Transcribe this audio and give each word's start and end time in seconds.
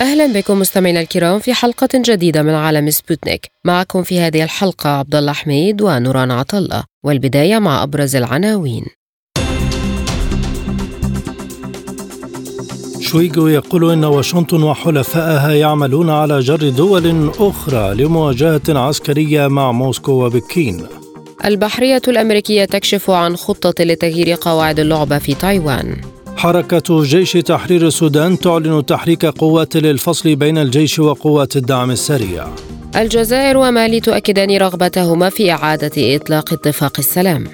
أهلا 0.00 0.26
بكم 0.26 0.58
مستمعينا 0.58 1.00
الكرام 1.00 1.38
في 1.38 1.54
حلقة 1.54 1.88
جديدة 1.94 2.42
من 2.42 2.54
عالم 2.54 2.90
سبوتنيك. 2.90 3.46
معكم 3.64 4.02
في 4.02 4.20
هذه 4.20 4.42
الحلقة 4.42 4.90
عبد 4.90 5.14
الله 5.14 5.32
حميد 5.32 5.82
ونوران 5.82 6.30
عطا 6.30 6.52
الله 6.52 6.84
والبداية 7.04 7.58
مع 7.58 7.82
أبرز 7.82 8.16
العناوين. 8.16 8.84
شويغو 13.00 13.46
يقول 13.46 13.90
إن 13.90 14.04
واشنطن 14.04 14.62
وحلفائها 14.62 15.52
يعملون 15.52 16.10
على 16.10 16.40
جر 16.40 16.68
دول 16.68 17.30
أخرى 17.38 17.94
لمواجهة 17.94 18.62
عسكرية 18.68 19.46
مع 19.46 19.72
موسكو 19.72 20.12
وبكين. 20.12 20.86
البحرية 21.44 22.02
الأمريكية 22.08 22.64
تكشف 22.64 23.10
عن 23.10 23.36
خطة 23.36 23.84
لتغيير 23.84 24.36
قواعد 24.40 24.80
اللعبة 24.80 25.18
في 25.18 25.34
تايوان. 25.34 26.13
حركة 26.36 27.02
جيش 27.02 27.32
تحرير 27.32 27.86
السودان 27.86 28.38
تعلن 28.38 28.86
تحريك 28.86 29.26
قوات 29.26 29.76
للفصل 29.76 30.36
بين 30.36 30.58
الجيش 30.58 30.98
وقوات 30.98 31.56
الدعم 31.56 31.90
السريع. 31.90 32.46
الجزائر 32.96 33.56
ومالي 33.56 34.00
تؤكدان 34.00 34.56
رغبتهما 34.56 35.30
في 35.30 35.52
إعادة 35.52 36.16
إطلاق 36.16 36.52
اتفاق 36.52 36.98
السلام. 36.98 37.46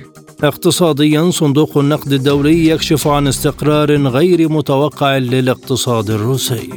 اقتصاديا 0.43 1.31
صندوق 1.31 1.79
النقد 1.79 2.13
الدولي 2.13 2.69
يكشف 2.69 3.09
عن 3.09 3.27
استقرار 3.27 4.07
غير 4.07 4.49
متوقع 4.49 5.17
للاقتصاد 5.17 6.11
الروسي. 6.11 6.71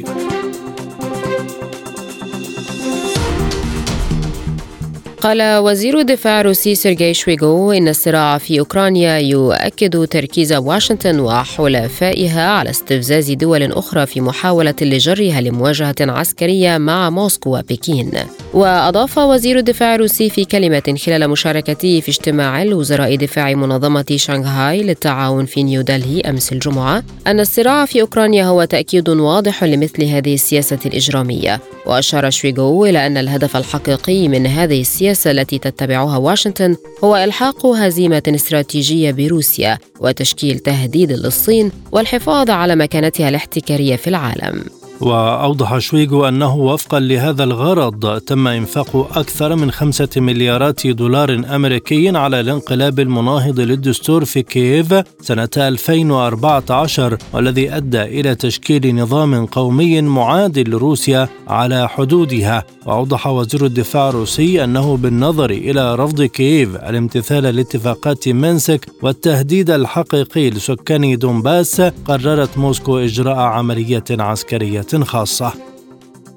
قال 5.24 5.58
وزير 5.58 5.98
الدفاع 5.98 6.40
الروسي 6.40 6.74
سيرجي 6.74 7.14
شويغو 7.14 7.72
إن 7.72 7.88
الصراع 7.88 8.38
في 8.38 8.60
أوكرانيا 8.60 9.18
يؤكد 9.18 10.06
تركيز 10.06 10.52
واشنطن 10.52 11.20
وحلفائها 11.20 12.50
على 12.50 12.70
استفزاز 12.70 13.30
دول 13.30 13.72
أخرى 13.72 14.06
في 14.06 14.20
محاولة 14.20 14.74
لجرها 14.80 15.40
لمواجهة 15.40 15.94
عسكرية 16.00 16.78
مع 16.78 17.10
موسكو 17.10 17.58
وبكين. 17.58 18.10
وأضاف 18.54 19.18
وزير 19.18 19.58
الدفاع 19.58 19.94
الروسي 19.94 20.30
في 20.30 20.44
كلمة 20.44 20.94
خلال 21.06 21.28
مشاركته 21.30 22.00
في 22.00 22.08
اجتماع 22.08 22.64
وزراء 22.64 23.16
دفاع 23.16 23.54
منظمة 23.54 24.06
شانغهاي 24.16 24.82
للتعاون 24.82 25.44
في 25.44 25.62
نيودلهي 25.62 26.20
أمس 26.20 26.52
الجمعة 26.52 27.02
أن 27.26 27.40
الصراع 27.40 27.86
في 27.86 28.00
أوكرانيا 28.00 28.44
هو 28.44 28.64
تأكيد 28.64 29.08
واضح 29.08 29.64
لمثل 29.64 30.04
هذه 30.04 30.34
السياسة 30.34 30.78
الإجرامية. 30.86 31.60
وأشار 31.86 32.30
شويغو 32.30 32.86
إلى 32.86 33.06
أن 33.06 33.16
الهدف 33.16 33.56
الحقيقي 33.56 34.28
من 34.28 34.46
هذه 34.46 34.80
السياسة 34.80 35.13
التي 35.26 35.58
تتبعها 35.58 36.16
واشنطن 36.16 36.76
هو 37.04 37.16
إلحاق 37.16 37.66
هزيمة 37.66 38.22
استراتيجية 38.28 39.10
بروسيا 39.10 39.78
وتشكيل 40.00 40.58
تهديد 40.58 41.12
للصين 41.12 41.72
والحفاظ 41.92 42.50
على 42.50 42.76
مكانتها 42.76 43.28
الاحتكارية 43.28 43.96
في 43.96 44.08
العالم. 44.08 44.64
وأوضح 45.00 45.78
شويغو 45.78 46.28
أنه 46.28 46.56
وفقا 46.56 47.00
لهذا 47.00 47.44
الغرض 47.44 48.20
تم 48.20 48.48
إنفاق 48.48 49.18
أكثر 49.18 49.54
من 49.54 49.70
خمسة 49.70 50.08
مليارات 50.16 50.86
دولار 50.86 51.42
أمريكي 51.54 52.08
على 52.16 52.40
الانقلاب 52.40 53.00
المناهض 53.00 53.60
للدستور 53.60 54.24
في 54.24 54.42
كييف 54.42 54.94
سنة 55.20 55.48
2014 55.56 57.18
والذي 57.32 57.76
أدى 57.76 58.02
إلى 58.02 58.34
تشكيل 58.34 58.96
نظام 58.96 59.46
قومي 59.46 60.02
معاد 60.02 60.70
لروسيا 60.70 61.28
على 61.48 61.88
حدودها. 61.88 62.64
وأوضح 62.86 63.26
وزير 63.26 63.64
الدفاع 63.66 64.08
الروسي 64.08 64.64
أنه 64.64 64.96
بالنظر 64.96 65.50
إلى 65.50 65.94
رفض 65.94 66.22
كييف 66.22 66.76
الامتثال 66.76 67.42
لاتفاقات 67.42 68.28
مينسك 68.28 68.86
والتهديد 69.02 69.70
الحقيقي 69.70 70.50
لسكان 70.50 71.18
دونباس 71.18 71.80
قررت 71.80 72.58
موسكو 72.58 72.98
إجراء 72.98 73.36
عملية 73.36 74.04
عسكرية. 74.10 74.83
خاصة. 75.04 75.52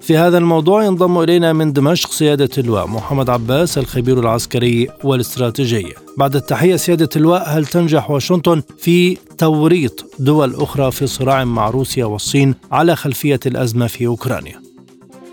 في 0.02 0.18
هذا 0.18 0.38
الموضوع 0.38 0.84
ينضم 0.84 1.20
إلينا 1.20 1.54
من 1.54 1.74
دمشق 1.74 2.12
سيادة 2.12 2.50
اللواء 2.58 2.88
محمد 2.88 3.30
عباس 3.30 3.78
الخبير 3.78 4.20
العسكري 4.20 4.88
والاستراتيجي. 5.04 5.94
بعد 6.18 6.36
التحية 6.36 6.76
سيادة 6.76 7.10
اللواء 7.16 7.44
هل 7.48 7.66
تنجح 7.66 8.12
واشنطن 8.12 8.62
في 8.78 9.18
توريط 9.38 10.06
دول 10.20 10.56
أخرى 10.56 10.92
في 10.92 11.08
صراع 11.08 11.44
مع 11.44 11.70
روسيا 11.70 12.06
والصين 12.06 12.56
على 12.72 12.96
خلفية 12.96 13.40
الأزمة 13.46 13.88
في 13.88 14.08
أوكرانيا؟ 14.08 14.62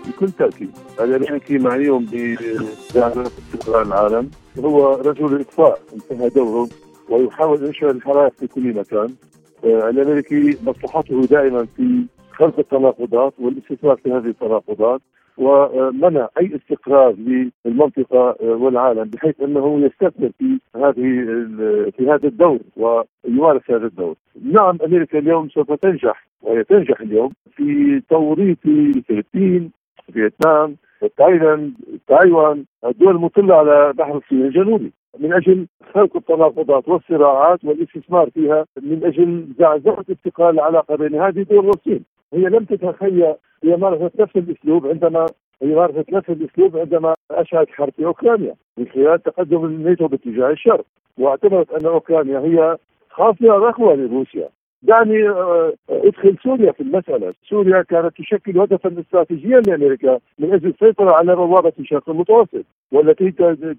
بكل 0.07 0.31
تأكيد. 0.31 0.69
الامريكي 0.99 1.57
معنيهم 1.57 2.05
بدعم 2.05 3.23
استقرار 3.53 3.81
العالم. 3.81 4.29
هو 4.59 4.95
رجل 4.95 5.25
الإطفاء 5.25 5.79
انتهى 5.93 6.29
دوره 6.29 6.69
ويحاول 7.09 7.65
انشاء 7.65 7.91
الحرائق 7.91 8.33
في 8.39 8.47
كل 8.47 8.73
مكان. 8.73 9.13
آه، 9.65 9.89
الأمريكي 9.89 10.57
مصلحته 10.63 11.21
دائما 11.21 11.67
في 11.77 12.05
خلق 12.35 12.59
التناقضات 12.59 13.33
والاستثمار 13.39 13.95
في 13.95 14.11
هذه 14.11 14.27
التناقضات 14.27 15.01
ومنع 15.37 16.29
أي 16.39 16.55
استقرار 16.55 17.15
للمنطقة 17.65 18.35
والعالم 18.41 19.03
بحيث 19.03 19.41
أنه 19.41 19.79
يستثمر 19.85 20.31
في 20.39 20.59
هذه 20.75 21.25
في 21.97 22.09
هذا 22.09 22.27
الدور 22.27 22.59
ويمارس 22.77 23.61
هذا 23.69 23.85
الدور. 23.85 24.15
نعم 24.43 24.77
أمريكا 24.85 25.19
اليوم 25.19 25.49
سوف 25.49 25.71
تنجح 25.71 26.27
وهي 26.41 26.63
تنجح 26.63 27.01
اليوم 27.01 27.31
في 27.55 28.01
توريط 28.09 28.57
الفلبين 28.65 29.71
فيتنام 30.13 30.75
تايلاند 31.17 31.73
تايوان 32.07 32.65
الدول 32.85 33.15
المطلة 33.15 33.55
على 33.55 33.93
بحر 33.93 34.17
الصين 34.17 34.41
الجنوبي 34.41 34.91
من 35.19 35.33
أجل 35.33 35.67
خلق 35.93 36.15
التناقضات 36.15 36.89
والصراعات 36.89 37.65
والاستثمار 37.65 38.29
فيها 38.29 38.65
من 38.81 39.03
أجل 39.03 39.47
زعزعة 39.59 40.05
استقرار 40.11 40.49
العلاقة 40.49 40.95
بين 40.95 41.15
هذه 41.15 41.39
الدول 41.39 41.65
والصين 41.65 42.03
هي 42.33 42.41
لم 42.41 42.63
تتخيل 42.63 43.35
هي 43.63 43.77
مارست 43.77 44.21
نفس 44.21 44.35
الأسلوب 44.35 44.87
عندما 44.87 45.25
هي 45.61 45.75
مارست 45.75 46.13
نفس 46.13 46.29
الأسلوب 46.29 46.77
عندما 46.77 47.15
اشعلت 47.31 47.69
حرب 47.69 47.93
في 47.93 48.05
أوكرانيا 48.05 48.55
من 48.77 48.87
خلال 48.87 49.23
تقدم 49.23 49.65
الناتو 49.65 50.07
باتجاه 50.07 50.49
الشرق 50.49 50.85
واعتبرت 51.17 51.71
أن 51.71 51.85
أوكرانيا 51.85 52.39
هي 52.39 52.77
خاصية 53.09 53.51
رخوه 53.51 53.95
لروسيا. 53.95 54.49
دعني 54.83 55.29
آه، 55.29 55.73
أدخل 55.89 56.35
سوريا 56.43 56.71
في 56.71 56.83
المسألة، 56.83 57.33
سوريا 57.49 57.81
كانت 57.81 58.17
تشكل 58.17 58.59
هدفا 58.59 58.99
استراتيجيا 58.99 59.59
لأمريكا 59.59 60.19
من 60.39 60.53
أجل 60.53 60.69
السيطرة 60.69 61.11
على 61.11 61.35
بوابه 61.35 61.73
الشرق 61.79 62.09
المتوسط 62.09 62.65
والتي 62.91 63.31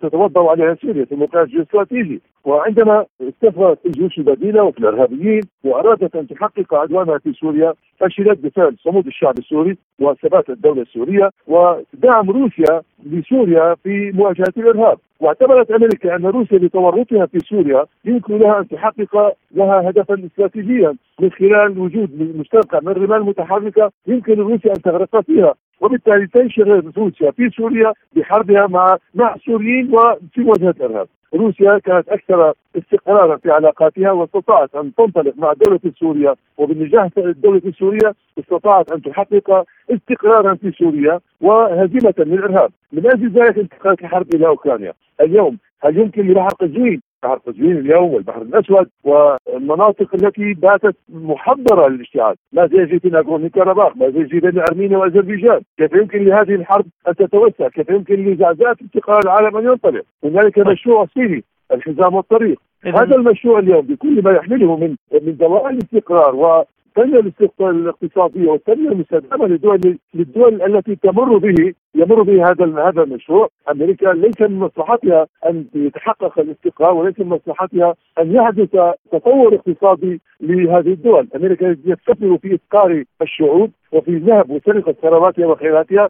تتوضأ 0.02 0.50
عليها 0.50 0.74
سوريا 0.74 1.04
في 1.04 1.14
موقع 1.14 1.44
جيوستراتيجي، 1.44 2.20
وعندما 2.44 3.06
استفرغت 3.20 3.86
الجيوش 3.86 4.18
البديلة 4.18 4.62
وفي 4.62 4.78
الإرهابيين 4.78 5.42
وأرادت 5.64 6.16
أن 6.16 6.26
تحقق 6.26 6.74
عدوانها 6.74 7.18
في 7.18 7.32
سوريا 7.32 7.74
فشلت 8.00 8.38
بفعل 8.38 8.76
صمود 8.78 9.06
الشعب 9.06 9.38
السوري 9.38 9.76
وثبات 10.00 10.50
الدولة 10.50 10.82
السورية 10.82 11.30
ودعم 11.46 12.30
روسيا 12.30 12.82
لسوريا 13.06 13.74
في 13.74 14.12
مواجهة 14.14 14.52
الإرهاب، 14.56 14.98
واعتبرت 15.20 15.70
أمريكا 15.70 16.16
أن 16.16 16.26
روسيا 16.26 16.58
بتورطها 16.58 17.26
في 17.26 17.38
سوريا 17.38 17.84
يمكن 18.04 18.38
لها 18.38 18.58
أن 18.58 18.68
تحقق 18.68 19.32
لها 19.54 19.90
هدفا 19.90 20.26
استراتيجيا. 20.26 20.94
من 21.20 21.30
خلال 21.30 21.78
وجود 21.78 22.36
مستنقع 22.36 22.80
من 22.80 22.88
الرمال 22.88 23.16
المتحركة 23.16 23.90
يمكن 24.06 24.32
لروسيا 24.32 24.70
أن 24.70 24.82
تغرق 24.82 25.20
فيها. 25.20 25.54
وبالتالي 25.80 26.26
تنشغل 26.26 26.92
روسيا 26.96 27.30
في 27.30 27.50
سوريا 27.50 27.92
بحربها 28.16 28.66
مع 28.66 28.96
مع 29.14 29.34
السوريين 29.34 29.94
وفي 29.94 30.40
مواجهة 30.40 30.74
الإرهاب. 30.80 31.08
روسيا 31.34 31.78
كانت 31.78 32.08
أكثر 32.08 32.52
استقرارا 32.76 33.36
في 33.36 33.50
علاقاتها 33.50 34.10
واستطاعت 34.10 34.74
أن 34.74 34.94
تنطلق 34.94 35.34
مع 35.36 35.52
الدولة 35.52 35.80
السوريه 35.84 36.34
وبالنجاح 36.56 37.08
الدولة 37.18 37.62
السورية 37.66 38.14
استطاعت 38.38 38.92
أن 38.92 39.02
تحقق 39.02 39.64
استقرارا 39.90 40.54
في 40.54 40.70
سوريا 40.70 41.20
وهزيمة 41.40 42.14
للإرهاب، 42.18 42.70
من 42.92 43.06
أجل 43.06 43.30
ذلك 43.30 43.58
انتقلت 43.58 44.00
الحرب 44.00 44.34
إلى 44.34 44.46
أوكرانيا، 44.46 44.92
اليوم 45.20 45.58
هل 45.82 45.98
يمكن 45.98 46.22
لبحر 46.22 46.48
قزوين 46.48 47.00
بحر 47.22 47.38
قزوين 47.46 47.76
اليوم 47.76 48.14
والبحر 48.14 48.42
الأسود 48.42 48.88
والمناطق 49.04 50.14
التي 50.14 50.54
باتت 50.54 50.96
محضرة 51.08 51.88
للاشتعال، 51.88 52.36
ما 52.52 52.66
زي 52.66 52.76
يجري 52.76 53.00
في 53.00 53.08
ناغورنو 53.08 53.48
كاراباخ، 53.48 53.96
ما 53.96 54.10
زي 54.10 54.20
يجري 54.20 54.40
بين 54.40 54.58
أرمينيا 54.58 54.98
وأذربيجان، 54.98 55.60
كيف 55.78 55.92
يمكن 55.92 56.24
لهذه 56.24 56.54
الحرب 56.54 56.86
أن 57.08 57.14
تتوسع؟ 57.14 57.68
كيف 57.68 57.90
يمكن 57.90 58.14
لزعزعة 58.14 58.76
استقرار 58.84 59.20
العالم 59.24 59.56
ان 59.56 59.64
ينطلق؟ 59.64 60.04
هنالك 60.24 60.58
مشروع 60.58 61.06
صيني 61.14 61.44
الحزام 61.72 62.14
والطريق، 62.14 62.58
هذا 62.84 63.16
المشروع 63.16 63.58
اليوم 63.58 63.80
بكل 63.80 64.22
ما 64.22 64.32
يحمله 64.32 64.76
من 64.76 64.96
من 65.22 65.36
دوائر 65.36 65.70
الاستقرار 65.70 66.64
التنميه 66.98 67.70
الاقتصاديه 67.70 68.48
والتنميه 68.48 68.88
المستدامه 68.88 69.46
للدول 69.46 69.98
للدول 70.14 70.62
التي 70.62 70.96
تمر 70.96 71.38
به 71.38 71.74
يمر 71.94 72.22
به 72.22 72.50
هذا 72.50 72.88
هذا 72.88 73.02
المشروع، 73.02 73.48
أمريكا 73.70 74.06
ليس 74.06 74.40
من 74.40 74.58
مصلحتها 74.58 75.26
أن 75.48 75.64
يتحقق 75.74 76.38
الاستقرار 76.38 76.94
وليس 76.94 77.20
من 77.20 77.26
مصلحتها 77.26 77.94
أن 78.18 78.34
يحدث 78.34 78.70
تطور 79.12 79.54
اقتصادي 79.54 80.20
لهذه 80.40 80.92
الدول، 80.92 81.28
أمريكا 81.36 81.76
يستثمر 81.84 82.38
في 82.38 82.54
إفقار 82.54 83.04
الشعوب 83.22 83.70
وفي 83.92 84.16
ذهب 84.16 84.50
وسرقة 84.50 84.94
ثرواتها 85.02 85.46
وخيراتها. 85.46 86.08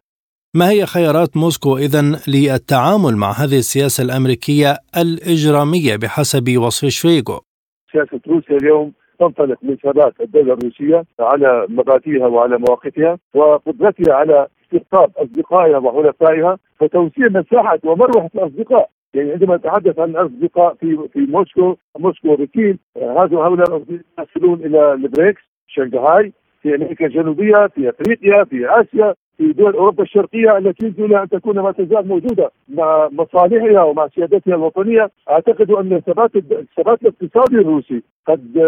ما 0.54 0.70
هي 0.70 0.86
خيارات 0.86 1.36
موسكو 1.36 1.76
اذا 1.76 2.02
للتعامل 2.28 3.16
مع 3.16 3.30
هذه 3.30 3.58
السياسة 3.58 4.04
الأمريكية 4.04 4.76
الإجرامية 4.96 5.96
بحسب 5.96 6.58
وصف 6.58 6.88
شويغو؟ 6.88 7.40
سياسة 7.92 8.20
روسيا 8.28 8.56
اليوم 8.56 8.92
تنطلق 9.18 9.58
من 9.62 9.76
ثبات 9.76 10.20
الدولة 10.20 10.52
الروسية 10.52 11.04
على 11.20 11.66
مبادئها 11.68 12.26
وعلى 12.26 12.58
مواقفها 12.58 13.18
وقدرتها 13.34 14.14
على 14.14 14.46
استقطاب 14.64 15.10
أصدقائها 15.16 15.78
وحلفائها 15.78 16.58
وتوسيع 16.80 17.28
مساحة 17.28 17.78
ومروحة 17.84 18.30
الأصدقاء. 18.34 18.90
يعني 19.14 19.32
عندما 19.32 19.56
نتحدث 19.56 19.98
عن 19.98 20.10
الأصدقاء 20.10 20.74
في 20.74 21.08
في 21.12 21.20
موسكو 21.20 21.76
موسكو 21.98 22.32
وبكين 22.32 22.78
هذا 22.96 23.36
هؤلاء 23.36 23.82
يصلون 24.20 24.60
إلى 24.60 24.92
البريكس 24.92 25.42
شنغهاي 25.66 26.32
في 26.62 26.74
أمريكا 26.74 27.06
الجنوبية 27.06 27.66
في 27.66 27.88
أفريقيا 27.88 28.44
في 28.44 28.80
آسيا. 28.80 29.14
في 29.36 29.52
دول 29.52 29.74
أوروبا 29.74 30.02
الشرقية 30.02 30.58
التي 30.58 30.94
لها 30.98 31.22
أن 31.22 31.28
تكون 31.28 31.58
ما 31.58 31.72
تزال 31.72 32.08
موجودة 32.08 32.50
مع 32.68 33.08
مصالحها 33.12 33.82
ومع 33.82 34.08
سيادتها 34.08 34.54
الوطنية. 34.54 35.10
أعتقد 35.30 35.70
أن 35.70 35.92
الثبات 35.92 36.36
الثبات 36.36 37.02
الاقتصادي 37.02 37.56
الروسي 37.56 38.02
قد 38.26 38.58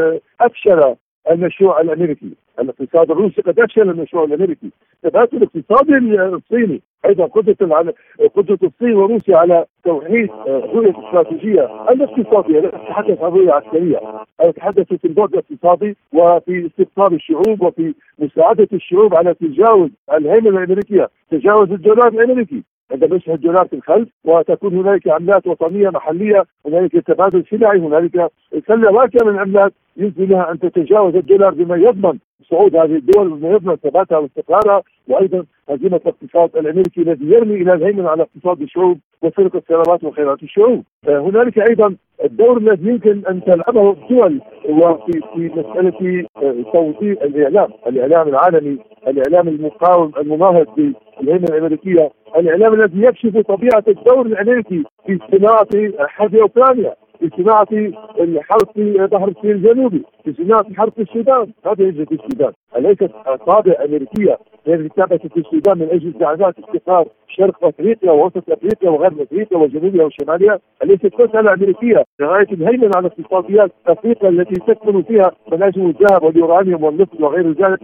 أفشل 0.40 0.94
المشروع 1.30 1.80
الأمريكي، 1.80 2.30
الاقتصاد 2.60 3.10
الروسي 3.10 3.42
قد 3.42 3.60
افشل 3.60 3.90
المشروع 3.90 4.24
الأمريكي، 4.24 4.70
الثبات 5.04 5.34
الاقتصادي 5.34 5.92
الصيني 5.98 6.80
أيضا 7.06 7.24
قدرة 7.24 7.74
على 7.74 7.92
قدرة 8.34 8.58
الصين 8.62 8.96
وروسيا 8.96 9.36
على 9.36 9.64
توحيد 9.84 10.30
الرؤيه 10.46 10.90
الاستراتيجيه 10.90 11.90
الاقتصاديه 11.90 12.60
لا 12.60 12.68
اتحدث 12.68 13.22
عن 13.22 13.30
رؤية 13.30 13.52
عسكرية، 13.52 13.98
أنا 14.40 14.48
اتحدث 14.48 14.94
في 14.94 15.04
البعد 15.04 15.28
الاقتصادي 15.32 15.96
وفي 16.12 16.66
استقطاب 16.66 17.12
الشعوب 17.12 17.62
وفي 17.62 17.94
مساعدة 18.18 18.68
الشعوب 18.72 19.14
على 19.14 19.34
تجاوز 19.34 19.90
الهيمنة 20.12 20.58
الأمريكية، 20.58 21.08
تجاوز 21.30 21.72
الدولار 21.72 22.08
الأمريكي، 22.08 22.62
يشهد 22.92 23.34
الدولار 23.34 23.66
في 23.68 23.76
الخلف 23.76 24.08
وتكون 24.24 24.76
هنالك 24.76 25.08
عملات 25.08 25.46
وطنية 25.46 25.90
محلية 25.90 26.44
هنالك 26.66 26.92
تبادل 26.92 27.44
سلعي 27.50 27.78
هنالك 27.78 28.30
سلة 28.66 28.92
واسعه 28.92 29.24
من 29.24 29.34
العملات 29.34 29.72
يمكن 29.96 30.24
لها 30.24 30.50
أن 30.50 30.58
تتجاوز 30.58 31.16
الدولار 31.16 31.54
بما 31.54 31.76
يضمن 31.76 32.18
صعود 32.50 32.76
هذه 32.76 32.96
الدول 32.96 33.28
بما 33.30 33.48
يضمن 33.48 33.76
ثباتها 33.76 34.18
واستقرارها 34.18 34.82
وأيضا 35.08 35.44
هزيمه 35.68 35.96
الاقتصاد 35.96 36.56
الأمريكي 36.56 37.00
الذي 37.00 37.26
يرمي 37.26 37.54
إلى 37.54 37.72
الهيمنة 37.72 38.08
على 38.08 38.22
اقتصاد 38.22 38.62
الشعوب 38.62 38.98
وسرقه 39.22 39.56
الثروات 39.56 40.04
وخيرات 40.04 40.42
الشعوب. 40.42 40.84
هنالك 41.08 41.58
أيضا 41.58 41.96
الدور 42.24 42.58
الذي 42.58 42.88
يمكن 42.88 43.22
أن 43.26 43.44
تلعبه 43.44 43.90
الدول 43.90 44.40
وفي 44.68 45.20
في 45.34 45.50
مسألة 45.56 46.26
توظيف 46.72 47.22
الإعلام، 47.22 47.70
الإعلام 47.86 48.28
العالمي، 48.28 48.78
الإعلام 49.08 49.48
المقاوم 49.48 50.12
المناهض 50.18 50.66
بالهيمنه 50.76 51.46
الأمريكية، 51.48 52.10
الإعلام 52.36 52.74
الذي 52.74 53.02
يكشف 53.02 53.38
طبيعة 53.38 53.84
الدور 53.88 54.26
الامريكي 54.26 54.84
في 55.06 55.18
صناعة 55.32 55.68
حرب 56.08 56.34
اوكرانيا، 56.34 56.94
الحرب 57.22 58.68
في 58.74 59.08
بحر 59.12 59.28
الصين 59.28 59.50
الجنوبي، 59.50 60.02
الحرب 60.28 60.92
في 60.92 61.02
السودان، 61.02 61.52
يوجد 61.66 62.08
في 62.08 62.14
السودان، 62.14 62.52
أليست 62.76 63.10
طابع 63.46 63.74
أمريكية 63.84 64.38
التي 64.68 64.88
ثبتت 64.96 65.32
في 65.32 65.40
السودان 65.40 65.78
من 65.78 65.88
أجل 65.90 66.12
دعوات 66.12 66.54
استقرار 66.58 67.06
شرق 67.28 67.64
أفريقيا 67.64 68.10
ووسط 68.10 68.50
أفريقيا 68.50 68.90
وغرب 68.90 69.20
أفريقيا 69.20 69.58
وجنوبها 69.58 70.04
وشمالها؟ 70.04 70.58
التي 70.84 71.10
مساله 71.18 71.52
أمريكية 71.52 72.04
لغاية 72.20 72.52
الهيمنة 72.52 72.90
على 72.96 73.06
اقتصاديات 73.06 73.70
أفريقيا 73.86 74.28
التي 74.28 74.54
تكمن 74.54 75.02
فيها 75.02 75.32
مناجم 75.52 75.86
الذهب 75.86 76.22
واليورانيوم 76.22 76.84
والنفط 76.84 77.20
وغير 77.20 77.52
ذلك؟ 77.52 77.80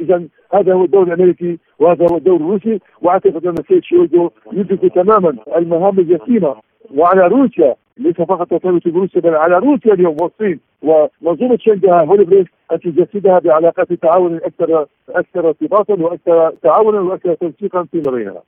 اذا 0.00 0.22
هذا 0.54 0.74
هو 0.74 0.84
الدور 0.84 1.02
الأمريكي 1.02 1.58
وهذا 1.78 2.06
هو 2.12 2.16
الدور 2.16 2.36
الروسي. 2.36 2.80
وأعتقد 3.02 3.46
أن 3.46 3.54
السيد 3.58 3.84
شويغو 3.84 4.30
يدرك 4.52 4.94
تماما 4.94 5.36
المهام 5.56 5.98
الجسيمه 5.98 6.56
وعلى 6.96 7.26
روسيا 7.26 7.74
ليس 7.98 8.16
فقط 8.16 8.50
ترتبط 8.50 8.88
بروسيا 8.88 9.20
بل 9.20 9.34
على 9.34 9.58
روسيا 9.58 9.94
اليوم 9.94 10.16
والصين 10.20 10.60
ومنظومة 10.82 11.58
شنغهاي 11.60 12.06
والبريكس 12.06 12.50
ان 12.72 12.80
تجسدها 12.80 13.38
بعلاقات 13.38 13.92
تعاون 13.92 14.36
أكثر 14.36 14.86
أكثر 15.08 15.48
ارتباطا 15.48 15.94
وأكثر 15.94 16.52
تعاونا 16.62 17.00
وأكثر 17.00 17.34
تنسيقا 17.34 17.86
فيما 17.92 18.10
بينها. 18.10 18.42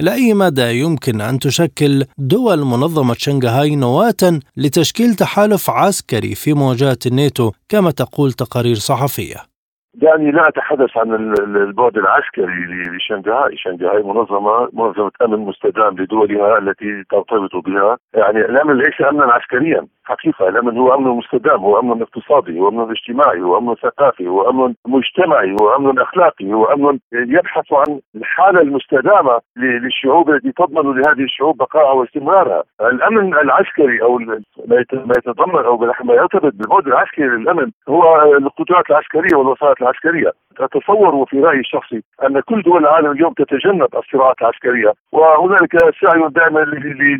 إلى 0.00 0.12
أي 0.14 0.34
مدى 0.34 0.80
يمكن 0.80 1.20
أن 1.20 1.38
تشكل 1.38 2.04
دول 2.18 2.58
منظمة 2.58 3.14
شنغهاي 3.18 3.76
نواة 3.76 4.40
لتشكيل 4.56 5.14
تحالف 5.14 5.70
عسكري 5.70 6.34
في 6.34 6.54
مواجهة 6.54 6.98
الناتو 7.06 7.52
كما 7.68 7.90
تقول 7.90 8.32
تقارير 8.32 8.74
صحفية؟ 8.74 9.53
دعني 9.94 10.30
لا 10.30 10.48
أتحدث 10.48 10.96
عن 10.96 11.34
البعد 11.38 11.98
العسكري 11.98 12.66
لشنغهاي، 12.96 13.56
شنغهاي 13.56 14.02
منظمه 14.02 14.68
منظمة 14.72 15.10
أمن 15.22 15.38
مستدام 15.38 15.96
لدولها 15.98 16.58
التي 16.58 17.04
ترتبط 17.10 17.56
بها، 17.56 17.96
يعني 18.14 18.38
الأمن 18.38 18.76
ليس 18.76 19.00
أمنا 19.10 19.32
عسكريا، 19.32 19.86
حقيقة. 20.04 20.48
الأمن 20.48 20.78
هو 20.78 20.94
أمن 20.94 21.08
مستدام، 21.08 21.60
هو 21.60 21.80
أمن 21.80 22.02
اقتصادي، 22.02 22.60
هو 22.60 22.68
أمن 22.68 22.90
اجتماعي، 22.90 23.40
هو 23.40 23.58
أمن 23.58 23.74
ثقافي، 23.74 24.28
هو 24.28 24.50
أمن 24.50 24.74
مجتمعي، 24.86 25.56
هو 25.60 25.76
أمن 25.76 25.98
أخلاقي، 25.98 26.52
هو 26.52 26.64
أمن 26.64 26.98
يبحث 27.12 27.72
عن 27.72 28.00
الحالة 28.16 28.60
المستدامة 28.60 29.40
للشعوب 29.56 30.30
التي 30.30 30.52
تضمن 30.52 31.00
لهذه 31.00 31.22
الشعوب 31.22 31.56
بقائها 31.56 31.92
واستمرارها، 31.92 32.62
الأمن 32.80 33.34
العسكري 33.34 34.02
أو 34.02 34.18
ما 34.66 35.14
يتضمن 35.18 35.64
أو 35.64 35.76
ما 36.04 36.14
يرتبط 36.14 36.52
بالبعد 36.54 36.86
العسكري 36.86 37.26
للأمن 37.26 37.70
هو 37.88 38.22
القدرات 38.22 38.90
العسكرية 38.90 39.36
والوسائط 39.36 39.83
العسكرية. 39.84 40.32
أتصور 40.60 41.14
وفي 41.14 41.40
رأيي 41.40 41.60
الشخصي 41.60 42.02
أن 42.26 42.40
كل 42.40 42.62
دول 42.62 42.82
العالم 42.82 43.10
اليوم 43.10 43.32
تتجنب 43.32 43.88
الصراعات 43.96 44.36
العسكرية 44.42 44.92
وهنالك 45.12 45.76
سعي 46.00 46.28
دائما 46.28 46.60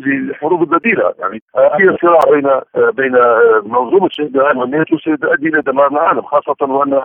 للحروب 0.05 0.61
البديلة 0.61 1.13
يعني 1.19 1.41
أي 1.57 1.97
صراع 2.01 2.19
بين 2.31 2.49
بين 2.91 3.15
منظومة 3.63 4.09
شنغهاي 4.11 4.57
والناتو 4.57 4.97
سيؤدي 4.97 5.47
إلى 5.47 5.61
دمار 5.61 5.87
العالم 5.91 6.21
خاصة 6.21 6.55
وأن 6.61 7.01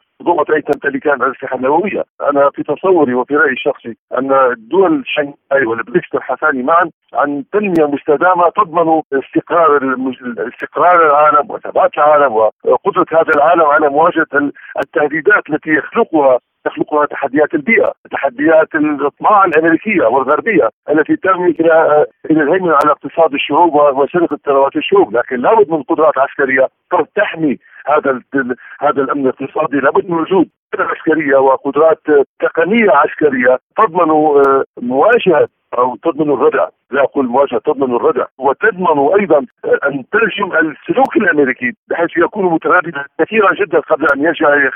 أي 0.54 0.62
تمتلكان 0.62 1.22
الأسلحة 1.22 1.56
النووية. 1.56 2.04
أنا 2.30 2.50
في 2.50 2.62
تصوري 2.62 3.14
وفي 3.14 3.36
رأيي 3.36 3.52
الشخصي 3.52 3.96
أن 4.18 4.54
دول 4.58 5.02
شنغهاي 5.06 5.66
والبريكس 5.66 6.08
تبحثان 6.08 6.64
معا 6.64 6.90
عن 7.14 7.44
تنمية 7.52 7.86
مستدامة 7.86 8.48
تضمن 8.56 9.02
استقرار 9.12 9.96
استقرار 10.54 11.06
العالم 11.06 11.50
وثبات 11.50 11.98
العالم 11.98 12.32
وقدرة 12.64 13.06
هذا 13.12 13.34
العالم 13.36 13.62
على 13.62 13.88
مواجهة 13.88 14.52
التهديدات 14.84 15.49
التي 15.52 15.70
يخلقها 15.70 16.38
تخلقها 16.64 17.06
تحديات 17.06 17.54
البيئة، 17.54 17.92
تحديات 18.10 18.74
الاطماع 18.74 19.44
الأمريكية 19.44 20.02
والغربية 20.02 20.68
التي 20.90 21.16
ترمي 21.16 21.50
إلى 21.50 22.06
إلى 22.30 22.42
الهيمنة 22.42 22.72
على 22.72 22.90
اقتصاد 22.92 23.34
الشعوب 23.34 23.74
وسرقة 23.74 24.38
ثروات 24.44 24.76
الشعوب، 24.76 25.16
لكن 25.16 25.36
لابد 25.36 25.70
من 25.70 25.82
قدرات 25.82 26.18
عسكرية 26.18 26.68
تحمي 27.16 27.58
هذا 27.86 28.20
هذا 28.80 29.02
الأمن 29.02 29.26
الاقتصادي، 29.26 29.76
لابد 29.76 30.10
من 30.10 30.18
وجود 30.20 30.48
عسكرية 30.78 31.36
وقدرات 31.36 32.00
تقنية 32.40 32.90
عسكرية 32.90 33.58
تضمن 33.76 34.10
آه، 34.10 34.64
مواجهة 34.80 35.48
أو 35.78 35.96
تضمن 35.96 36.30
الردع. 36.30 36.68
لا 36.90 37.02
أقول 37.02 37.26
مواجهة 37.26 37.58
تضمن 37.58 37.96
الردع. 37.96 38.24
وتضمن 38.38 39.20
أيضا 39.20 39.38
أن 39.84 40.04
ترجم 40.12 40.52
السلوك 40.52 41.16
الأمريكي 41.16 41.72
بحيث 41.88 42.10
يكون 42.16 42.44
مترددا 42.44 43.04
كثيرا 43.20 43.54
جدا 43.54 43.80
قبل 43.80 44.06
أن 44.14 44.24
يلجا 44.24 44.54
إلى 44.54 44.70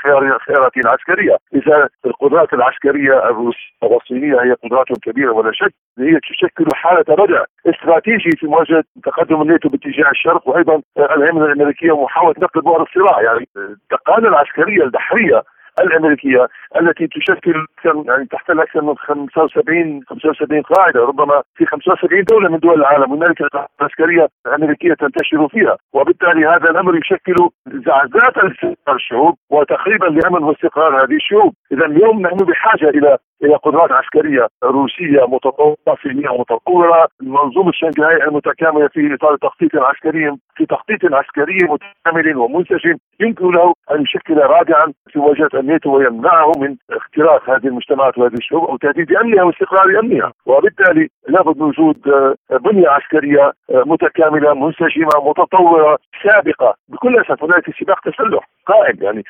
خياراته 0.45 0.79
العسكريه، 0.79 1.37
إذا 1.55 1.89
القدرات 2.05 2.53
العسكرية 2.53 3.29
الروسيه 3.29 3.69
والصينية 3.81 4.41
هي 4.41 4.53
قدرات 4.63 4.87
كبيرة 5.03 5.31
ولا 5.31 5.51
شك 5.53 5.73
هي 5.99 6.19
تشكل 6.19 6.65
حالة 6.73 7.05
ردع 7.09 7.43
استراتيجي 7.65 8.29
في 8.37 8.47
مواجهة 8.47 8.83
تقدم 9.03 9.41
الناتو 9.41 9.69
باتجاه 9.69 10.09
الشرق 10.11 10.47
وأيضا 10.47 10.81
الهيمنة 10.97 11.45
الأمريكية 11.45 11.91
ومحاوله 11.91 12.35
نقل 12.39 12.61
بؤر 12.61 12.81
الصراع. 12.81 13.21
يعني 13.21 13.47
التقانه 13.57 14.27
العسكرية 14.27 14.83
البحرية 14.83 15.43
الأمريكية 15.79 16.47
التي 16.81 17.07
تشكل 17.07 17.65
يعني 17.85 18.25
تحتل 18.25 18.59
أكثر 18.59 18.81
من 18.81 18.95
75 18.97 20.03
75 20.09 20.61
قاعدة 20.61 20.99
ربما 20.99 21.41
في 21.55 21.65
75 21.65 22.23
دولة 22.23 22.49
من 22.49 22.59
دول 22.59 22.79
العالم. 22.79 23.13
هنالك 23.13 23.37
عسكرية 23.81 24.27
أمريكية 24.55 24.93
تنتشر 24.93 25.47
فيها 25.47 25.77
وبالتالي 25.93 26.45
هذا 26.45 26.69
الأمر 26.71 26.97
يشكل 26.97 27.35
زعزعة 27.67 28.33
لاستقرار 28.43 28.95
الشعوب 28.95 29.35
وتقريبا 29.49 30.05
لأمن 30.05 30.43
واستقرار 30.43 31.03
هذه 31.03 31.15
الشعوب. 31.15 31.53
اذا 31.71 31.85
اليوم 31.85 32.21
نحن 32.21 32.35
بحاجة 32.35 32.89
إلى 32.89 33.17
إلى 33.43 33.55
قدرات 33.55 33.91
عسكرية 33.91 34.47
روسية 34.63 35.25
متطورة 35.27 35.97
صينية 36.03 36.39
متطورة. 36.39 37.07
منظومة 37.21 37.71
شنغهاي 37.71 38.23
المتكاملة 38.27 38.87
في 38.87 39.13
إطار 39.13 39.37
تخطيط 39.37 39.75
عسكري 39.75 40.37
في 40.55 40.65
تخطيط 40.65 41.13
عسكري 41.13 41.57
متكامل 41.63 42.37
ومنسجم 42.37 42.97
يمكن 43.19 43.51
له 43.51 43.73
أن 43.91 44.01
يشكل 44.01 44.37
رادعا 44.37 44.93
في 45.09 45.19
مواجهة 45.19 45.49
الناتو 45.65 45.97
ويمنعه 45.97 46.51
من 46.57 46.75
اختراق 46.91 47.49
هذه 47.49 47.67
المجتمعات 47.67 48.17
وهذه 48.17 48.33
الشعوب 48.33 48.63
أو 48.69 48.77
تهديد 48.77 49.11
أمنها 49.15 49.43
واستقرار 49.43 49.99
أمنها. 49.99 50.31
وبالتالي 50.45 51.09
لابد 51.27 51.57
من 51.57 51.67
وجود 51.67 52.07
آه، 52.07 52.35
بنية 52.57 52.89
عسكرية 52.89 53.53
آه، 53.71 53.83
متكاملة 53.85 54.53
منسجمة 54.53 55.29
متطورة 55.29 55.97
سابقة. 56.23 56.75
بكل 56.89 57.19
أسف 57.19 57.43
هناك 57.43 57.65
سباق 57.79 57.99
تسلح 57.99 58.49
قائم. 58.65 58.97
يعني 59.01 59.23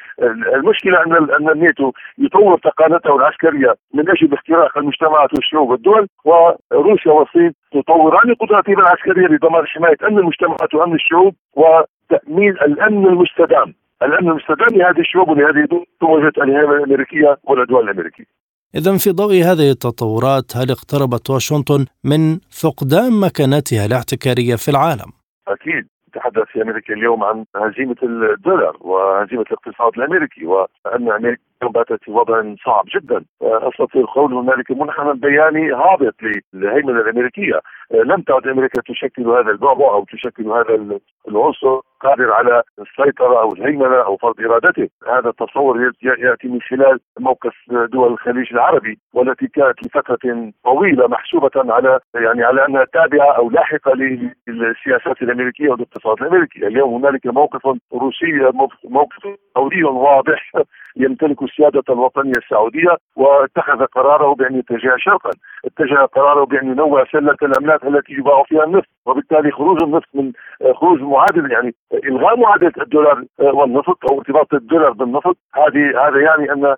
المشكلة 0.56 1.04
أن 1.04 1.14
أن 1.14 1.50
الناتو 1.50 1.92
يطور 2.18 2.58
تقنيته 2.58 3.16
العسكرية 3.16 3.76
من 3.94 4.10
أجل 4.10 4.34
اختراق 4.34 4.78
المجتمعات 4.78 5.34
والشعوب 5.34 5.70
والدول 5.70 6.08
وروسيا 6.26 7.12
والصين 7.12 7.54
تطوران 7.72 8.34
قدراتهما 8.34 8.80
العسكرية 8.80 9.28
لضمان 9.28 9.68
حماية 9.68 9.98
أمن 10.08 10.18
المجتمعات 10.18 10.76
وأمن 10.76 10.96
الشعوب 10.96 11.34
وتأمين 11.54 12.52
الأمن 12.52 13.06
المستدام. 13.08 13.74
الامن 14.04 14.30
المستدام 14.30 14.78
لهذه 14.80 15.00
الشعوب 15.00 15.30
ولهذه 15.30 15.64
الدول 15.64 15.86
مواجهه 16.02 16.44
الهيمنه 16.44 16.84
الأمريكية 16.84 17.38
والعدوان 17.44 17.84
الأمريكي. 17.84 18.26
إذا 18.76 18.98
في 18.98 19.12
ضوء 19.12 19.34
هذه 19.34 19.72
التطورات 19.72 20.58
هل 20.58 20.72
اقتربت 20.72 21.30
واشنطن 21.30 21.86
من 22.04 22.40
فقدان 22.62 23.12
مكانتها 23.26 23.86
الاحتكارية 23.86 24.56
في 24.56 24.72
العالم؟ 24.72 25.12
أكيد 25.48 25.88
تحدث 26.14 26.44
في 26.52 26.62
أمريكا 26.62 26.94
اليوم 26.94 27.24
عن 27.24 27.46
هزيمة 27.56 27.96
الدولار 28.04 28.78
وهزيمة 28.82 29.42
الاقتصاد 29.42 29.92
الأمريكي 29.98 30.46
وأن 30.46 31.12
أمريكا 31.12 31.42
باتت 31.62 32.04
في 32.04 32.12
وضع 32.12 32.56
صعب 32.66 32.86
جدا. 32.96 33.24
أستطيع 33.42 34.02
القول 34.02 34.34
هنالك 34.34 34.72
منحنى 34.72 35.14
بياني 35.14 35.74
هابط 35.74 36.16
للهيمنة 36.54 37.02
الأمريكية. 37.02 37.60
لم 37.92 38.22
تعد 38.22 38.48
أمريكا 38.48 38.82
تشكل 38.82 39.28
هذا 39.28 39.52
البعبع 39.52 39.86
أو 39.86 40.06
تشكل 40.06 40.48
هذا 40.48 41.00
العنصر 41.28 41.80
قادر 42.02 42.32
على 42.32 42.64
السيطرة 42.80 43.42
أو 43.42 43.54
الهيمنة 43.54 43.96
أو 43.96 44.18
فرض 44.18 44.42
إرادته، 44.42 44.90
هذا 45.08 45.30
التصور 45.30 45.92
يأتي 46.04 46.48
من 46.48 46.62
خلال 46.62 47.00
موقف 47.20 47.54
دول 47.70 48.12
الخليج 48.12 48.54
العربي 48.54 49.00
والتي 49.14 49.48
كانت 49.48 49.86
لفترة 49.86 50.52
طويلة 50.64 51.08
محسوبة 51.08 51.52
على 51.56 52.00
يعني 52.16 52.44
على 52.44 52.66
أنها 52.66 52.86
تابعة 52.94 53.32
أو 53.32 53.50
لاحقة 53.50 53.94
للسياسات 54.48 55.22
الأمريكية 55.22 55.70
والاقتصاد 55.70 56.22
الأمريكي، 56.22 56.68
اليوم 56.68 57.06
هنالك 57.06 57.26
موقف 57.26 57.78
روسي 57.94 58.52
موقف 58.84 59.28
دولي 59.56 59.84
واضح 59.84 60.52
يمتلك 60.96 61.42
السيادة 61.46 61.84
الوطنية 61.90 62.38
السعودية 62.38 62.98
واتخذ 63.16 63.86
قراره 63.86 64.36
بأن 64.36 64.60
يتجه 64.60 64.96
شرقا، 64.98 65.32
اتجه 65.66 66.06
قراره 66.06 66.46
بأن 66.46 66.72
ينوع 66.72 67.06
سلة 67.12 67.38
الأملاك 67.42 67.84
التي 67.84 68.14
يباع 68.14 68.44
فيها 68.44 68.64
النفط، 68.64 68.88
وبالتالي 69.06 69.52
خروج 69.52 69.84
النفط 69.84 70.10
من 70.14 70.32
خروج 70.76 71.02
معادل 71.02 71.52
يعني 71.52 71.74
إلغاء 71.94 72.40
معادلة 72.40 72.74
الدولار 72.82 73.24
والنفط 73.40 73.98
أو 74.12 74.18
ارتباط 74.20 74.54
الدولار 74.54 74.92
بالنفط. 74.92 75.38
هذه 75.54 76.08
هذا 76.08 76.22
يعني 76.22 76.52
أن 76.52 76.76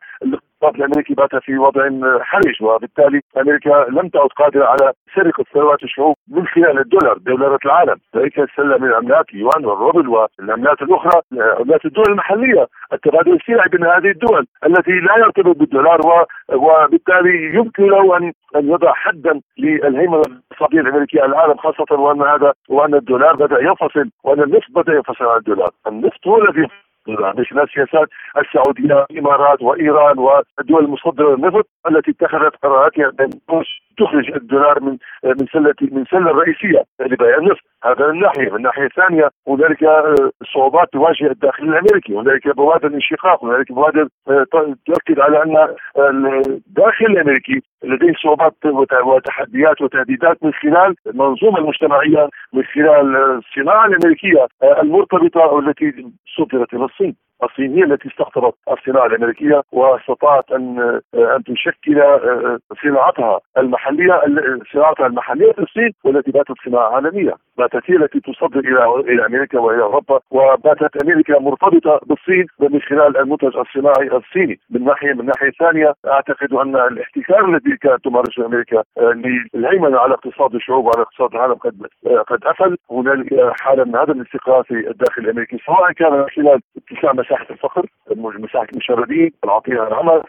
الاقتصاد 0.67 0.75
الأمريكي 0.75 1.13
بات 1.13 1.35
في 1.35 1.57
وضع 1.57 1.89
حرج 2.21 2.63
وبالتالي 2.63 3.21
أمريكا 3.37 3.85
لم 3.89 4.09
تعد 4.09 4.27
قادرة 4.27 4.65
على 4.65 4.93
سرقة 5.15 5.43
ثروات 5.53 5.83
الشعوب 5.83 6.15
من 6.27 6.47
خلال 6.47 6.79
الدولار 6.79 7.17
دولارات 7.17 7.65
العالم. 7.65 7.95
ذلك 8.15 8.39
السلة 8.39 8.77
من 8.77 8.87
العملات 8.87 9.25
اليوان 9.33 9.65
والروبل 9.65 10.07
والعملات 10.07 10.81
الأخرى 10.81 11.21
عملات 11.59 11.85
الدول 11.85 12.05
المحلية 12.09 12.67
التبادل 12.93 13.33
السلعي 13.33 13.69
بين 13.69 13.83
هذه 13.85 14.11
الدول 14.11 14.47
التي 14.65 14.91
لا 14.91 15.17
يرتبط 15.17 15.55
بالدولار 15.55 15.99
وبالتالي 16.53 17.55
يمكن 17.55 17.87
له 17.87 18.17
ان 18.17 18.33
أن 18.55 18.69
يضع 18.69 18.93
حدا 18.93 19.41
للهيمنة 19.57 20.21
الاقتصادية 20.27 20.79
الأمريكية 20.79 21.21
على 21.21 21.31
العالم 21.31 21.57
خاصة 21.57 21.99
وأن 21.99 22.21
هذا 22.21 22.53
وأن 22.69 22.93
الدولار 22.93 23.35
بدأ 23.35 23.59
ينفصل 23.59 24.09
وأن 24.23 24.43
النفط 24.43 24.71
بدأ 24.75 24.93
ينفصل 24.93 25.25
عن 25.25 25.37
الدولار، 25.37 25.69
النفط 25.87 26.27
هو 26.27 26.41
الذي 26.41 26.67
من 27.07 27.59
السياسات 27.59 28.09
السعودية 28.37 28.95
والامارات 28.95 29.61
وإيران 29.61 30.19
والدول 30.19 30.85
المصدرة 30.85 31.35
للنفط 31.35 31.67
التي 31.89 32.11
اتخذت 32.11 32.55
قراراتها 32.63 33.09
بان 33.09 33.29
تخرج 33.97 34.31
الدولار 34.35 34.79
من 34.79 34.97
من 35.23 35.47
سله 35.53 35.73
من 35.81 36.05
سلة 36.05 36.31
الرئيسيه 36.31 36.83
لبيع 36.99 37.37
النفط. 37.37 37.63
هذا 37.83 38.07
من 38.11 38.19
ناحية، 38.19 38.49
من 38.49 38.55
الناحيه 38.55 38.85
الثانية 38.85 39.29
هنالك 39.47 39.79
صعوبات 40.53 40.87
تواجه 40.93 41.31
الداخل 41.31 41.63
الأمريكي، 41.63 42.13
هنالك 42.13 42.55
بوادر 42.55 42.87
انشقاق، 42.87 43.45
هنالك 43.45 43.71
بوادر 43.71 44.07
تؤكد 44.85 45.19
على 45.19 45.43
أن 45.43 46.41
الداخل 46.47 47.05
الأمريكي 47.05 47.61
لديه 47.83 48.13
صعوبات 48.23 48.53
وتحديات 49.05 49.81
وتهديدات 49.81 50.43
من 50.43 50.53
خلال 50.53 50.95
المنظومة 51.07 51.57
المجتمعية 51.57 52.29
من 52.53 52.63
خلال 52.63 53.15
الصناعة 53.15 53.85
الأمريكية 53.85 54.47
المرتبطة 54.63 55.41
والتي 55.41 56.07
صدرت 56.37 56.73
إلى 56.73 56.85
الصين 57.01 57.15
الصين 57.43 57.73
هي 57.73 57.83
التي 57.83 58.09
استقطبت 58.09 58.53
الصناعة 58.71 59.05
الأمريكية 59.05 59.61
واستطاعت 59.71 60.51
أن 60.51 60.99
أن 61.15 61.43
تشكل 61.43 62.03
صناعتها 62.83 63.39
المحلية 63.57 64.21
صناعتها 64.73 65.07
المحلية 65.07 65.51
في 65.51 65.59
الصين 65.59 65.91
والتي 66.03 66.31
باتت 66.31 66.55
صناعة 66.65 66.95
عالمية، 66.95 67.33
باتت 67.57 67.81
هي 67.85 67.95
التي 67.95 68.19
تصدر 68.19 68.59
إلى 68.59 68.85
إلى 69.13 69.25
أمريكا 69.25 69.59
وإلى 69.59 69.81
أوروبا 69.81 70.19
وباتت 70.31 71.03
أمريكا 71.03 71.39
مرتبطة 71.39 71.99
بالصين 72.05 72.45
من 72.59 72.81
خلال 72.81 73.17
المنتج 73.17 73.57
الصناعي 73.57 74.17
الصيني، 74.17 74.59
من 74.69 74.83
ناحية 74.83 75.13
من 75.13 75.25
ناحية 75.25 75.51
ثانية 75.59 75.93
أعتقد 76.07 76.53
أن 76.53 76.75
الاحتكار 76.75 77.45
الذي 77.45 77.77
كانت 77.77 78.03
تمارسه 78.03 78.45
أمريكا 78.45 78.83
للهيمنة 79.53 79.99
على 79.99 80.13
اقتصاد 80.13 80.55
الشعوب 80.55 80.85
وعلى 80.85 81.01
اقتصاد 81.01 81.35
العالم 81.35 81.53
قد 81.53 81.87
قد 82.27 82.45
أفل، 82.45 82.77
هنالك 82.91 83.53
حاله 83.61 83.83
من 83.83 83.95
عدم 83.95 84.21
الاستقرار 84.21 84.63
في 84.63 84.89
الداخل 84.89 85.21
الأمريكي 85.21 85.57
سواء 85.65 85.91
كان 85.91 86.11
من 86.13 86.29
خلال 86.29 86.59
اتساع 86.77 87.11
مساحة 87.27 87.45
الفقر، 87.49 87.85
مساحة 88.15 88.67
المشردين، 88.73 89.31
العطيه 89.43 89.87
العمل، 89.87 90.21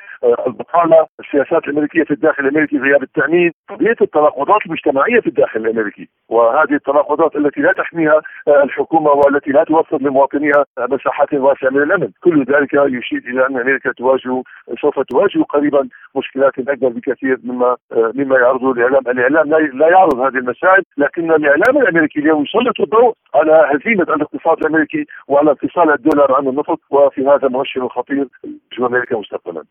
البطالة، 0.46 1.06
السياسات 1.20 1.68
الأمريكية 1.68 2.04
في 2.04 2.10
الداخل 2.10 2.42
الأمريكي 2.44 2.78
غياب 2.78 3.02
التأمين، 3.02 3.52
قضية 3.68 3.96
التناقضات 4.00 4.66
المجتمعية 4.66 5.20
في 5.20 5.26
الداخل 5.26 5.60
الأمريكي، 5.60 6.08
وهذه 6.28 6.72
التناقضات 6.72 7.36
التي 7.36 7.60
لا 7.60 7.72
تحميها 7.72 8.20
الحكومة 8.48 9.10
والتي 9.10 9.50
لا 9.50 9.64
توفر 9.64 9.98
لمواطنيها 10.02 10.64
مساحات 10.78 11.34
واسعة 11.34 11.70
من 11.70 11.82
الأمن، 11.82 12.08
كل 12.20 12.44
ذلك 12.44 12.74
يشير 12.74 13.22
إلى 13.26 13.46
أن 13.46 13.56
أمريكا 13.60 13.92
تواجه 13.92 14.42
سوف 14.80 15.00
تواجه 15.00 15.42
قريبا 15.42 15.88
مشكلات 16.16 16.58
أكبر 16.58 16.88
بكثير 16.88 17.38
مما 17.44 17.76
مما 17.92 18.38
يعرضه 18.38 18.72
الإعلام، 18.72 19.02
الإعلام 19.08 19.48
لا 19.78 19.88
يعرض 19.88 20.20
هذه 20.20 20.38
المسائل، 20.38 20.82
لكن 20.96 21.32
الإعلام 21.32 21.76
الأمريكي 21.76 22.20
اليوم 22.20 22.42
يسلط 22.42 22.80
الضوء 22.80 23.14
على 23.34 23.70
هزيمة 23.72 24.02
الاقتصاد 24.02 24.58
الأمريكي 24.58 25.06
وعلى 25.28 25.50
انفصال 25.50 25.90
الدولار 25.90 26.34
عن 26.34 26.48
النفط. 26.48 26.80
وفي 26.90 27.20
هذا 27.20 27.48
مؤشر 27.48 27.88
خطير 27.88 28.28
في 28.70 28.78
أمريكا 28.86 29.16
مستقبلا. 29.16 29.64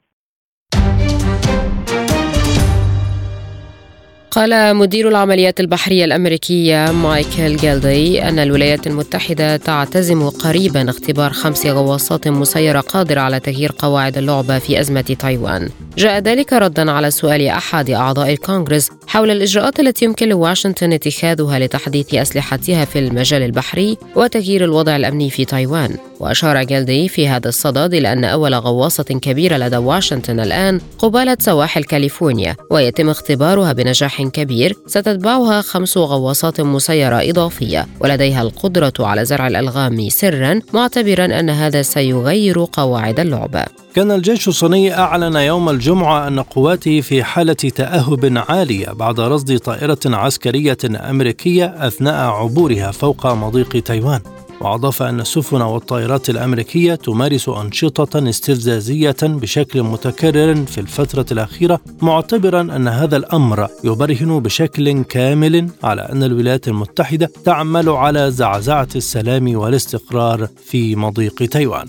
قال 4.37 4.75
مدير 4.75 5.07
العمليات 5.07 5.59
البحرية 5.59 6.05
الأمريكية 6.05 6.91
مايكل 6.91 7.55
جيلدي 7.55 8.23
أن 8.23 8.39
الولايات 8.39 8.87
المتحدة 8.87 9.57
تعتزم 9.57 10.29
قريبا 10.29 10.89
اختبار 10.89 11.31
خمس 11.31 11.67
غواصات 11.67 12.27
مسيرة 12.27 12.79
قادرة 12.79 13.21
على 13.21 13.39
تغيير 13.39 13.71
قواعد 13.79 14.17
اللعبة 14.17 14.59
في 14.59 14.79
أزمة 14.79 15.01
تايوان 15.01 15.69
جاء 15.97 16.19
ذلك 16.19 16.53
ردا 16.53 16.91
على 16.91 17.11
سؤال 17.11 17.47
أحد 17.47 17.89
أعضاء 17.89 18.31
الكونغرس 18.31 18.91
حول 19.07 19.31
الإجراءات 19.31 19.79
التي 19.79 20.05
يمكن 20.05 20.29
لواشنطن 20.29 20.93
اتخاذها 20.93 21.59
لتحديث 21.59 22.15
أسلحتها 22.15 22.85
في 22.85 22.99
المجال 22.99 23.41
البحري 23.41 23.97
وتغيير 24.15 24.63
الوضع 24.63 24.95
الأمني 24.95 25.29
في 25.29 25.45
تايوان 25.45 25.97
وأشار 26.19 26.63
جيلدي 26.63 27.07
في 27.07 27.27
هذا 27.27 27.49
الصدد 27.49 27.93
إلى 27.93 28.13
أن 28.13 28.23
أول 28.23 28.55
غواصة 28.55 29.03
كبيرة 29.03 29.57
لدى 29.57 29.77
واشنطن 29.77 30.39
الآن 30.39 30.81
قبالة 30.99 31.37
سواحل 31.39 31.83
كاليفورنيا 31.83 32.55
ويتم 32.71 33.09
اختبارها 33.09 33.73
بنجاح 33.73 34.23
كبير. 34.23 34.75
ستتبعها 34.87 35.61
خمس 35.61 35.97
غواصات 35.97 36.61
مسيرة 36.61 37.29
إضافية 37.29 37.87
ولديها 37.99 38.41
القدرة 38.41 38.93
على 38.99 39.25
زرع 39.25 39.47
الألغام 39.47 40.09
سرا 40.09 40.59
معتبرا 40.73 41.25
أن 41.25 41.49
هذا 41.49 41.81
سيغير 41.81 42.65
قواعد 42.73 43.19
اللعبة 43.19 43.65
كان 43.95 44.11
الجيش 44.11 44.47
الصيني 44.47 44.97
أعلن 44.97 45.35
يوم 45.35 45.69
الجمعة 45.69 46.27
أن 46.27 46.39
قواته 46.39 47.01
في 47.01 47.23
حالة 47.23 47.53
تأهب 47.53 48.43
عالية 48.49 48.87
بعد 48.91 49.19
رصد 49.19 49.57
طائرة 49.57 49.99
عسكرية 50.05 50.77
أمريكية 50.85 51.75
أثناء 51.87 52.29
عبورها 52.31 52.91
فوق 52.91 53.27
مضيق 53.27 53.83
تايوان. 53.83 54.21
وأضاف 54.61 55.03
أن 55.03 55.19
السفن 55.19 55.61
والطائرات 55.61 56.29
الأمريكية 56.29 56.95
تمارس 56.95 57.49
أنشطة 57.49 58.29
استفزازية 58.29 59.15
بشكل 59.23 59.83
متكرر 59.83 60.65
في 60.65 60.77
الفترة 60.77 61.25
الأخيرة 61.31 61.79
معتبرا 62.01 62.61
أن 62.61 62.87
هذا 62.87 63.17
الأمر 63.17 63.67
يبرهن 63.83 64.39
بشكل 64.39 65.03
كامل 65.03 65.69
على 65.83 66.01
أن 66.01 66.23
الولايات 66.23 66.67
المتحدة 66.67 67.31
تعمل 67.45 67.89
على 67.89 68.31
زعزعة 68.31 68.87
السلام 68.95 69.55
والاستقرار 69.55 70.47
في 70.65 70.95
مضيق 70.95 71.35
تايوان 71.35 71.87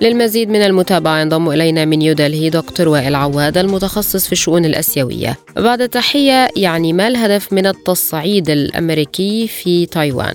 للمزيد 0.00 0.48
من 0.48 0.62
المتابعة 0.62 1.20
ينضم 1.20 1.50
إلينا 1.50 1.84
من 1.84 1.98
نيودلهي 1.98 2.50
دكتور 2.50 2.88
وائل 2.88 3.14
عواد 3.14 3.58
المتخصص 3.58 4.26
في 4.26 4.32
الشؤون 4.32 4.64
الأسيوية 4.64 5.38
بعد 5.56 5.88
تحية 5.88 6.48
يعني 6.56 6.92
ما 6.92 7.08
الهدف 7.08 7.52
من 7.52 7.66
التصعيد 7.66 8.50
الأمريكي 8.50 9.48
في 9.48 9.86
تايوان؟ 9.86 10.34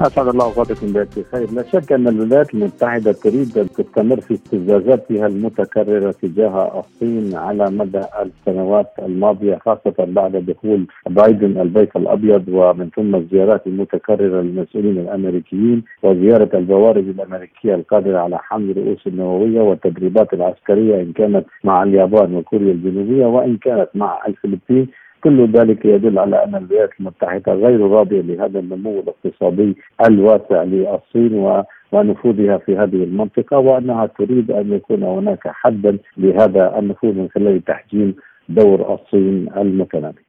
أسعد 0.00 0.28
الله 0.28 0.44
أوقاتكم 0.44 0.92
بخير، 0.92 1.50
لا 1.52 1.62
شك 1.62 1.92
أن 1.92 2.08
الولايات 2.08 2.54
المتحدة 2.54 3.12
تريد 3.12 3.58
أن 3.58 3.68
تستمر 3.68 4.20
في 4.20 4.34
استفزازاتها 4.34 5.26
المتكررة 5.26 6.14
تجاه 6.22 6.80
الصين 6.80 7.34
على 7.34 7.70
مدى 7.70 8.02
السنوات 8.22 8.86
الماضية 8.98 9.56
خاصة 9.56 9.94
بعد 9.98 10.36
دخول 10.36 10.86
بايدن 11.10 11.60
البيت 11.60 11.96
الأبيض 11.96 12.44
ومن 12.48 12.90
ثم 12.96 13.14
الزيارات 13.14 13.66
المتكررة 13.66 14.40
للمسؤولين 14.40 14.98
الأمريكيين 14.98 15.82
وزيارة 16.02 16.50
البوارج 16.58 17.08
الأمريكية 17.08 17.74
القادرة 17.74 18.18
على 18.18 18.38
حمل 18.38 18.76
رؤوس 18.76 19.06
النووية 19.06 19.60
والتدريبات 19.60 20.32
العسكرية 20.34 21.02
إن 21.02 21.12
كانت 21.12 21.46
مع 21.64 21.82
اليابان 21.82 22.34
وكوريا 22.34 22.72
الجنوبية 22.72 23.26
وإن 23.26 23.56
كانت 23.56 23.88
مع 23.94 24.18
الفلبين 24.28 24.88
كل 25.24 25.52
ذلك 25.52 25.84
يدل 25.84 26.18
على 26.18 26.44
أن 26.44 26.54
الولايات 26.54 26.90
المتحدة 27.00 27.52
غير 27.52 27.80
راضية 27.80 28.20
لهذا 28.20 28.58
النمو 28.58 29.00
الاقتصادي 29.00 29.76
الواسع 30.06 30.62
للصين 30.62 31.34
و 31.34 31.62
ونفوذها 31.92 32.58
في 32.58 32.76
هذه 32.76 33.04
المنطقة 33.04 33.58
وأنها 33.58 34.06
تريد 34.06 34.50
أن 34.50 34.72
يكون 34.72 35.02
هناك 35.02 35.40
حدا 35.44 35.98
لهذا 36.16 36.78
النفوذ 36.78 37.12
من 37.12 37.28
خلال 37.34 37.64
تحجيم 37.64 38.14
دور 38.48 38.94
الصين 38.94 39.48
المتنامي. 39.56 40.22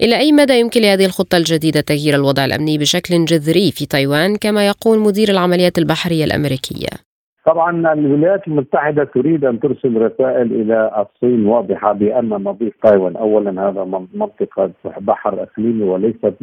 إلى 0.00 0.18
أي 0.18 0.32
مدى 0.32 0.60
يمكن 0.60 0.80
لهذه 0.80 1.06
الخطة 1.06 1.36
الجديدة 1.38 1.80
تغيير 1.80 2.14
الوضع 2.14 2.44
الأمني 2.44 2.78
بشكل 2.78 3.24
جذري 3.24 3.70
في 3.70 3.86
تايوان 3.86 4.36
كما 4.36 4.66
يقول 4.66 4.98
مدير 4.98 5.28
العمليات 5.28 5.78
البحرية 5.78 6.24
الأمريكية؟ 6.24 7.13
طبعا 7.46 7.92
الولايات 7.92 8.48
المتحدة 8.48 9.04
تريد 9.04 9.44
أن 9.44 9.60
ترسل 9.60 9.96
رسائل 10.02 10.52
إلى 10.52 11.06
الصين 11.06 11.46
واضحة 11.46 11.92
بأن 11.92 12.28
مضيق 12.28 12.72
تايوان 12.82 13.16
اولا 13.16 13.68
هذا 13.68 13.84
منطقة 14.14 14.70
بحر 15.00 15.42
إقليمي 15.42 15.82
وليست 15.82 16.34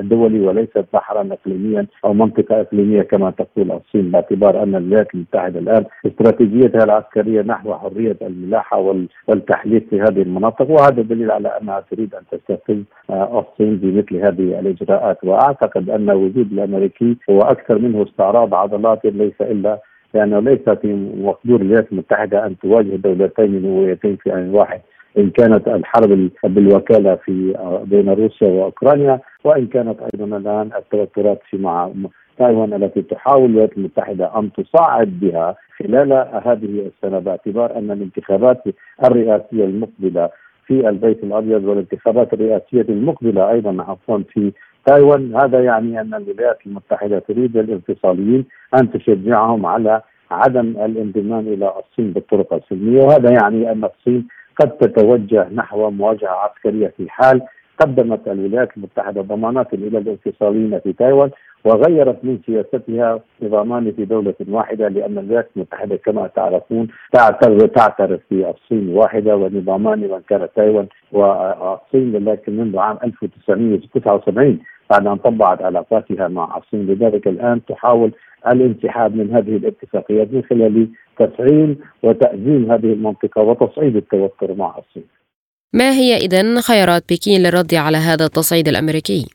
دولي 0.00 0.40
وليست 0.40 0.84
بحرا 0.92 1.28
اقليميا 1.32 1.86
أو 2.04 2.12
منطقة 2.12 2.60
إقليمية 2.60 3.02
كما 3.02 3.30
تقول 3.30 3.72
الصين 3.72 4.10
باعتبار 4.10 4.62
أن 4.62 4.74
الولايات 4.74 5.14
المتحدة 5.14 5.58
الآن 5.58 5.84
استراتيجيتها 6.06 6.84
العسكرية 6.84 7.42
نحو 7.42 7.74
حرية 7.74 8.16
الملاحة 8.22 8.78
والتحليف 9.28 9.88
في 9.90 10.00
هذه 10.00 10.22
المناطق 10.22 10.70
وهذا 10.70 11.02
دليل 11.02 11.30
على 11.30 11.48
أنها 11.48 11.84
تريد 11.90 12.14
أن 12.14 12.22
تستفز 12.32 12.82
آه، 13.10 13.38
الصين 13.40 13.76
بمثل 13.76 14.16
هذه 14.16 14.60
الإجراءات. 14.60 15.24
وأعتقد 15.24 15.90
أن 15.90 16.10
وجود 16.10 16.52
الأمريكي 16.52 17.16
هو 17.30 17.38
أكثر 17.38 17.78
منه 17.78 18.02
استعراض 18.02 18.54
عضلات 18.54 19.04
ليس 19.04 19.40
إلا 19.40 19.78
لأنه 20.14 20.40
ليس 20.40 20.68
في 20.68 20.94
مقدور 21.16 21.60
الولايات 21.60 21.92
المتحدة 21.92 22.46
أن 22.46 22.58
تواجه 22.58 22.96
دولتين 22.96 23.62
نوويتين 23.62 24.16
في 24.16 24.34
آن 24.34 24.50
واحد 24.54 24.80
إن 25.18 25.30
كانت 25.30 25.68
الحرب 25.68 26.30
بالوكالة 26.44 27.14
في 27.14 27.54
بين 27.84 28.08
روسيا 28.08 28.48
وأوكرانيا 28.48 29.20
وإن 29.44 29.66
كانت 29.66 29.96
أيضا 30.14 30.36
الآن 30.36 30.70
التوترات 30.76 31.40
في 31.50 31.56
مع 31.56 31.90
تايوان 32.38 32.72
التي 32.74 33.02
تحاول 33.02 33.44
الولايات 33.44 33.76
المتحدة 33.76 34.38
أن 34.38 34.50
تصعد 34.52 35.20
بها 35.20 35.56
خلال 35.78 36.12
هذه 36.44 36.90
السنة 36.90 37.18
باعتبار 37.18 37.78
أن 37.78 37.90
الانتخابات 37.90 38.62
الرئاسية 39.04 39.64
المقبلة 39.64 40.30
في 40.66 40.88
البيت 40.88 41.24
الأبيض 41.24 41.64
والانتخابات 41.64 42.32
الرئاسية 42.32 42.86
المقبلة 42.88 43.50
أيضا 43.50 43.82
عفوا 43.82 44.18
في 44.32 44.52
تايوان 44.86 45.36
هذا 45.36 45.60
يعني 45.64 46.00
أن 46.00 46.14
الولايات 46.14 46.58
المتحدة 46.66 47.18
تريد 47.18 47.56
الانفصاليين 47.56 48.44
أن 48.74 48.92
تشجعهم 48.92 49.66
على 49.66 50.02
عدم 50.30 50.66
الانضمام 50.66 51.40
إلى 51.48 51.72
الصين 51.78 52.12
بالطرق 52.12 52.54
السلمية 52.54 53.02
وهذا 53.02 53.30
يعني 53.30 53.72
أن 53.72 53.84
الصين 53.84 54.28
قد 54.60 54.70
تتوجه 54.70 55.48
نحو 55.54 55.90
مواجهة 55.90 56.28
عسكرية 56.30 56.92
في 56.96 57.10
حال 57.10 57.42
قدمت 57.80 58.28
الولايات 58.28 58.76
المتحدة 58.76 59.22
ضمانات 59.22 59.74
إلى 59.74 59.98
الانفصاليين 59.98 60.80
في 60.80 60.92
تايوان 60.92 61.30
وغيرت 61.64 62.24
من 62.24 62.38
سياستها 62.46 63.20
نظامان 63.42 63.92
في 63.92 64.04
دولة 64.04 64.34
واحدة 64.48 64.88
لأن 64.88 65.18
الولايات 65.18 65.50
المتحدة 65.56 65.96
كما 65.96 66.26
تعرفون 66.26 66.88
تعترف 67.74 68.20
في 68.28 68.50
الصين 68.50 68.96
واحدة 68.96 69.36
ونظامان 69.36 69.98
من 70.00 70.20
كانت 70.28 70.50
تايوان 70.56 70.86
والصين 71.12 72.24
لكن 72.24 72.56
منذ 72.56 72.78
عام 72.78 72.98
1979 73.04 74.58
بعد 74.92 75.06
أن 75.06 75.16
طبعت 75.16 75.62
علاقاتها 75.62 76.28
مع 76.28 76.56
الصين 76.56 76.86
لذلك 76.86 77.26
الآن 77.26 77.64
تحاول 77.64 78.12
الانسحاب 78.46 79.16
من 79.16 79.34
هذه 79.34 79.56
الاتفاقيات 79.56 80.32
من 80.32 80.42
خلال 80.42 80.88
تفعيل 81.18 81.78
وتأزيم 82.02 82.72
هذه 82.72 82.92
المنطقة 82.92 83.42
وتصعيد 83.42 83.96
التوتر 83.96 84.54
مع 84.54 84.78
الصين 84.78 85.04
ما 85.72 85.90
هي 85.90 86.16
إذا 86.16 86.60
خيارات 86.60 87.02
بكين 87.12 87.42
للرد 87.42 87.74
على 87.74 87.96
هذا 87.96 88.24
التصعيد 88.24 88.68
الأمريكي؟ 88.68 89.26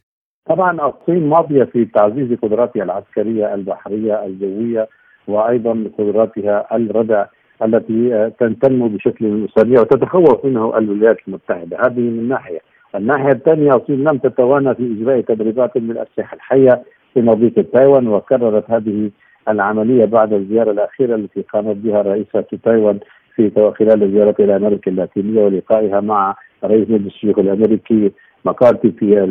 طبعا 0.50 0.72
الصين 0.72 1.30
ماضية 1.30 1.63
في 1.63 1.86
تعزيز 1.86 2.38
قدراتها 2.43 2.84
العسكرية 2.84 3.54
البحرية 3.54 4.26
الجوية 4.26 4.88
وأيضا 5.28 5.84
قدراتها 5.98 6.76
الردع 6.76 7.26
التي 7.63 8.32
تنتمي 8.39 8.89
بشكل 8.89 9.48
سريع 9.58 9.82
وتتخوف 9.82 10.46
منه 10.46 10.78
الولايات 10.78 11.17
المتحدة. 11.28 11.78
هذه 11.86 12.00
من 12.00 12.28
ناحية. 12.28 12.60
الناحية 12.95 13.32
الثانية 13.32 13.76
الصين 13.76 14.04
لم 14.04 14.17
تتوانى 14.17 14.76
في 14.76 14.95
إجراء 15.00 15.21
تدريبات 15.21 15.78
من 15.78 15.91
الأسلحة 15.91 16.36
الحية 16.36 16.84
في 17.13 17.21
مضيق 17.21 17.71
تايوان 17.73 18.08
وكررت 18.08 18.71
هذه 18.71 19.12
العملية 19.50 20.06
بعد 20.06 20.34
الزيارة 20.34 20.71
الأخيرة 20.71 21.15
التي 21.15 21.41
قامت 21.41 21.76
بها 21.76 22.02
رئيسة 22.02 22.45
تايوان 22.63 23.00
في 23.36 23.73
خلال 23.80 24.12
زيارتها 24.12 24.43
إلى 24.43 24.56
أمريكا 24.56 24.91
اللاتينية 24.91 25.45
ولقائها 25.45 26.00
مع 26.00 26.36
رئيس 26.63 26.89
مجلس 26.89 27.08
الشيوخ 27.08 27.39
الأمريكي 27.39 28.12
مكارتي 28.45 28.91
في 28.91 29.28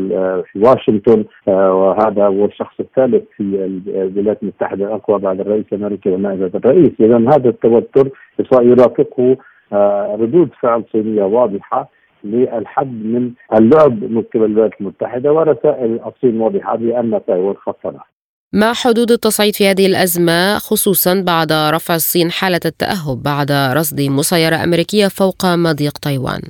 في 0.52 0.58
واشنطن 0.58 1.24
آه، 1.48 1.74
وهذا 1.74 2.26
هو 2.26 2.44
الشخص 2.44 2.80
الثالث 2.80 3.24
في 3.36 3.42
الولايات 3.88 4.42
المتحدة 4.42 4.84
الأقوى 4.86 5.18
بعد 5.18 5.40
الرئيس 5.40 5.64
الأمريكي 5.72 6.10
ونائب 6.10 6.56
الرئيس، 6.56 6.90
اذا 7.00 7.16
هذا 7.16 7.48
التوتر 7.48 8.08
يرافقه 8.52 9.36
آه، 9.72 10.16
ردود 10.20 10.50
فعل 10.60 10.84
صينية 10.92 11.22
واضحة. 11.22 11.88
للحد 12.24 13.04
من 13.04 13.30
اللعب 13.54 14.02
من 14.02 14.22
قبل 14.22 14.44
الولايات 14.44 14.72
المتحدة 14.80 15.32
ورسائل 15.32 16.00
الصين 16.06 16.40
واضحه 16.40 16.76
بأن 16.76 17.20
تايوان 17.26 17.54
خطرة 17.54 18.04
ما 18.52 18.72
حدود 18.72 19.10
التصعيد 19.10 19.54
في 19.54 19.66
هذه 19.70 19.86
الأزمة 19.86 20.58
خصوصا 20.58 21.24
بعد 21.26 21.52
رفع 21.52 21.94
الصين 21.94 22.30
حالة 22.30 22.60
التأهب 22.64 23.22
بعد 23.22 23.50
رصد 23.76 24.00
مسيرة 24.00 24.56
أمريكية 24.64 25.06
فوق 25.06 25.46
مضيق 25.46 25.92
تايوان. 25.92 26.40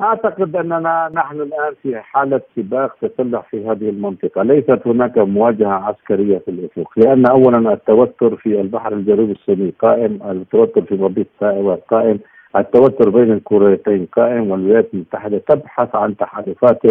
أعتقد 0.00 0.56
أننا 0.56 1.10
نحن 1.14 1.36
الآن 1.36 1.74
في 1.82 2.00
حالة 2.00 2.40
سباق 2.56 2.94
تسلح 3.00 3.48
في 3.50 3.66
هذه 3.66 3.88
المنطقة، 3.88 4.42
ليست 4.42 4.80
هناك 4.86 5.18
مواجهة 5.18 5.72
عسكرية 5.72 6.38
في 6.38 6.50
الأفق، 6.50 6.90
لأن 6.96 7.26
اولا 7.26 7.72
التوتر 7.72 8.36
في 8.36 8.60
البحر 8.60 8.92
الجنوبي 8.92 9.32
الصيني 9.32 9.72
قائم، 9.78 10.18
التوتر 10.30 10.82
في 10.82 10.94
مضيق 10.94 11.26
تايوان 11.40 11.78
قائم، 11.90 12.18
التوتر 12.56 13.10
بين 13.10 13.32
الكوريتين 13.32 14.06
قائم 14.06 14.50
والولايات 14.50 14.88
المتحدة 14.94 15.38
تبحث 15.38 15.94
عن 15.94 16.16
تحالفات 16.16 16.82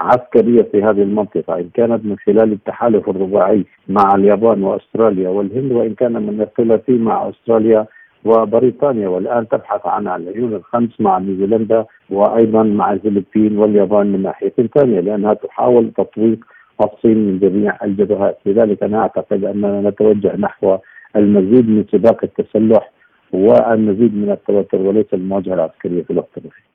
عسكرية 0.00 0.62
في 0.62 0.82
هذه 0.82 1.02
المنطقة 1.02 1.58
إن 1.58 1.68
كانت 1.74 2.04
من 2.04 2.16
خلال 2.26 2.52
التحالف 2.52 3.08
الرباعي 3.08 3.64
مع 3.88 4.14
اليابان 4.14 4.62
وأستراليا 4.62 5.28
والهند 5.28 5.72
وإن 5.72 5.94
كان 5.94 6.12
من 6.12 6.40
الثلاثي 6.40 6.92
مع 6.92 7.28
أستراليا 7.28 7.86
وبريطانيا. 8.24 9.08
والآن 9.08 9.48
تبحث 9.48 9.86
عن 9.86 10.08
العيون 10.08 10.52
الخمس 10.54 11.00
مع 11.00 11.18
نيوزيلندا 11.18 11.84
وأيضا 12.10 12.62
مع 12.62 12.92
الفلبين 12.92 13.58
واليابان 13.58 14.06
من 14.06 14.22
ناحية 14.22 14.52
ثانية 14.74 15.00
لأنها 15.00 15.34
تحاول 15.34 15.90
تطويق 15.96 16.38
الصين 16.84 17.18
من 17.18 17.38
جميع 17.38 17.78
الجبهات. 17.84 18.38
لذلك 18.46 18.82
أنا 18.82 18.98
أعتقد 18.98 19.44
أننا 19.44 19.90
نتوجه 19.90 20.36
نحو 20.36 20.76
المزيد 21.16 21.68
من 21.70 21.84
سباق 21.92 22.24
التسلح 22.24 22.90
والمزيد 23.32 24.14
من 24.14 24.30
التوتر 24.30 24.78
وليس 24.78 25.06
المواجهة 25.12 25.54
العسكرية 25.54 26.02
في 26.02 26.10
الوقت 26.10 26.38
الاخير. 26.38 26.68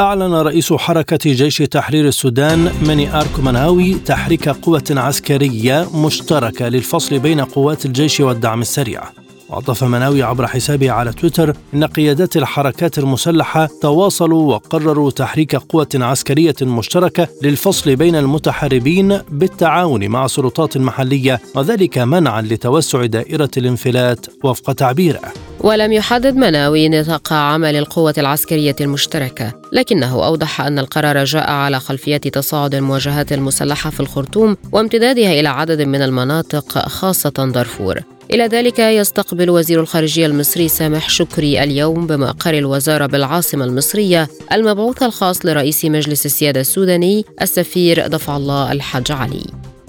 أعلن 0.00 0.34
رئيس 0.34 0.72
حركة 0.72 1.18
جيش 1.24 1.58
تحرير 1.58 2.04
السودان 2.04 2.58
مني 2.88 3.08
آركو 3.14 3.42
مناوي 3.42 3.94
تحريك 3.94 4.48
قوة 4.48 4.84
عسكرية 4.90 5.84
مشتركة 6.06 6.68
للفصل 6.68 7.18
بين 7.18 7.40
قوات 7.40 7.86
الجيش 7.86 8.20
والدعم 8.20 8.60
السريع 8.60 9.02
وأضاف 9.50 9.84
مناوي 9.84 10.22
عبر 10.22 10.46
حسابه 10.46 10.90
على 10.90 11.12
تويتر 11.12 11.56
إن 11.74 11.84
قيادات 11.84 12.36
الحركات 12.36 12.98
المسلحة 12.98 13.68
تواصلوا 13.82 14.54
وقرروا 14.54 15.10
تحريك 15.10 15.56
قوة 15.56 15.88
عسكرية 15.94 16.54
مشتركة 16.62 17.28
للفصل 17.42 17.96
بين 17.96 18.16
المتحاربين 18.16 19.18
بالتعاون 19.30 20.08
مع 20.08 20.24
السلطات 20.24 20.76
المحلية 20.76 21.40
وذلك 21.54 21.98
منعا 21.98 22.42
لتوسع 22.42 23.06
دائرة 23.06 23.50
الانفلات 23.56 24.26
وفق 24.44 24.72
تعبيره. 24.72 25.20
ولم 25.60 25.92
يحدد 25.92 26.36
مناوي 26.36 26.88
نطاق 26.88 27.32
عمل 27.32 27.76
القوة 27.76 28.14
العسكرية 28.18 28.76
المشتركة 28.80 29.52
لكنه 29.72 30.26
أوضح 30.26 30.60
أن 30.60 30.78
القرار 30.78 31.24
جاء 31.24 31.50
على 31.50 31.80
خلفية 31.80 32.16
تصاعد 32.16 32.74
المواجهات 32.74 33.32
المسلحة 33.32 33.90
في 33.90 34.00
الخرطوم 34.00 34.56
وامتدادها 34.72 35.40
إلى 35.40 35.48
عدد 35.48 35.82
من 35.82 36.02
المناطق 36.02 36.88
خاصة 36.88 37.50
دارفور. 37.54 38.00
إلى 38.32 38.46
ذلك 38.46 38.78
يستقبل 38.78 39.50
وزير 39.50 39.80
الخارجية 39.80 40.26
المصري 40.26 40.68
سامح 40.68 41.10
شكري 41.10 41.62
اليوم 41.62 42.06
بمقر 42.06 42.54
الوزارة 42.54 43.06
بالعاصمة 43.06 43.64
المصرية 43.64 44.28
المبعوث 44.52 45.02
الخاص 45.02 45.46
لرئيس 45.46 45.84
مجلس 45.84 46.26
السيادة 46.26 46.60
السوداني 46.60 47.24
السفير 47.42 48.06
دفع 48.06 48.36
الله 48.36 48.72
الحج 48.72 49.12
علي 49.12 49.44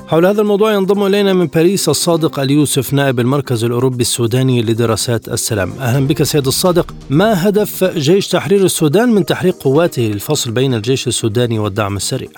حول 0.08 0.26
هذا 0.26 0.42
الموضوع 0.42 0.74
ينضم 0.74 1.06
إلينا 1.06 1.34
من 1.34 1.48
باريس 1.48 1.90
الصادق 1.90 2.40
اليوسف 2.40 2.94
نائب 2.94 3.20
المركز 3.20 3.64
الأوروبي 3.64 4.02
السوداني 4.02 4.62
لدراسات 4.62 5.28
السلام. 5.28 5.72
أهلا 5.80 6.08
بك 6.08 6.24
سيد 6.24 6.48
الصادق، 6.48 6.94
ما 7.10 7.50
هدف 7.50 7.84
جيش 7.84 8.28
تحرير 8.28 8.66
السودان 8.66 9.10
من 9.10 9.26
تحريك 9.26 9.56
قواته 9.56 10.02
للفصل 10.02 10.52
بين 10.52 10.74
الجيش 10.74 11.08
السوداني 11.08 11.60
والدعم 11.60 11.96
السريع؟ 11.96 12.30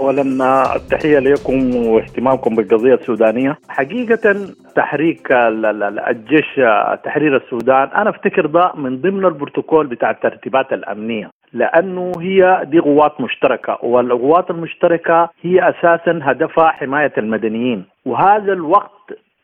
اولا 0.00 0.76
التحية 0.76 1.18
لكم 1.18 1.76
واهتمامكم 1.76 2.54
بالقضية 2.56 2.94
السودانية. 2.94 3.58
حقيقة 3.68 4.36
تحريك 4.76 5.32
الجيش 5.32 6.60
تحرير 7.04 7.36
السودان 7.36 7.88
أنا 7.88 8.10
أفتكر 8.10 8.46
ده 8.46 8.72
من 8.74 9.00
ضمن 9.00 9.24
البروتوكول 9.24 9.86
بتاع 9.86 10.10
الترتيبات 10.10 10.72
الأمنية 10.72 11.30
لأنه 11.52 12.12
هي 12.20 12.62
دي 12.64 12.78
قوات 12.78 13.20
مشتركة 13.20 13.78
والقوات 13.82 14.50
المشتركة 14.50 15.28
هي 15.42 15.68
أساسا 15.68 16.20
هدفها 16.22 16.68
حماية 16.68 17.12
المدنيين. 17.18 17.84
وهذا 18.06 18.52
الوقت 18.52 18.90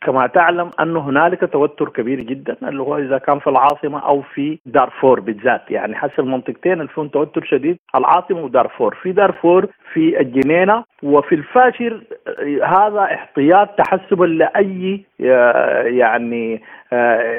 كما 0.00 0.26
تعلم 0.26 0.70
أن 0.80 0.96
هنالك 0.96 1.52
توتر 1.52 1.88
كبير 1.88 2.20
جدا 2.20 2.56
اللي 2.62 2.82
هو 2.82 2.98
إذا 2.98 3.18
كان 3.18 3.38
في 3.38 3.50
العاصمة 3.50 3.98
أو 3.98 4.22
في 4.22 4.58
دارفور 4.66 5.20
بالذات. 5.20 5.70
يعني 5.70 5.94
حسب 5.94 6.20
المنطقتين 6.20 6.72
اللي 6.72 6.88
فيهم 6.88 7.08
توتر 7.08 7.44
شديد 7.44 7.78
العاصمة 7.94 8.40
ودارفور. 8.40 8.94
في 9.02 9.12
دارفور 9.12 9.66
في 9.92 10.20
الجنينة 10.20 10.84
وفي 11.02 11.34
الفاشر 11.34 12.00
هذا 12.64 13.00
احتياط 13.00 13.68
تحسبا 13.68 14.24
لأي 14.24 15.00
يعني 15.84 16.62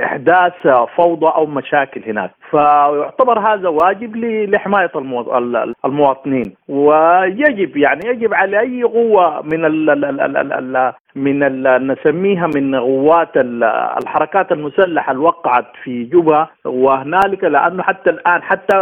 إحداث 0.03 0.67
فوضى 0.95 1.27
أو 1.35 1.45
مشاكل 1.45 2.01
هناك. 2.07 2.31
فيعتبر 2.51 3.39
هذا 3.39 3.69
واجب 3.69 4.15
لحماية 4.49 4.91
المواطنين. 5.85 6.53
ويجب 6.69 7.77
يعني 7.77 8.01
يجب 8.05 8.33
على 8.33 8.59
أي 8.59 8.83
قوة 8.83 9.41
من 9.41 9.61
من 11.15 11.39
نسميها 11.87 12.47
من 12.55 12.75
قوات 12.75 13.29
الحركات 14.03 14.51
المسلحة 14.51 15.11
الوقعت 15.11 15.65
في 15.83 16.03
جوبا. 16.03 16.47
وهنالك 16.65 17.43
لأنه 17.43 17.83
حتى 17.83 18.09
الآن 18.09 18.41
حتى 18.41 18.75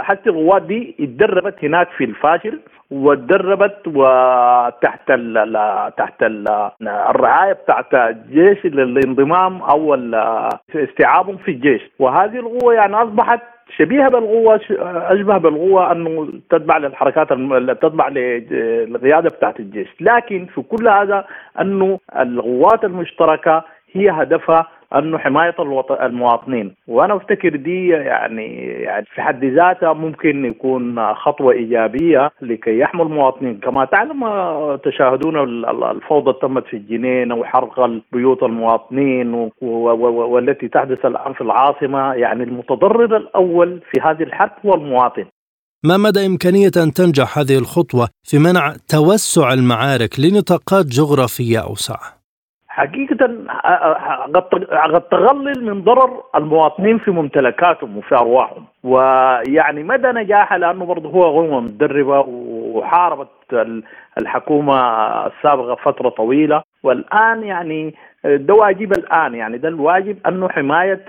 حتى 0.00 0.30
القوات 0.30 0.62
دي 0.62 0.96
اتدربت 1.00 1.64
هناك 1.64 1.88
في 1.88 2.04
الفاشر. 2.04 2.58
وتدربت 2.92 3.78
وتحت 3.86 5.10
ال 5.10 5.92
تحت 5.96 6.22
ال 6.22 6.70
الرعاية 6.82 7.52
بتاعت 7.52 7.94
الجيش 7.94 8.64
للانضمام 8.66 9.62
أو 9.62 9.94
استيعابهم 10.74 11.36
في 11.36 11.50
الجيش. 11.50 11.82
وهذه 11.98 12.36
القوة 12.38 12.74
يعني 12.74 12.96
أصبحت 12.96 13.40
شبيهة 13.76 14.08
بالقوة 14.08 14.60
أشبه 15.12 15.38
بالقوة 15.38 15.92
أنه 15.92 16.28
تتبع 16.50 16.76
للحركات 16.78 17.28
تتبع 17.82 18.08
للقيادة 18.08 19.28
بتاعت 19.28 19.60
الجيش. 19.60 19.88
لكن 20.00 20.46
في 20.54 20.60
كل 20.62 20.88
هذا 20.88 21.24
أنه 21.60 21.98
القوات 22.16 22.84
المشتركة 22.84 23.64
هي 23.92 24.10
هدفها 24.10 24.66
أنه 24.98 25.18
حماية 25.18 25.54
المواطنين. 26.00 26.74
وأنا 26.88 27.16
أفتكر 27.16 27.56
دي 27.56 27.88
يعني 27.88 28.46
يعني 28.58 29.06
في 29.14 29.22
حد 29.22 29.44
ذاتها 29.44 29.92
ممكن 29.92 30.44
يكون 30.44 31.14
خطوة 31.14 31.52
إيجابية 31.52 32.30
لكي 32.42 32.78
يحموا 32.78 33.04
المواطنين. 33.04 33.60
كما 33.60 33.84
تعلم 33.84 34.20
تشاهدون 34.76 35.64
الفوضى 35.90 36.32
تمت 36.42 36.66
في 36.66 36.76
الجنين 36.76 37.32
وحرق 37.32 37.90
بيوت 38.12 38.42
المواطنين 38.42 39.50
والتي 39.60 40.68
تحدث 40.68 41.04
الآن 41.04 41.32
في 41.32 41.40
العاصمة. 41.40 42.14
يعني 42.14 42.42
المتضرر 42.42 43.16
الأول 43.16 43.80
في 43.92 44.00
هذه 44.00 44.22
الحرب 44.22 44.50
هو 44.66 44.74
المواطن. 44.74 45.24
ما 45.84 45.96
مدى 45.96 46.26
إمكانية 46.26 46.70
أن 46.76 46.92
تنجح 46.92 47.38
هذه 47.38 47.58
الخطوة 47.58 48.08
في 48.24 48.38
منع 48.38 48.74
توسع 48.88 49.52
المعارك 49.52 50.20
لنطاقات 50.20 50.86
جغرافية 50.86 51.58
أوسع؟ 51.58 52.21
حقيقة 52.72 53.26
قد 54.94 55.00
تغلل 55.10 55.64
من 55.64 55.82
ضرر 55.82 56.22
المواطنين 56.36 56.98
في 56.98 57.10
ممتلكاتهم 57.10 57.96
وفي 57.96 58.14
أرواحهم. 58.14 58.64
ويعني 58.84 59.82
مدى 59.82 60.08
نجاحها 60.08 60.58
لأنه 60.58 60.84
برضه 60.84 61.08
هو 61.08 61.22
غنوة 61.22 61.60
متدربة 61.60 62.20
وحاربت 62.28 63.28
الحكومة 64.18 64.76
السابقة 65.26 65.74
فترة 65.74 66.08
طويلة. 66.08 66.62
والآن 66.82 67.42
يعني 67.42 67.94
ده 68.24 68.54
واجب 68.54 68.92
الآن 68.92 69.34
يعني 69.34 69.58
ده 69.58 69.68
الواجب 69.68 70.16
أنه 70.28 70.48
حماية 70.48 71.04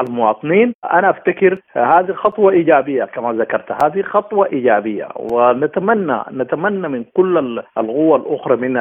المواطنين. 0.00 0.74
أنا 0.92 1.10
أفتكر 1.10 1.58
هذه 1.72 2.12
خطوة 2.12 2.52
إيجابية 2.52 3.04
كما 3.04 3.32
ذكرت 3.32 3.84
هذه 3.84 4.02
خطوة 4.02 4.46
إيجابية. 4.52 5.08
ونتمنى 5.16 6.20
نتمنى 6.32 6.88
من 6.88 7.04
كل 7.14 7.38
القوى 7.78 8.16
الأخرى 8.16 8.56
من 8.56 8.76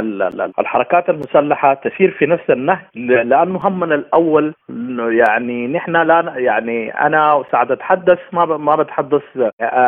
الحركات 0.59 1.09
المسلحة 1.09 1.73
تسير 1.73 2.11
في 2.11 2.25
نفس 2.25 2.49
النهج 2.49 2.79
لأنه 2.95 3.59
همنا 3.63 3.95
الأول. 3.95 4.53
يعني 4.99 5.67
نحن 5.67 5.91
لا 5.97 6.33
يعني 6.35 6.89
أنا 6.89 7.43
ساعد 7.51 7.71
أتحدث 7.71 8.19
ما 8.33 8.45
ما 8.45 8.75
بتحدث 8.75 9.23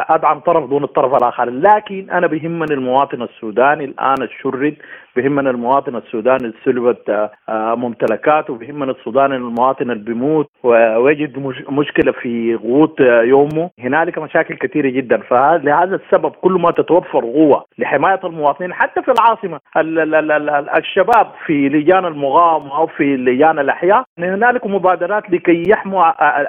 أدعم 0.09 0.39
طرف 0.39 0.69
دون 0.69 0.83
الطرف 0.83 1.13
الآخر. 1.13 1.49
لكن 1.49 2.07
أنا 2.11 2.27
بيهمني 2.27 2.73
المواطن 2.73 3.21
السوداني 3.21 3.85
الآن 3.85 4.21
الشرد 4.21 4.75
بيهمنا 5.15 5.49
المواطن 5.49 5.95
السوداني 5.95 6.53
سلبت 6.65 7.29
ممتلكاته 7.75 8.55
بيهمنا 8.55 8.91
السوداني 8.91 9.35
المواطن 9.35 9.91
اللي 9.91 10.03
بيموت 10.03 10.49
ويجد 10.63 11.39
مشكلة 11.69 12.11
في 12.11 12.55
غوط 12.55 12.99
يومه. 12.99 13.69
هنالك 13.79 14.17
مشاكل 14.17 14.55
كثيرة 14.55 14.89
جدا. 14.89 15.17
فلهذا 15.17 15.95
السبب 15.95 16.31
كل 16.31 16.51
ما 16.51 16.71
تتوفر 16.71 17.19
قوة 17.19 17.65
لحماية 17.77 18.19
المواطنين 18.23 18.73
حتى 18.73 19.01
في 19.01 19.11
العاصمة. 19.11 19.59
الشباب 20.77 21.27
في 21.45 21.69
لجان 21.69 22.05
المغام 22.05 22.67
أو 22.67 22.87
في 22.87 23.17
لجان 23.17 23.59
الأحياء. 23.59 24.03
هنالك 24.19 24.65
مبادرات 24.65 25.29
لكي 25.29 25.63
يحموا 25.69 26.03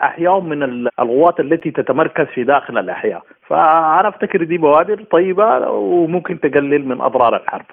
احياهم 0.04 0.48
من 0.48 0.62
القوات 0.62 1.40
التي 1.40 1.70
تتمركز 1.70 2.26
في 2.26 2.44
داخل 2.44 2.78
الأحياء. 2.78 3.22
فأنا 3.46 4.08
أفتكر 4.08 4.44
دي 4.44 4.58
بوادر 4.58 5.02
طيبة 5.10 5.70
وممكن 5.70 6.40
تقلل 6.40 6.88
من 6.88 7.00
أضرار 7.00 7.36
الحرب. 7.36 7.66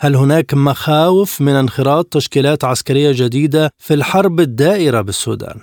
هل 0.00 0.16
هناك 0.16 0.54
مخاوف 0.54 1.40
من 1.40 1.54
انخراط 1.62 2.04
تشكيلات 2.04 2.64
عسكرية 2.64 3.10
جديدة 3.12 3.70
في 3.78 3.94
الحرب 3.94 4.40
الدائرة 4.40 5.00
بالسودان؟ 5.00 5.56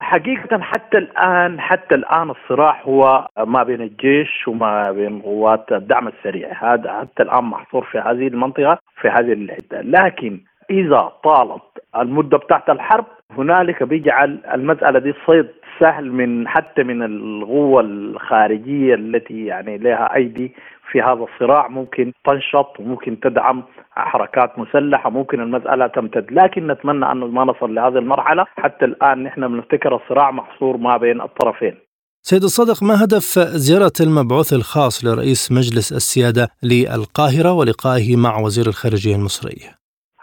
حقيقة 0.00 0.58
حتى 0.60 0.98
الآن 0.98 1.60
حتى 1.60 1.94
الآن 1.94 2.30
الصراع 2.30 2.82
هو 2.82 3.28
ما 3.46 3.62
بين 3.62 3.80
الجيش 3.80 4.48
وما 4.48 4.90
بين 4.92 5.22
قوات 5.22 5.72
الدعم 5.72 6.08
السريع 6.08 6.74
هذا 6.74 7.00
حتى 7.00 7.22
الآن 7.22 7.44
محصور 7.44 7.84
في 7.92 7.98
هذه 7.98 8.28
المنطقة 8.28 8.78
في 9.00 9.08
هذه 9.08 9.32
الحتة 9.32 9.80
لكن 9.80 10.40
إذا 10.70 11.12
طالت 11.24 11.62
المدة 11.96 12.38
بتاعت 12.38 12.70
الحرب 12.70 13.06
هنالك 13.38 13.82
بيجعل 13.82 14.40
المسألة 14.54 14.98
دي 14.98 15.12
صيد 15.26 15.46
سهل 15.80 16.12
من 16.12 16.48
حتى 16.48 16.82
من 16.82 17.02
القوة 17.02 17.80
الخارجية 17.80 18.94
التي 18.94 19.46
يعني 19.46 19.78
لها 19.78 20.14
أيدي 20.14 20.52
في 20.92 21.02
هذا 21.02 21.26
الصراع. 21.32 21.68
ممكن 21.68 22.12
تنشط 22.24 22.80
وممكن 22.80 23.20
تدعم 23.20 23.62
حركات 23.90 24.58
مسلحة 24.58 25.10
ممكن 25.10 25.40
المسألة 25.40 25.86
تمتد. 25.86 26.26
لكن 26.30 26.66
نتمنى 26.66 27.12
أن 27.12 27.18
ما 27.18 27.44
نصل 27.44 27.74
لهذه 27.74 27.98
المرحلة. 27.98 28.44
حتى 28.56 28.84
الآن 28.84 29.22
نحن 29.22 29.48
بنفتكر 29.48 29.96
الصراع 29.96 30.30
محصور 30.30 30.76
ما 30.76 30.96
بين 30.96 31.20
الطرفين. 31.20 31.74
سيد 32.22 32.42
الصادق 32.42 32.82
ما 32.82 33.04
هدف 33.04 33.38
زيارة 33.38 33.92
المبعوث 34.00 34.52
الخاص 34.52 35.04
لرئيس 35.04 35.52
مجلس 35.52 35.92
السيادة 35.92 36.48
للقاهرة 36.62 37.52
ولقائه 37.52 38.16
مع 38.16 38.38
وزير 38.38 38.66
الخارجية 38.66 39.16
المصري؟ 39.16 39.78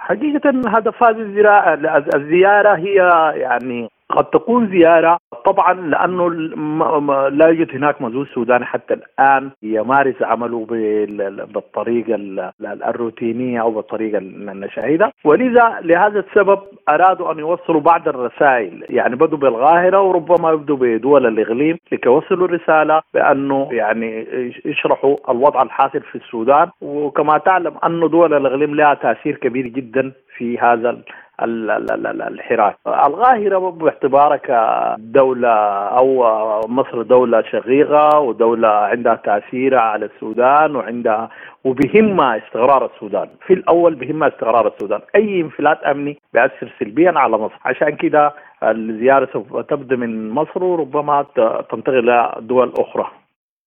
حقيقة 0.06 0.50
هدف 0.68 1.04
هذه 1.04 1.22
الزيارة 2.15 2.76
هي 2.76 2.96
يعني 3.36 3.89
قد 4.10 4.26
تكون 4.26 4.70
زيارة. 4.70 5.18
طبعا 5.46 5.74
لأنه 5.74 6.30
لا 7.30 7.48
يوجد 7.48 7.76
هناك 7.76 8.02
مجهود 8.02 8.28
سوداني 8.28 8.65
حتى 8.65 8.94
الآن. 8.94 9.52
يمارس 9.63 10.22
عمله 10.22 10.65
بالطريقة 11.54 12.15
الروتينية 12.62 13.62
أو 13.62 13.72
بالطريقة 13.72 14.18
النشاهده 14.18 15.12
ولذا 15.24 15.80
لهذا 15.82 16.20
السبب 16.20 16.60
أرادوا 16.89 17.32
أن 17.32 17.39
يوصلوا 17.39 17.82
بعض 17.82 18.08
الرسائل. 18.08 18.86
يعني 18.89 19.15
بدوا 19.15 19.38
بالقاهره 19.38 20.02
وربما 20.02 20.52
يبدوا 20.52 20.78
بدول 20.78 21.26
الإقليم 21.26 21.78
لكي 21.91 22.10
يوصلوا 22.10 22.48
الرسالة 22.48 23.02
بأنه 23.13 23.70
يعني 23.72 24.28
يشرحوا 24.65 25.15
الوضع 25.30 25.62
الحاصل 25.62 26.02
في 26.02 26.15
السودان. 26.15 26.70
وكما 26.82 27.38
تعلم 27.38 27.74
انه 27.86 28.08
دول 28.10 28.34
الإقليم 28.34 28.76
لها 28.76 28.94
تأثير 28.94 29.36
كبير 29.36 29.68
جدا 29.68 30.12
في 30.38 30.60
هذا 30.60 30.98
الحراك. 31.41 32.78
القاهرة 32.88 33.69
باعتبارك 33.69 34.52
دولة 34.98 35.56
أو 36.00 36.24
مصر 36.67 37.02
دولة 37.02 37.41
شقيقة 37.41 38.19
ودولة 38.19 38.67
عندها 38.67 39.15
تأثير 39.15 39.78
على 39.78 40.06
السودان 40.06 40.76
وعندها 40.76 41.30
وبهمها 41.63 42.38
استقرار 42.38 42.89
السودان. 42.95 43.28
في 43.48 43.54
الأول 43.54 43.95
بهمها 43.95 44.28
استقرار 44.28 44.67
السودان. 44.67 45.00
أي 45.15 45.41
انفلات 45.41 45.84
أمني 45.84 46.17
بيأثر 46.34 46.74
سلبيا 46.80 47.12
على 47.15 47.38
مصر. 47.38 47.56
عشان 47.65 47.95
كده 47.95 48.34
الزيارة 48.63 49.30
سوف 49.34 49.58
تبدأ 49.69 49.95
من 49.95 50.30
مصر 50.30 50.63
وربما 50.63 51.26
تنتقل 51.71 52.00
إلى 52.00 52.36
دول 52.39 52.74
أخرى. 52.78 53.06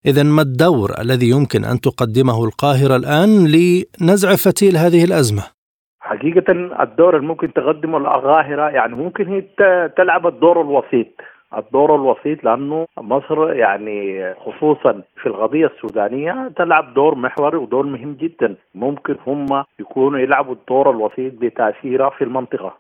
إذا 0.07 0.23
ما 0.23 0.43
الدور 0.43 0.91
الذي 1.01 1.31
يمكن 1.31 1.65
أن 1.65 1.81
تقدمه 1.81 2.45
القاهرة 2.45 2.97
الآن 2.97 3.31
لنزع 3.47 4.37
فتيل 4.37 4.77
هذه 4.77 5.05
الأزمة؟ 5.05 5.58
حقيقة 6.19 6.45
الدور 6.83 7.17
اللي 7.17 7.27
ممكن 7.27 7.53
تقدمه 7.53 7.99
القاهرة 7.99 8.71
يعني 8.71 8.95
ممكن 8.95 9.27
هي 9.29 9.41
تلعب 9.97 10.27
الدور 10.27 10.61
الوسيط. 10.61 11.07
الدور 11.59 11.95
الوسيط 11.95 12.45
لأنه 12.45 12.87
مصر 12.99 13.53
يعني 13.53 13.99
خصوصا 14.35 15.03
في 15.23 15.27
القضية 15.27 15.67
السودانية 15.67 16.53
تلعب 16.57 16.95
دور 16.95 17.15
محوري 17.15 17.57
ودور 17.57 17.87
مهم 17.87 18.17
جدا. 18.21 18.57
ممكن 18.75 19.17
هم 19.27 19.65
يكونوا 19.81 20.19
يلعبوا 20.19 20.55
الدور 20.55 20.91
الوسيط 20.91 21.33
بتاثيرها 21.35 22.11
في 22.11 22.25
المنطقة. 22.25 22.73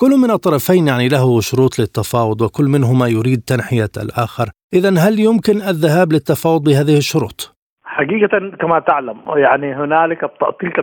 كل 0.00 0.10
من 0.10 0.30
الطرفين 0.30 0.86
يعني 0.86 1.08
له 1.08 1.40
شروط 1.40 1.78
للتفاوض 1.78 2.42
وكل 2.42 2.64
منهما 2.64 3.06
يريد 3.08 3.40
تنحية 3.46 3.94
الآخر. 4.04 4.50
اذا 4.74 4.90
هل 4.98 5.20
يمكن 5.20 5.56
الذهاب 5.56 6.12
للتفاوض 6.12 6.62
بهذه 6.64 6.96
الشروط؟ 6.96 7.59
حقيقة 8.00 8.50
كما 8.60 8.78
تعلم 8.78 9.16
يعني 9.36 9.74
هنالك 9.74 10.30
تلك 10.60 10.76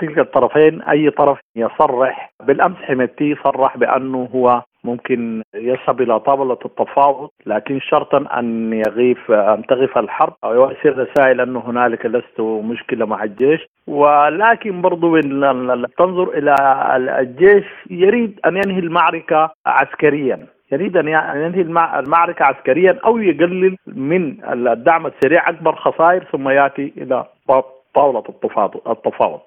تلك 0.00 0.18
الطرفين 0.18 0.82
أي 0.82 1.10
طرف 1.10 1.38
يصرح 1.56 2.32
بالأمس 2.46 2.76
حميدتي 2.76 3.36
صرح 3.44 3.76
بأنه 3.76 4.28
هو 4.34 4.62
ممكن 4.84 5.42
يذهب 5.54 6.00
إلى 6.00 6.20
طاولة 6.20 6.58
التفاوض 6.64 7.28
لكن 7.46 7.80
شرطا 7.80 8.38
أن 8.38 8.72
يغيف 8.72 9.30
أن 9.30 9.66
تغيف 9.66 9.98
الحرب 9.98 10.32
أو 10.44 10.54
يرسل 10.54 10.98
رسائل 10.98 11.40
أنه 11.40 11.60
هنالك 11.66 12.06
لست 12.06 12.40
مشكلة 12.40 13.06
مع 13.06 13.24
الجيش. 13.24 13.60
ولكن 13.86 14.82
برضو 14.82 15.20
تنظر 15.98 16.28
إلى 16.38 16.54
الجيش 17.20 17.64
يريد 17.90 18.40
أن 18.46 18.56
ينهي 18.56 18.78
المعركة 18.78 19.50
عسكريا. 19.66 20.46
يريد 20.72 20.96
أن 20.96 21.08
ينهي 21.44 21.60
المعركة 21.98 22.44
عسكريا 22.44 22.98
أو 23.04 23.18
يقلل 23.18 23.76
من 23.86 24.44
الدعم 24.44 25.06
السريع 25.06 25.48
أكبر 25.48 25.76
خسائر 25.76 26.28
ثم 26.32 26.48
يأتي 26.48 26.92
إلى 26.96 27.24
طاولة 27.94 28.24
التفاوض. 28.86 29.40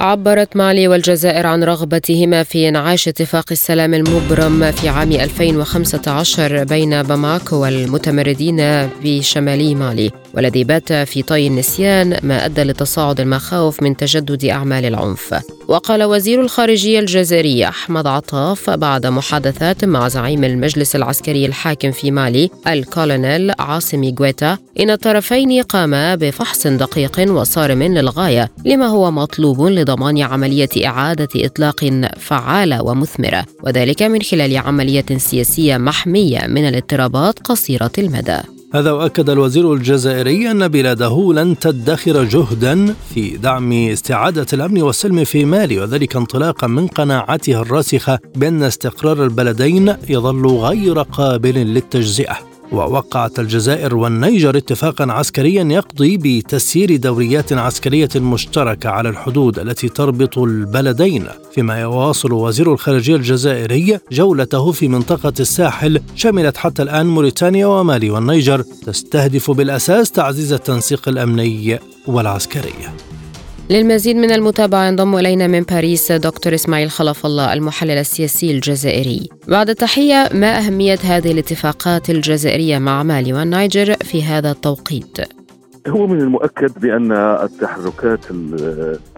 عبرت 0.00 0.56
مالي 0.56 0.88
والجزائر 0.88 1.46
عن 1.46 1.64
رغبتهما 1.64 2.42
في 2.42 2.68
انعاش 2.68 3.08
اتفاق 3.08 3.44
السلام 3.50 3.94
المبرم 3.94 4.70
في 4.72 4.88
عام 4.88 5.12
2015 5.12 6.64
بين 6.64 7.02
باماكو 7.02 7.62
والمتمردين 7.62 8.56
بشمالي 9.02 9.74
مالي. 9.74 10.10
والذي 10.36 10.64
بات 10.64 10.92
في 10.92 11.22
طي 11.22 11.46
النسيان 11.46 12.18
ما 12.22 12.44
أدى 12.44 12.62
لتصاعد 12.62 13.20
المخاوف 13.20 13.82
من 13.82 13.96
تجدد 13.96 14.44
أعمال 14.44 14.84
العنف. 14.84 15.34
وقال 15.68 16.02
وزير 16.02 16.40
الخارجية 16.40 16.98
الجزائري 16.98 17.68
أحمد 17.68 18.06
عطاف 18.06 18.70
بعد 18.70 19.06
محادثات 19.06 19.84
مع 19.84 20.08
زعيم 20.08 20.44
المجلس 20.44 20.96
العسكري 20.96 21.46
الحاكم 21.46 21.90
في 21.90 22.10
مالي 22.10 22.50
الكولونيل 22.66 23.52
عاصمي 23.58 24.14
غويتا 24.18 24.58
إن 24.80 24.90
الطرفين 24.90 25.62
قاما 25.62 26.14
بفحص 26.14 26.66
دقيق 26.66 27.30
وصارم 27.30 27.82
للغاية 27.82 28.50
لما 28.64 28.86
هو 28.86 29.10
مطلوب 29.10 29.62
لضمان 29.62 30.22
عملية 30.22 30.68
إعادة 30.86 31.28
إطلاق 31.36 32.10
فعاله 32.18 32.82
ومثمره 32.82 33.44
وذلك 33.62 34.02
من 34.02 34.22
خلال 34.22 34.56
عملية 34.56 35.06
سياسية 35.16 35.76
محمية 35.76 36.46
من 36.46 36.68
الاضطرابات 36.68 37.38
قصيرة 37.38 37.92
المدى. 37.98 38.55
هذا 38.74 38.92
وأكد 38.92 39.30
الوزير 39.30 39.72
الجزائري 39.72 40.50
أن 40.50 40.68
بلاده 40.68 41.32
لن 41.32 41.58
تدخر 41.58 42.24
جهدا 42.24 42.94
في 43.14 43.36
دعم 43.36 43.72
استعادة 43.72 44.46
الأمن 44.52 44.82
والسلم 44.82 45.24
في 45.24 45.44
مالي 45.44 45.78
وذلك 45.78 46.16
انطلاقا 46.16 46.66
من 46.66 46.86
قناعته 46.86 47.60
الراسخة 47.62 48.18
بأن 48.36 48.62
استقرار 48.62 49.24
البلدين 49.24 49.94
يظل 50.08 50.46
غير 50.46 51.02
قابل 51.02 51.54
للتجزئة. 51.54 52.55
ووقعت 52.72 53.38
الجزائر 53.38 53.94
والنيجر 53.94 54.56
اتفاقا 54.56 55.12
عسكريا 55.12 55.64
يقضي 55.64 56.16
بتسيير 56.16 56.96
دوريات 56.96 57.52
عسكرية 57.52 58.08
مشتركة 58.16 58.90
على 58.90 59.08
الحدود 59.08 59.58
التي 59.58 59.88
تربط 59.88 60.38
البلدين 60.38 61.26
فيما 61.54 61.80
يواصل 61.80 62.32
وزير 62.32 62.72
الخارجية 62.72 63.16
الجزائري 63.16 63.98
جولته 64.12 64.72
في 64.72 64.88
منطقة 64.88 65.32
الساحل 65.40 66.00
شملت 66.14 66.56
حتى 66.56 66.82
الآن 66.82 67.06
موريتانيا 67.06 67.66
ومالي 67.66 68.10
والنيجر 68.10 68.62
تستهدف 68.86 69.50
بالأساس 69.50 70.10
تعزيز 70.10 70.52
التنسيق 70.52 71.08
الأمني 71.08 71.78
والعسكري. 72.06 72.72
للمزيد 73.70 74.16
من 74.16 74.30
المتابعة 74.30 74.86
ينضم 74.86 75.16
إلينا 75.16 75.46
من 75.46 75.62
باريس 75.62 76.12
دكتور 76.12 76.54
إسماعيل 76.54 76.90
خلف 76.90 77.26
الله 77.26 77.52
المحلل 77.52 77.90
السياسي 77.90 78.50
الجزائري 78.50 79.28
بعد 79.48 79.70
التحية 79.70 80.28
ما 80.32 80.58
أهمية 80.58 80.98
هذه 81.02 81.32
الاتفاقات 81.32 82.10
الجزائرية 82.10 82.78
مع 82.78 83.02
مالي 83.02 83.32
والنيجر 83.32 83.94
في 83.94 84.22
هذا 84.22 84.50
التوقيت؟ 84.50 85.18
هو 85.88 86.06
من 86.06 86.20
المؤكد 86.20 86.80
بأن 86.80 87.12
التحركات 87.12 88.26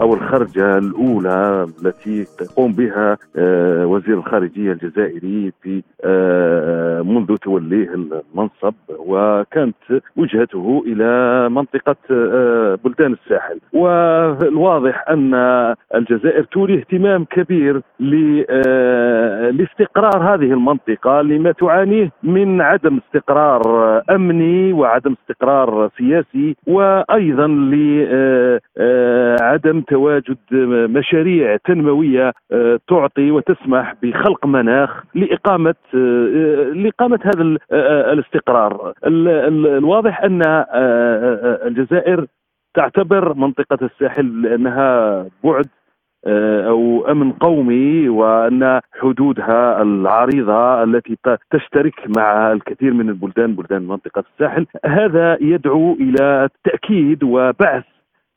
أو 0.00 0.14
الخرجة 0.14 0.78
الأولى 0.78 1.66
التي 1.82 2.24
تقوم 2.24 2.72
بها 2.72 3.16
آه، 3.36 3.86
وزير 3.86 4.18
الخارجية 4.18 4.72
الجزائري 4.72 5.52
في 5.62 5.82
آه، 6.04 7.02
منذ 7.02 7.36
توليه 7.36 7.88
المنصب 7.94 8.74
وكانت 8.88 9.76
وجهته 10.16 10.82
إلى 10.86 11.48
منطقة 11.48 11.96
آه، 12.10 12.78
بلدان 12.84 13.12
الساحل. 13.12 13.60
والواضح 13.72 15.04
أن 15.08 15.34
الجزائر 15.94 16.44
تولي 16.44 16.78
اهتمام 16.78 17.24
كبير 17.24 17.82
لاستقرار 19.50 20.34
هذه 20.34 20.52
المنطقة 20.52 21.22
لما 21.22 21.52
تعانيه 21.52 22.12
من 22.22 22.60
عدم 22.60 23.00
استقرار 23.06 24.02
أمني 24.10 24.72
وعدم 24.72 25.14
استقرار 25.22 25.90
سياسي 25.98 26.56
وأيضا 26.66 27.46
لعدم 28.76 29.80
تواجد 29.80 30.38
مشاريع 30.90 31.56
تنموية 31.56 32.32
آه، 32.52 32.78
تعطي 32.88 33.30
وتسمح 33.30 33.94
بخلق 34.02 34.46
مناخ 34.46 35.02
لإقامة 35.14 35.74
آه، 35.94 36.72
لإقامة 36.74 37.18
هذا 37.24 37.56
آه، 37.72 38.12
الاستقرار. 38.12 38.92
الواضح 39.04 40.22
أن 40.22 40.42
الجزائر 41.66 42.26
تعتبر 42.74 43.34
منطقة 43.34 43.78
الساحل 43.82 44.46
انها 44.46 45.26
بعد 45.44 45.66
أو 46.26 47.06
أمن 47.10 47.32
قومي 47.32 48.08
وأن 48.08 48.80
حدودها 49.00 49.82
العريضة 49.82 50.82
التي 50.82 51.16
تشترك 51.50 52.16
مع 52.16 52.52
الكثير 52.52 52.92
من 52.92 53.08
البلدان 53.08 53.54
بلدان 53.54 53.82
منطقة 53.82 54.24
الساحل. 54.32 54.66
هذا 54.84 55.38
يدعو 55.40 55.92
إلى 55.92 56.44
التاكيد 56.44 57.24
وبعث 57.24 57.84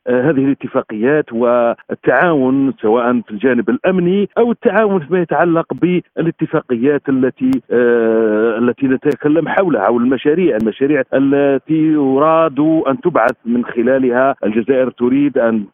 آه، 0.06 0.30
هذه 0.30 0.44
الاتفاقيات 0.44 1.32
والتعاون 1.32 2.74
سواء 2.82 3.20
في 3.20 3.30
الجانب 3.30 3.70
الأمني 3.70 4.28
أو 4.38 4.50
التعاون 4.50 5.00
فيما 5.00 5.20
يتعلق 5.20 5.74
بالاتفاقيات 5.74 7.08
التي 7.08 7.50
آه 7.70 8.58
التي 8.58 8.86
نتكلم 8.86 9.48
حولها 9.48 9.82
أو 9.82 9.98
المشاريع 9.98 10.56
المشاريع 10.56 11.02
التي 11.14 11.92
يراد 11.92 12.60
أن 12.60 13.00
تبعث 13.00 13.36
من 13.44 13.64
خلالها. 13.64 14.34
الجزائر 14.44 14.90
تريد 14.90 15.38
أن 15.38 15.64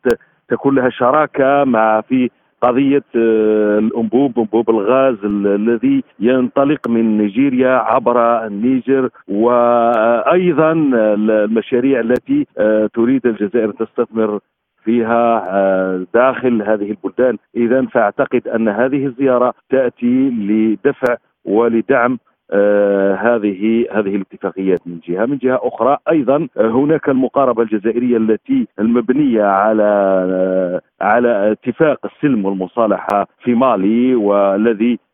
تكون 0.48 0.74
لها 0.74 0.90
شراكة 0.90 1.64
مع 1.64 2.00
في 2.00 2.30
قضية 2.62 3.04
آه، 3.16 3.78
الأنبوب 3.78 4.38
أنبوب 4.38 4.70
الغاز 4.70 5.16
الذي 5.24 6.04
ينطلق 6.20 6.88
من 6.88 7.18
نيجيريا 7.18 7.70
عبر 7.70 8.46
النيجر 8.46 9.10
وأيضا 9.28 10.72
المشاريع 10.72 12.00
التي 12.00 12.46
آه، 12.58 12.90
تريد 12.94 13.26
الجزائر 13.26 13.70
تستثمر 13.70 14.40
فيها 14.84 16.06
داخل 16.14 16.62
هذه 16.62 16.90
البلدان. 16.90 17.36
اذا 17.56 17.86
فأعتقد 17.86 18.48
أن 18.48 18.68
هذه 18.68 19.06
الزيارة 19.06 19.54
تأتي 19.70 20.30
لدفع 20.30 21.16
ولدعم 21.44 22.18
آه 22.50 23.14
هذه 23.14 23.86
هذه 23.92 24.16
الاتفاقيات 24.16 24.80
من 24.86 24.98
جهة، 25.08 25.26
من 25.26 25.38
جهة 25.38 25.60
أخرى 25.62 25.98
أيضا 26.10 26.48
هناك 26.56 27.08
المقاربة 27.08 27.62
الجزائرية 27.62 28.16
التي 28.16 28.68
المبنية 28.78 29.42
على 29.42 29.82
آه 29.82 30.80
على 31.00 31.52
اتفاق 31.52 31.98
السلم 32.06 32.44
والمصالحة 32.44 33.26
في 33.44 33.54
مالي 33.54 34.14
والذي 34.14 34.92
آه، 34.92 35.07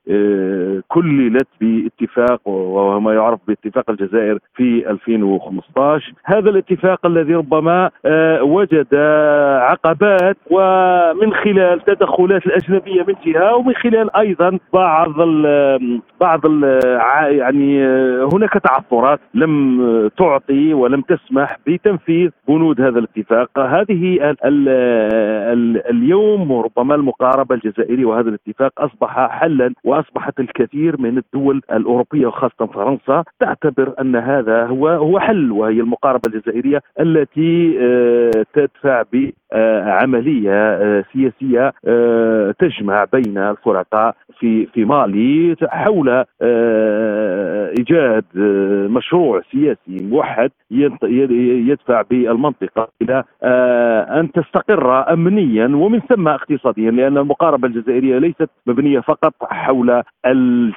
كللت 0.88 1.48
باتفاق 1.60 2.48
وهو 2.48 3.00
ما 3.00 3.14
يعرف 3.14 3.40
باتفاق 3.48 3.90
الجزائر 3.90 4.38
في 4.54 4.90
2015 4.90 6.12
هذا 6.24 6.50
الاتفاق 6.50 7.06
الذي 7.06 7.34
ربما 7.34 7.90
آه، 8.06 8.42
وجد 8.42 8.94
عقبات 9.60 10.36
ومن 10.50 11.34
خلال 11.34 11.80
تدخلات 11.84 12.46
الأجنبية 12.46 13.02
من 13.02 13.14
جهة 13.26 13.56
ومن 13.56 13.74
خلال 13.74 14.16
أيضا 14.16 14.58
بعض 14.72 15.20
ال 15.20 16.00
بعض 16.20 16.46
ال 16.46 16.80
يعني 17.38 17.84
آه، 17.86 18.28
هناك 18.32 18.52
تعثرات 18.52 19.20
لم 19.34 20.10
تعطي 20.18 20.74
ولم 20.74 21.00
تسمح 21.00 21.56
بتنفيذ 21.66 22.30
بنود 22.48 22.80
هذا 22.80 22.98
الاتفاق. 22.98 23.58
هذه 23.58 24.30
ال 24.30 24.36
ال 24.44 24.68
ال 25.52 25.86
اليوم 25.90 26.52
ربما 26.52 26.94
المقاربة 26.94 27.54
الجزائرية 27.54 28.04
وهذا 28.04 28.28
الاتفاق 28.28 28.72
أصبح 28.78 29.28
حلا 29.40 29.74
وأصبحت 29.94 30.40
الكثير 30.40 31.00
من 31.00 31.18
الدول 31.18 31.62
الأوروبية 31.72 32.26
وخاصة 32.26 32.66
فرنسا 32.66 33.24
تعتبر 33.40 33.94
أن 34.00 34.16
هذا 34.16 34.66
هو 34.66 34.88
هو 34.88 35.18
حل 35.18 35.52
وهي 35.52 35.80
المقاربة 35.80 36.22
الجزائرية 36.26 36.82
التي 37.00 37.78
آه، 37.80 38.30
تدفع 38.54 39.02
بعملية 39.12 40.52
آه، 40.52 41.04
سياسية 41.12 41.72
آه، 41.84 42.54
تجمع 42.58 43.04
بين 43.12 43.38
الفرقاء 43.38 44.16
في 44.38 44.66
في 44.66 44.84
مالي 44.84 45.56
حول 45.62 46.24
إيجاد 47.78 48.24
مشروع 48.90 49.42
سياسي 49.52 50.08
موحد 50.10 50.50
يدفع 50.70 52.02
بالمنطقة 52.02 52.88
إلى 53.02 53.24
أن 54.20 54.32
تستقر 54.32 55.12
امنيا 55.12 55.66
ومن 55.66 56.00
ثم 56.00 56.28
اقتصاديا 56.28 56.90
لأن 56.90 57.18
المقاربة 57.18 57.68
الجزائرية 57.68 58.18
ليست 58.18 58.50
مبنية 58.66 59.00
فقط 59.00 59.34
حول 59.42 59.83
حول 59.90 60.02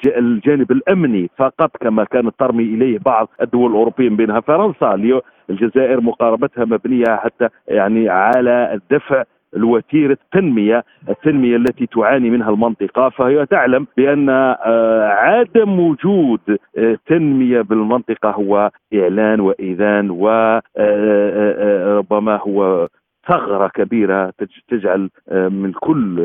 الجانب 0.08 0.72
الأمني 0.72 1.30
فقط 1.38 1.78
كما 1.82 2.04
كانت 2.04 2.34
ترمي 2.40 2.64
إليه 2.64 3.00
بعض 3.00 3.30
الدول 3.42 3.72
الأوروبية 3.72 4.10
بينها 4.10 4.40
فرنسا. 4.40 5.22
الجزائر 5.50 6.02
مقاربتها 6.02 6.66
مبنية 6.66 7.16
حتى 7.16 7.50
يعني 7.68 8.10
على 8.10 8.74
الدفع 8.74 9.24
الوتيرة 9.56 10.18
التنمية 10.24 10.84
التنمية 11.10 11.56
التي 11.56 11.86
تعاني 11.86 12.30
منها 12.30 12.50
المنطقة. 12.50 13.10
فهي 13.10 13.46
تعلم 13.46 13.88
بأن 13.98 14.30
آه، 14.30 15.08
عدم 15.08 15.80
وجود 15.80 16.58
آه، 16.78 16.98
تنمية 17.08 17.62
بالمنطقة 17.62 18.32
هو 18.32 18.72
إعلان 18.94 19.40
وإذان 19.40 20.10
وربما 20.10 20.52
آه، 22.36 22.42
هو 22.48 22.88
ثغرة 23.28 23.68
كبيرة 23.68 24.34
تجعل 24.68 25.10
آه، 25.30 25.48
من 25.48 25.72
كل 25.72 26.16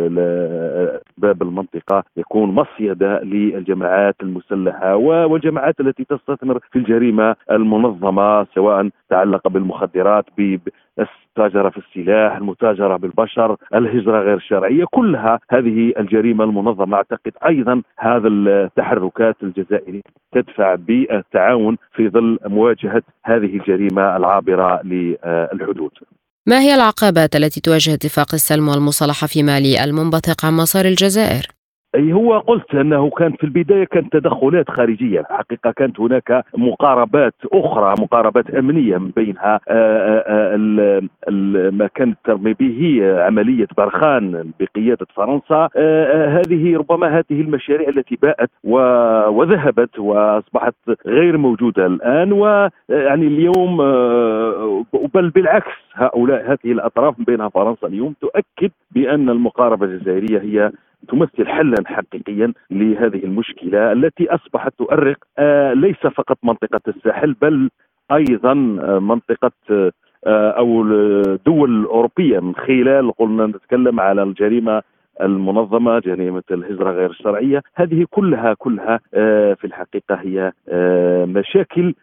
باب 1.19 1.43
المنطقة 1.43 2.05
يكون 2.17 2.49
مصيدة 2.49 3.21
للجماعات 3.21 4.17
المسلحة 4.23 4.97
والجماعات 4.97 5.81
التي 5.81 6.05
تستثمر 6.05 6.59
في 6.73 6.79
الجريمة 6.79 7.37
المنظمة 7.51 8.47
سواء 8.55 8.88
تعلق 9.11 9.49
بالمخدرات 9.49 10.25
التاجرة 10.99 11.69
في 11.69 11.79
السلاح 11.79 12.37
المتاجرة 12.37 12.97
بالبشر 12.97 13.57
الهجرة 13.75 14.21
غير 14.21 14.35
الشرعية 14.35 14.85
كلها 14.91 15.41
هذه 15.51 15.93
الجريمة 15.99 16.45
المنظمة. 16.45 16.97
أعتقد 16.97 17.33
أيضا 17.47 17.83
هذا 17.99 18.29
التحركات 18.29 19.37
الجزائرية 19.43 20.03
تدفع 20.33 20.75
بالتعاون 20.75 21.77
في 21.93 22.09
ظل 22.09 22.38
مواجهة 22.47 23.03
هذه 23.25 23.57
الجريمة 23.57 24.17
العابرة 24.17 24.81
للحدود. 24.83 25.93
ما 26.49 26.61
هي 26.61 26.75
العقبات 26.75 27.37
التي 27.37 27.61
تواجه 27.61 27.95
اتفاق 27.95 28.35
السلم 28.35 28.69
والمصالحة 28.69 29.27
في 29.27 29.43
مالي 29.43 29.85
المنبثق 29.85 30.45
عن 30.45 30.55
مسار 30.55 30.85
الجزائر؟ 30.85 31.62
أي 31.95 32.13
هو 32.13 32.39
قلت 32.39 32.75
أنه 32.75 33.11
كان 33.11 33.33
في 33.33 33.45
البداية 33.45 33.85
كانت 33.85 34.13
تدخلات 34.13 34.71
خارجية. 34.71 35.21
الحقيقة 35.21 35.71
كانت 35.71 36.01
هناك 36.01 36.45
مقاربات 36.57 37.35
أخرى 37.53 37.95
مقاربات 38.01 38.51
أمنية 38.51 38.99
من 38.99 39.11
بينها 39.17 39.61
آه، 39.69 40.25
آه، 40.27 40.55
آه، 40.55 41.71
ما 41.71 41.87
كانت 41.95 42.19
ترمي 42.25 42.53
به 42.53 43.03
عملية 43.23 43.67
برخان 43.77 44.51
بقيادة 44.61 45.07
فرنسا. 45.15 45.69
هذه 46.39 46.77
ربما 46.77 47.19
هذه 47.19 47.41
المشاريع 47.41 47.89
التي 47.89 48.19
باءت 48.23 48.51
وذهبت 49.29 49.99
وأصبحت 49.99 50.75
غير 51.07 51.39
موجودة 51.39 51.87
الآن. 51.87 52.33
ويعني 52.33 53.27
اليوم 53.27 53.77
بل 55.15 55.31
بالعكس 55.31 55.73
هؤلاء 55.95 56.53
هذه 56.53 56.73
الأطراف 56.73 57.19
من 57.19 57.25
بينها 57.25 57.49
فرنسا 57.49 57.87
اليوم 57.87 58.15
تؤكد 58.21 58.71
بأن 58.91 59.31
المقاربة 59.31 59.87
الجزائرية 59.87 60.39
هي 60.39 60.73
تمثل 61.09 61.47
حلا 61.47 61.75
حقيقيا 61.87 62.53
لهذه 62.71 63.25
المشكلة 63.25 63.93
التي 63.93 64.35
أصبحت 64.35 64.73
تؤرق 64.79 65.17
آه، 65.38 65.73
ليس 65.73 65.97
فقط 65.97 66.38
منطقة 66.43 66.81
الساحل 66.88 67.33
بل 67.33 67.71
أيضا 68.12 68.53
آه، 68.53 68.99
منطقة 68.99 69.53
آه، 70.27 70.51
أو 70.51 70.83
دول 71.47 71.81
الاوروبيه 71.81 72.41
من 72.41 72.55
خلال 72.55 73.12
قلنا 73.12 73.47
نتكلم 73.47 74.01
على 74.01 74.23
الجريمة 74.23 74.83
المنظمة 75.23 75.99
جريمه 75.99 76.43
الهجرة 76.51 76.91
غير 76.91 77.11
الشرعية. 77.11 77.63
هذه 77.75 78.07
كلها 78.11 78.55
كلها 78.55 79.01
في 79.55 79.65
الحقيقة 79.65 80.15
هي 80.15 80.53
مشاكل 81.27 81.95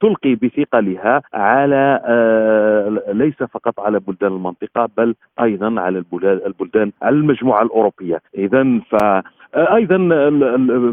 تلقي 0.00 0.34
بثقلها 0.34 1.22
على 1.34 2.00
آه، 2.04 3.12
ليس 3.12 3.34
فقط 3.34 3.80
على 3.80 4.00
بلدان 4.00 4.32
المنطقة 4.32 4.88
بل 4.96 5.14
أيضا 5.40 5.80
على 5.80 6.04
البلدان 6.22 6.92
على 7.02 7.16
المجموعة 7.16 7.62
الأوروبية. 7.62 8.20
اذا 8.38 8.80
ف 8.90 8.96
أيضا 9.56 9.96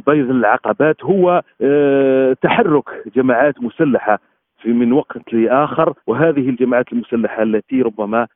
بين 0.07 0.31
العقبات 0.31 1.03
هو 1.03 1.41
آه، 1.61 2.33
تحرك 2.41 2.83
جماعات 3.15 3.63
مسلحة 3.63 4.19
في 4.63 4.73
من 4.73 4.91
وقت 4.91 5.33
لآخر 5.33 5.93
وهذه 6.07 6.49
الجماعات 6.49 6.93
المسلحة 6.93 7.43
التي 7.43 7.81
ربما 7.81 8.27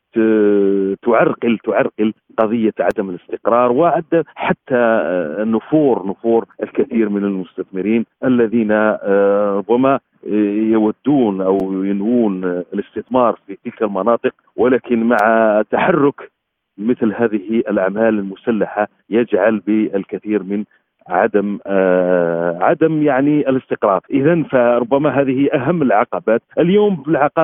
تعرقل 1.01 1.57
تعرقل 1.63 2.13
قضية 2.37 2.73
عدم 2.79 3.09
الاستقرار 3.09 3.71
وعد 3.71 4.23
حتى 4.35 4.75
آه، 4.75 5.43
نفور 5.43 6.07
نفور 6.07 6.45
الكثير 6.63 7.09
من 7.09 7.23
المستثمرين 7.23 8.05
الذين 8.23 8.71
آه، 8.71 9.55
ربما 9.57 9.99
يودون 10.71 11.41
أو 11.41 11.83
ينوون 11.83 12.43
الاستثمار 12.45 13.39
في 13.47 13.57
تلك 13.65 13.81
المناطق 13.81 14.33
ولكن 14.55 15.03
مع 15.03 15.17
تحرك 15.71 16.31
مثل 16.77 17.13
هذه 17.13 17.59
الأعمال 17.69 18.19
المسلحة 18.19 18.87
يجعل 19.09 19.59
بالكثير 19.59 20.43
من 20.43 20.63
عدم 21.09 21.59
آه 21.67 22.57
عدم 22.61 23.01
يعني 23.03 23.49
الاستقرار 23.49 24.01
اذا 24.11 24.43
فربما 24.43 25.09
هذه 25.09 25.49
أهم 25.53 25.81
العقبات. 25.81 26.41
اليوم 26.59 27.03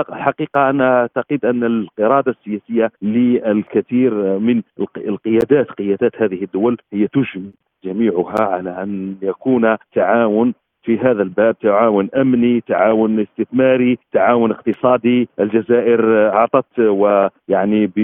الحقيقة 0.10 0.70
أنا 0.70 1.02
أعتقد 1.02 1.46
أن 1.46 1.64
القراده 1.64 2.32
السياسية 2.32 2.92
للكثير 3.02 4.40
من 4.40 4.62
القيادات 4.98 5.72
قيادات 5.72 6.22
هذه 6.22 6.44
الدول 6.44 6.78
هي 6.94 7.08
تجمع 7.08 7.44
جميعها 7.84 8.42
على 8.42 8.84
أن 8.84 9.16
يكون 9.22 9.78
تعاون 9.96 10.54
في 10.84 10.98
هذا 10.98 11.24
الباب 11.24 11.60
تعاون 11.60 12.10
أمني 12.16 12.62
تعاون 12.62 13.20
استثماري 13.20 13.98
تعاون 14.14 14.52
اقتصادي. 14.52 15.30
الجزائر 15.40 16.30
أعطت 16.30 16.80
ويعني 16.80 17.88
ب 17.96 18.00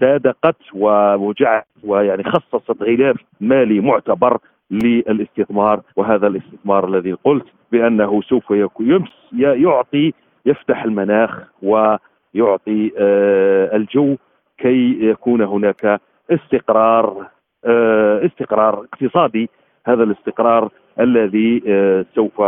صادقت 0.00 0.56
وجعلت 0.74 1.66
ويعني 1.84 2.24
خصصت 2.24 2.82
غلاف 2.82 3.16
مالي 3.40 3.80
معتبر 3.80 4.38
للاستثمار 4.70 5.80
وهذا 5.96 6.26
الاستثمار 6.26 6.88
الذي 6.88 7.12
قلت 7.12 7.46
بأنه 7.72 8.22
سوف 8.22 8.50
يمس 8.80 9.08
يعطي 9.42 10.12
يفتح 10.46 10.84
المناخ 10.84 11.42
ويعطي 11.62 12.92
آه، 12.98 13.76
الجو 13.76 14.16
كي 14.58 15.08
يكون 15.10 15.42
هناك 15.42 16.00
استقرار 16.30 17.26
آه، 17.64 18.26
استقرار 18.26 18.86
اقتصادي. 18.92 19.50
هذا 19.86 20.02
الاستقرار 20.02 20.70
الذي 21.00 21.62
آه، 21.68 22.04
سوف 22.14 22.42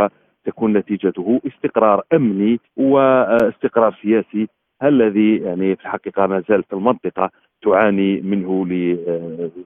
تكون 0.45 0.73
نتيجته 0.73 1.41
استقرار 1.47 2.03
أمني 2.13 2.61
واستقرار 2.77 3.95
سياسي 4.03 4.49
الذي 4.83 5.37
يعني 5.37 5.77
في 5.77 5.83
الحقيقة 5.83 6.27
ما 6.27 6.43
زالت 6.49 6.73
المنطقة 6.73 7.31
تعاني 7.63 8.21
منه 8.21 8.67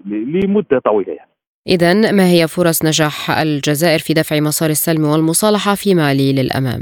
لمدة 0.06 0.78
طويلة 0.78 1.12
يعني. 1.12 1.30
إذا 1.68 2.12
ما 2.12 2.26
هي 2.26 2.48
فرص 2.48 2.84
نجاح 2.84 3.30
الجزائر 3.30 3.98
في 3.98 4.14
دفع 4.14 4.40
مسار 4.40 4.70
السلم 4.70 5.04
والمصالحة 5.04 5.74
في 5.74 5.94
مالي 5.94 6.32
للأمام؟ 6.32 6.80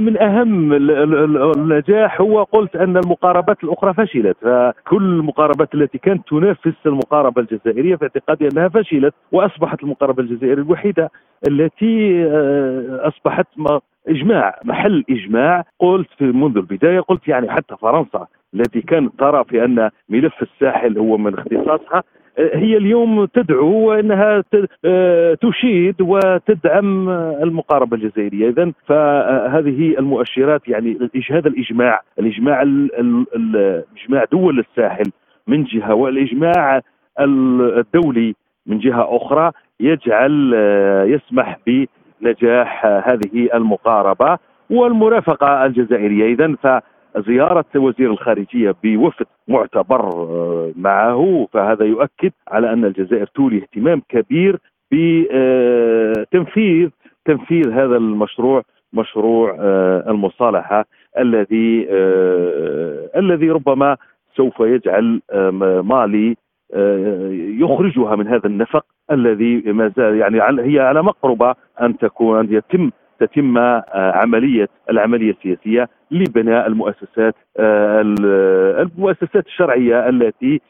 من 0.00 0.22
أهم 0.22 0.72
النجاح 1.56 2.20
هو 2.20 2.42
قلت 2.42 2.76
أن 2.76 2.96
المقاربات 2.96 3.64
الأخرى 3.64 3.94
فشلت 3.94 4.36
فكل 4.40 5.02
المقاربات 5.02 5.74
التي 5.74 5.98
كانت 5.98 6.28
تنافس 6.28 6.74
المقاربة 6.86 7.42
الجزائرية 7.42 7.96
في 7.96 8.02
اعتقادي 8.02 8.48
أنها 8.48 8.68
فشلت 8.68 9.14
وأصبحت 9.32 9.82
المقاربة 9.82 10.22
الجزائرية 10.22 10.62
الوحيدة 10.62 11.10
التي 11.48 12.24
آه، 12.24 13.08
أصبحت 13.08 13.46
إجماع 14.08 14.60
محل 14.64 15.04
إجماع. 15.10 15.64
قلت 15.78 16.08
في 16.18 16.24
منذ 16.24 16.56
البداية 16.56 17.00
قلت 17.00 17.28
يعني 17.28 17.50
حتى 17.50 17.76
فرنسا 17.76 18.26
التي 18.54 18.80
كانت 18.80 19.18
ترى 19.18 19.44
في 19.44 19.64
أن 19.64 19.90
ملف 20.08 20.42
الساحل 20.42 20.98
هو 20.98 21.16
من 21.16 21.34
اختصاصها 21.34 22.02
هي 22.38 22.76
اليوم 22.76 23.24
تدعو 23.24 23.92
انها 23.92 24.44
آه، 24.84 25.34
تشيد 25.34 25.94
وتدعم 26.00 27.08
المقاربة 27.42 27.96
الجزائرية. 27.96 28.48
اذا 28.48 28.72
فهذه 28.86 29.98
المؤشرات 29.98 30.68
يعني 30.68 30.98
هذا 31.30 31.48
الإجماع 31.48 32.00
الإجماع 32.18 32.62
إجماع 33.96 34.24
دول 34.32 34.58
الساحل 34.58 35.10
من 35.46 35.64
جهة 35.64 35.94
والإجماع 35.94 36.80
الدولي 37.20 38.34
من 38.66 38.78
جهة 38.78 39.16
أخرى 39.16 39.50
يجعل 39.80 40.52
آه، 40.54 41.04
يسمح 41.04 41.58
بنجاح 42.24 42.86
هذه 42.86 43.48
المقاربة 43.54 44.38
والمرافقة 44.70 45.66
الجزائرية. 45.66 46.34
اذا 46.34 46.80
زيارة 47.16 47.64
وزير 47.76 48.10
الخارجية 48.10 48.74
بوفد 48.84 49.26
معتبر 49.48 50.08
آه، 50.08 50.72
معه 50.76 51.48
فهذا 51.52 51.84
يؤكد 51.84 52.32
على 52.48 52.72
أن 52.72 52.84
الجزائر 52.84 53.26
تولي 53.26 53.58
اهتمام 53.58 54.02
كبير 54.08 54.58
بتنفيذ 54.92 56.90
تنفيذ 57.24 57.70
هذا 57.70 57.96
المشروع 57.96 58.62
مشروع 58.92 59.56
آه، 59.60 60.10
المصالحة 60.10 60.84
الذي 61.18 61.86
آه، 61.90 63.10
الذي 63.16 63.50
ربما 63.50 63.96
سوف 64.36 64.60
يجعل 64.60 65.20
مالي 65.84 66.36
يخرجها 67.60 68.16
من 68.16 68.28
هذا 68.28 68.46
النفق 68.46 68.84
الذي 69.10 69.72
ما 69.72 69.92
زال 69.96 70.16
يعني 70.16 70.38
هي 70.62 70.80
على 70.80 71.02
مقربة 71.02 71.54
أن 71.82 71.98
تكون 71.98 72.38
أن 72.38 72.48
يتم 72.50 72.90
تتم 73.20 73.58
عملية 73.94 74.68
العملية 74.90 75.30
السياسية 75.30 75.88
لبناء 76.10 76.66
المؤسسات 76.66 77.34
آه، 77.56 78.00
المؤسسات 78.80 79.46
الشرعية 79.46 80.08
التي 80.08 80.60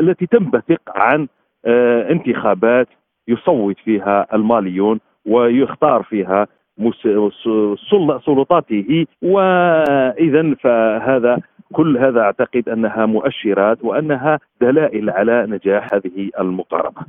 التي 0.00 0.26
تنبثق 0.26 0.80
عن 0.96 1.28
آه، 1.64 2.10
انتخابات 2.10 2.88
يصوت 3.28 3.76
فيها 3.84 4.26
الماليون 4.34 5.00
ويختار 5.26 6.02
فيها 6.02 6.46
سلطاته. 8.26 9.06
واذا 9.22 10.54
فهذا 10.60 11.40
كل 11.72 11.98
هذا 11.98 12.20
أعتقد 12.20 12.68
أنها 12.68 13.06
مؤشرات 13.06 13.78
وأنها 13.84 14.38
دلائل 14.60 15.10
على 15.10 15.46
نجاح 15.48 15.94
هذه 15.94 16.30
المقاربة. 16.40 17.02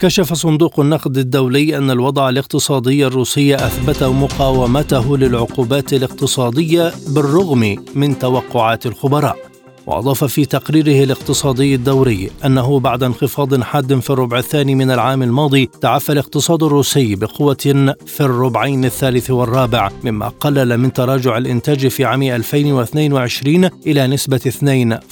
كشف 0.00 0.32
صندوق 0.32 0.80
النقد 0.80 1.16
الدولي 1.16 1.76
أن 1.78 1.90
الوضع 1.90 2.28
الاقتصادي 2.28 3.06
الروسي 3.06 3.54
أثبت 3.54 4.02
مقاومته 4.02 5.16
للعقوبات 5.16 5.92
الاقتصادية 5.92 6.82
بالرغم 7.14 7.76
من 7.96 8.18
توقعات 8.18 8.86
الخبراء 8.86 9.47
وأضاف 9.88 10.24
في 10.24 10.44
تقريره 10.44 11.04
الاقتصادي 11.04 11.74
الدوري 11.74 12.30
أنه 12.44 12.80
بعد 12.80 13.02
انخفاض 13.02 13.62
حاد 13.62 14.00
في 14.00 14.10
الربع 14.10 14.38
الثاني 14.38 14.74
من 14.74 14.90
العام 14.90 15.22
الماضي 15.22 15.70
تعافى 15.80 16.12
الاقتصاد 16.12 16.62
الروسي 16.62 17.14
بقوة 17.14 17.94
في 18.06 18.20
الربعين 18.20 18.84
الثالث 18.84 19.30
والرابع 19.30 19.90
مما 20.04 20.28
قلل 20.28 20.78
من 20.78 20.92
تراجع 20.92 21.38
الإنتاج 21.38 21.88
في 21.88 22.04
عام 22.04 22.22
2022 22.22 23.70
إلى 23.86 24.06
نسبة 24.06 24.52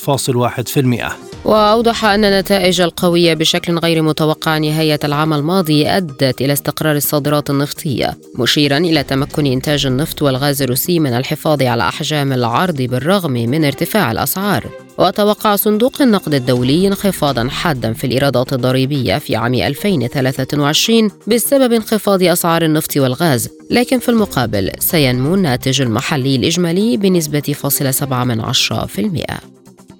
2.1% 0.07 1.27
وأوضح 1.47 2.05
أن 2.05 2.25
النتائج 2.25 2.81
القوية 2.81 3.35
بشكل 3.35 3.79
غير 3.79 4.03
متوقع 4.03 4.59
نهاية 4.59 4.99
العام 5.05 5.33
الماضي 5.33 5.89
أدت 5.89 6.41
إلى 6.41 6.53
استقرار 6.53 6.97
الصادرات 6.97 7.51
النفطية 7.51 8.19
مشيرا 8.39 8.77
إلى 8.77 9.03
تمكن 9.03 9.47
إنتاج 9.47 9.87
النفط 9.87 10.23
والغاز 10.23 10.63
الروسي 10.63 10.99
من 11.01 11.13
الحفاظ 11.13 11.63
على 11.63 11.89
أحجام 11.89 12.33
العرض 12.33 12.83
بالرغم 12.83 13.33
من 13.33 13.65
ارتفاع 13.65 14.13
الأسعار. 14.13 14.66
وتوقع 14.99 15.57
صندوق 15.57 16.03
النقد 16.03 16.35
الدولي 16.35 16.89
انخفاضا 16.89 17.49
حادا 17.49 17.93
في 17.93 18.07
الإيرادات 18.07 18.53
الضريبية 18.53 19.19
في 19.19 19.37
عام 19.37 19.55
2023 19.55 21.11
بسبب 21.27 21.73
انخفاض 21.73 22.23
أسعار 22.23 22.63
النفط 22.63 22.97
والغاز 22.97 23.49
لكن 23.71 23.99
في 23.99 24.09
المقابل 24.09 24.71
سينمو 24.79 25.35
الناتج 25.35 25.83
المحلي 25.83 26.37
الإجمالي 26.37 26.97
بنسبة 26.97 27.41
فاصلة 27.41 27.91
سبعة 27.91 28.25
من 28.25 28.41
عشرة 28.41 28.87
في 28.87 29.01
المئة. 29.01 29.39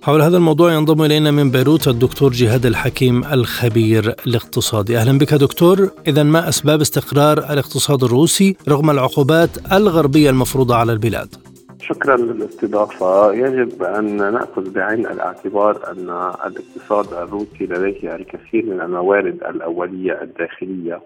حول 0.03 0.23
هذا 0.23 0.37
الموضوع 0.37 0.73
ينضم 0.73 1.03
إلينا 1.03 1.31
من 1.31 1.51
بيروت 1.51 1.89
الدكتور 1.89 2.33
جهاد 2.33 2.67
الحكيم 2.67 3.25
الخبير 3.25 4.15
الاقتصادي. 4.27 4.99
أهلا 4.99 5.19
بك 5.19 5.35
دكتور. 5.35 5.91
اذا 6.07 6.23
ما 6.23 6.49
أسباب 6.49 6.81
استقرار 6.81 7.39
الاقتصاد 7.39 8.05
الروسي 8.05 8.57
رغم 8.69 8.91
العقوبات 8.91 9.51
الغربية 9.73 10.31
المفروضة 10.31 10.77
على 10.77 10.93
البلاد؟ 10.93 11.46
شكرا 11.89 12.17
للاستضافة. 12.17 13.33
يجب 13.33 13.83
أن 13.83 14.17
نأخذ 14.17 14.73
بعين 14.75 15.07
الاعتبار 15.07 15.77
أن 15.93 16.11
الاقتصاد 16.47 17.13
الروسي 17.13 17.67
لديه 17.67 18.15
الكثير 18.15 18.67
من 18.67 18.81
الموارد 18.81 19.45
الأولية 19.45 20.23
الداخلية. 20.23 21.01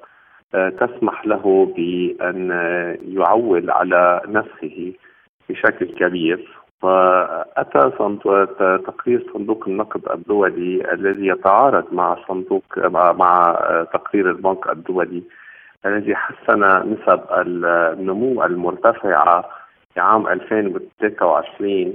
آه، 0.54 0.68
تسمح 0.68 1.26
له 1.26 1.72
بأن 1.76 2.50
يعول 3.08 3.70
على 3.70 4.20
نفسه 4.28 4.92
بشكل 5.48 5.86
كبير. 5.86 6.60
وأتى 6.82 7.90
تقرير 8.86 9.30
صندوق 9.34 9.64
النقد 9.68 10.00
الدولي 10.10 10.92
الذي 10.92 11.26
يتعارض 11.26 11.84
مع 11.92 12.16
صندوق 12.28 12.64
مع 12.94 13.58
تقرير 13.92 14.30
البنك 14.30 14.70
الدولي 14.70 15.22
الذي 15.86 16.14
حسن 16.16 16.62
نسب 16.92 17.20
النمو 17.30 18.44
المرتفعة 18.44 19.59
عام 19.96 20.28
2023 20.28 21.94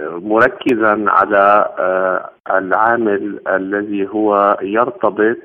مركزا 0.00 1.04
على 1.08 1.68
العامل 2.50 3.40
الذي 3.48 4.08
هو 4.08 4.58
يرتبط 4.62 5.36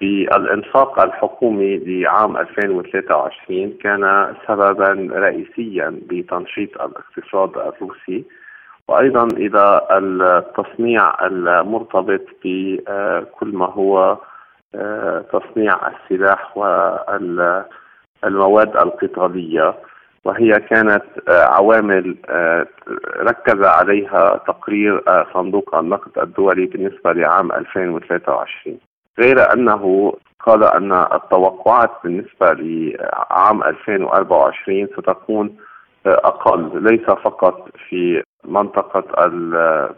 بالإنفاق 0.00 1.00
الحكومي 1.00 1.78
لعام 1.78 2.36
2023 2.36 3.72
كان 3.82 4.34
سببا 4.48 5.08
رئيسيا 5.12 6.00
بتنشيط 6.08 6.80
الاقتصاد 6.82 7.58
الروسي. 7.58 8.24
وأيضا 8.88 9.26
إلى 9.26 9.80
التصنيع 9.90 11.26
المرتبط 11.26 12.20
بكل 12.44 13.48
ما 13.56 13.66
هو 13.66 14.18
آه، 14.74 15.24
تصنيع 15.32 15.76
السلاح 15.88 16.56
والمواد 18.22 18.76
القتالية. 18.76 19.74
وهي 20.24 20.52
كانت 20.52 21.04
آه، 21.28 21.44
عوامل 21.44 22.16
آه، 22.28 22.66
ركز 23.16 23.64
عليها 23.64 24.40
تقرير 24.46 25.02
صندوق 25.34 25.74
النقد 25.74 26.18
الدولي 26.18 26.66
بالنسبة 26.66 27.12
لعام 27.12 27.52
2023 27.52 28.78
غير 29.18 29.52
أنه 29.52 30.12
قال 30.40 30.64
أن 30.64 30.92
التوقعات 30.92 31.90
بالنسبة 32.04 32.52
لعام 32.52 33.62
2024 33.62 34.86
ستكون 34.86 35.56
أقل 36.06 36.82
ليس 36.82 37.06
فقط 37.06 37.68
في 37.88 38.22
منطقة 38.44 39.26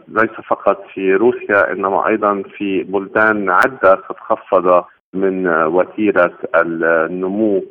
ليس 0.07 0.31
فقط 0.47 0.83
في 0.93 1.13
روسيا 1.13 1.71
إنما 1.71 2.07
أيضا 2.07 2.43
في 2.57 2.83
بلدان 2.83 3.49
عدة 3.49 3.95
قد 3.95 4.15
خفض 4.19 4.83
من 5.13 5.47
وتيرة 5.47 6.33
النمو 6.55 7.63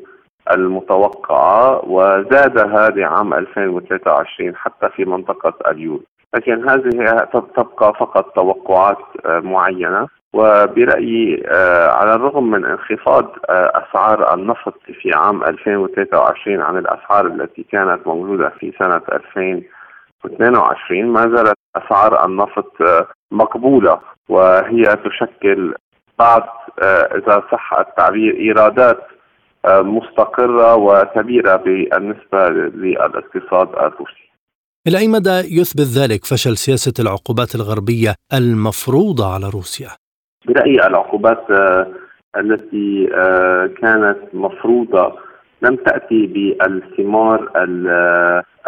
المتوقعة 0.50 1.84
وزادها 1.84 2.88
لعام 2.90 3.34
2023 3.34 4.56
حتى 4.56 4.88
في 4.88 5.04
منطقة 5.04 5.70
اليورو 5.70 6.02
لكن 6.34 6.68
هذه 6.68 7.28
تبقى 7.32 7.94
فقط 7.94 8.34
توقعات 8.34 8.98
معينة. 9.26 10.08
وبرأيي 10.34 11.42
آه، 11.46 11.88
على 11.88 12.14
الرغم 12.14 12.50
من 12.50 12.64
انخفاض 12.64 13.24
آه، 13.50 13.72
أسعار 13.74 14.34
النفط 14.34 14.78
في 15.02 15.12
عام 15.14 15.44
2023 15.44 16.60
عن 16.60 16.76
الأسعار 16.76 17.26
التي 17.26 17.62
كانت 17.72 18.06
موجودة 18.06 18.48
في 18.48 18.72
سنة 18.78 19.00
2022 19.12 21.06
ما 21.06 21.20
زالت 21.20 21.58
أسعار 21.76 22.24
النفط 22.26 22.82
آه، 22.82 23.06
مقبولة. 23.30 24.00
وهي 24.28 24.82
تشكل 24.82 25.74
بعض 26.18 26.42
إذا 27.14 27.42
صح 27.52 27.72
التعبير 27.78 28.36
إيرادات 28.36 28.98
مستقرة 29.66 30.76
وكبيرة 30.76 31.56
بالنسبة 31.56 32.48
للاقتصاد 32.48 33.68
الروسي 33.68 34.24
إلى 34.88 34.98
أي 34.98 35.08
مدى 35.08 35.60
يثبت 35.60 35.86
ذلك 35.98 36.24
فشل 36.24 36.56
سياسة 36.56 36.92
العقوبات 37.00 37.54
الغربية 37.54 38.14
المفروضة 38.34 39.34
على 39.34 39.50
روسيا؟ 39.54 39.88
برأيي 40.46 40.86
العقوبات 40.86 41.50
آه، 41.50 41.86
التي 42.36 43.06
كانت 43.80 44.18
مفروضة 44.34 45.12
لم 45.62 45.76
تأتي 45.76 46.26
بالثمار 46.26 47.50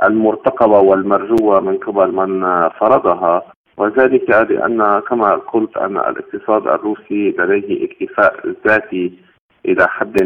المرتقبة 0.03 0.78
والمرجوة 0.78 1.61
من 1.61 1.76
قبل 1.76 2.12
من 2.12 2.40
فرضها 2.68 3.42
وذلك 3.76 4.30
لأن 4.30 5.01
كما 5.09 5.32
قلت 5.32 5.76
أن 5.76 5.97
الاقتصاد 5.97 6.66
الروسي 6.66 7.34
لديه 7.38 7.84
اكتفاء 7.84 8.55
ذاتي 8.66 9.12
إلى 9.67 9.89
حد 9.89 10.17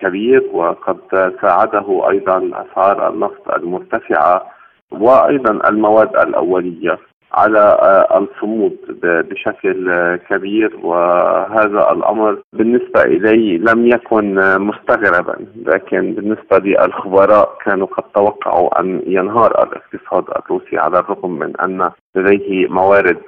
كبير 0.00 0.42
وقد 0.52 0.98
ساعده 1.42 2.10
أيضا 2.10 2.50
أسعار 2.54 3.08
النفط 3.08 3.54
المرتفعة 3.56 4.46
وأيضا 4.90 5.68
المواد 5.68 6.16
الأولية 6.16 6.98
على 7.34 7.58
آه، 7.58 8.18
الصمود 8.18 8.76
بشكل 9.02 9.90
آه، 9.90 10.16
كبير 10.16 10.76
وهذا 10.82 11.92
الأمر 11.92 12.38
بالنسبة 12.52 13.02
إلي 13.02 13.58
لم 13.58 13.86
يكن 13.86 14.38
آه، 14.38 14.58
مستغربا 14.58 15.36
لكن 15.66 16.12
بالنسبة 16.14 16.58
للخبراء 16.58 17.58
كانوا 17.64 17.86
قد 17.86 18.02
توقعوا 18.14 18.80
أن 18.80 19.02
ينهار 19.06 19.62
الاقتصاد 19.62 20.24
الروسي 20.36 20.78
على 20.78 20.98
الرغم 20.98 21.38
من 21.38 21.56
أن 21.60 21.90
لديه 22.14 22.68
موارد 22.68 23.18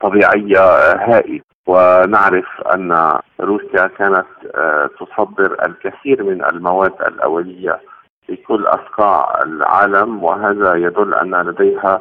طبيعية 0.00 0.60
هائلة. 0.94 1.51
ونعرف 1.66 2.46
أن 2.74 3.18
روسيا 3.40 3.86
كانت 3.98 4.26
تصدر 5.00 5.66
الكثير 5.66 6.22
من 6.22 6.44
المواد 6.44 6.92
الأولية 7.06 7.80
في 8.26 8.36
كل 8.36 8.66
اصقاع 8.66 9.42
العالم 9.42 10.24
وهذا 10.24 10.74
يدل 10.74 11.14
أن 11.14 11.34
لديها 11.34 12.00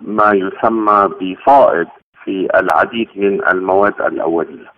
ما 0.00 0.32
يسمى 0.32 1.08
بفائض 1.20 1.86
في 2.24 2.48
العديد 2.54 3.08
من 3.16 3.48
المواد 3.48 4.00
الأولية 4.00 4.72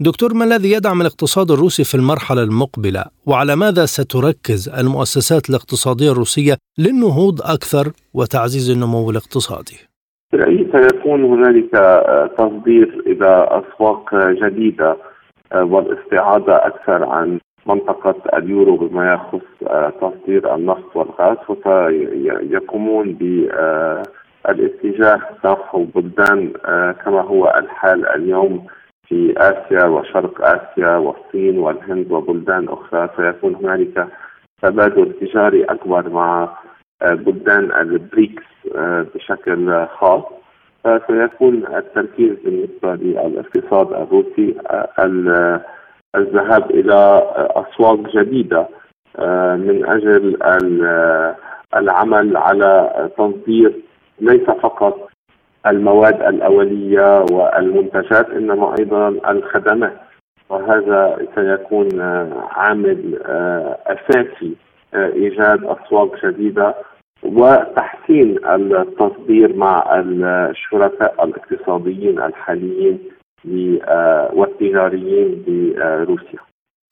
دكتور 0.00 0.34
ما 0.34 0.44
الذي 0.44 0.72
يدعم 0.72 1.00
الاقتصاد 1.00 1.50
الروسي 1.50 1.84
في 1.84 1.94
المرحلة 1.94 2.42
المقبلة 2.42 3.04
وعلى 3.26 3.56
ماذا 3.56 3.86
ستركز 3.86 4.68
المؤسسات 4.68 5.50
الاقتصادية 5.50 6.12
الروسية 6.12 6.56
للنهوض 6.78 7.42
أكثر 7.42 7.92
وتعزيز 8.14 8.70
النمو 8.70 9.10
الاقتصادي؟ 9.10 9.91
برأيي 10.32 10.68
سيكون 10.72 11.24
هنالك 11.24 11.70
تصدير 12.38 13.02
إلى 13.06 13.48
أسواق 13.50 14.14
جديدة 14.14 14.96
والاستعادة 15.54 16.66
أكثر 16.66 17.04
عن 17.04 17.40
منطقة 17.66 18.38
اليورو 18.38 18.76
بما 18.76 19.14
يخص 19.14 19.68
تصدير 20.00 20.54
النفط 20.54 20.96
والغاز 20.96 21.36
وسيقومون 21.48 23.12
ب 23.12 23.48
الاتجاه 24.48 25.20
نحو 25.44 25.84
بلدان 25.84 26.52
آه، 26.64 26.92
كما 26.92 27.20
هو 27.20 27.54
الحال 27.58 28.08
اليوم 28.08 28.66
في 29.08 29.34
آسيا 29.36 29.84
وشرق 29.84 30.42
آسيا 30.42 30.96
والصين 30.96 31.58
والهند 31.58 32.12
وبلدان 32.12 32.68
أخرى. 32.68 33.08
سيكون 33.16 33.54
هنالك 33.54 34.08
تبادل 34.62 35.12
تجاري 35.20 35.64
أكبر 35.64 36.08
مع 36.08 36.48
آه، 37.02 37.14
بلدان 37.14 37.72
البريكس. 37.80 38.42
آه، 38.42 38.51
بشكل 39.14 39.86
خاص. 39.86 40.22
فسيكون 40.84 41.66
التركيز 41.76 42.32
بالنسبة 42.44 42.94
للاقتصاد 42.94 43.92
الروسي 43.92 44.54
الذهاب 46.16 46.70
إلى 46.70 47.22
أسواق 47.36 47.98
جديدة 47.98 48.68
من 49.56 49.84
أجل 49.86 50.38
العمل 51.76 52.36
على 52.36 52.90
تصدير 53.18 53.72
ليس 54.20 54.50
فقط 54.50 55.08
المواد 55.66 56.22
الأولية 56.22 57.24
والمنتجات 57.32 58.30
إنما 58.30 58.74
أيضا 58.78 59.08
الخدمات. 59.08 59.96
وهذا 60.48 61.26
سيكون 61.34 62.00
عامل 62.50 63.18
آه، 63.26 63.78
أساسي 63.86 64.52
آه، 64.94 65.12
إيجاد 65.12 65.64
أسواق 65.64 66.26
جديدة 66.26 66.74
وتحسين 67.22 68.38
التصدير 68.46 69.56
مع 69.56 70.00
الشركاء 70.50 71.24
الاقتصاديين 71.24 72.18
الحاليين 72.22 72.98
آه، 73.88 74.30
والتجاريين 74.34 75.42
بروسيا 75.46 76.38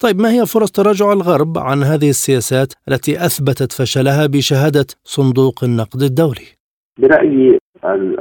طيب 0.03 0.21
ما 0.21 0.31
هي 0.33 0.47
فرص 0.47 0.71
تراجع 0.71 1.13
الغرب 1.13 1.59
عن 1.59 1.83
هذه 1.83 2.09
السياسات 2.09 2.73
التي 2.89 3.17
أثبتت 3.17 3.73
فشلها 3.73 4.27
بشهادة 4.27 4.87
صندوق 5.05 5.65
النقد 5.65 6.03
الدولي؟ 6.03 6.49
برأيي 6.99 7.59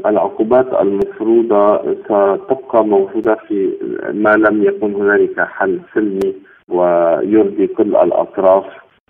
العقوبات 0.05 0.81
المفروضة 0.81 1.77
ستبقى 2.03 2.85
موجودة 2.85 3.37
في 3.47 3.69
ما 4.13 4.35
لم 4.35 4.63
يكن 4.63 4.95
هنالك 4.95 5.39
حل 5.39 5.79
سلمي 5.93 6.33
ويرضي 6.69 7.67
كل 7.67 7.95
الأطراف 7.95 8.65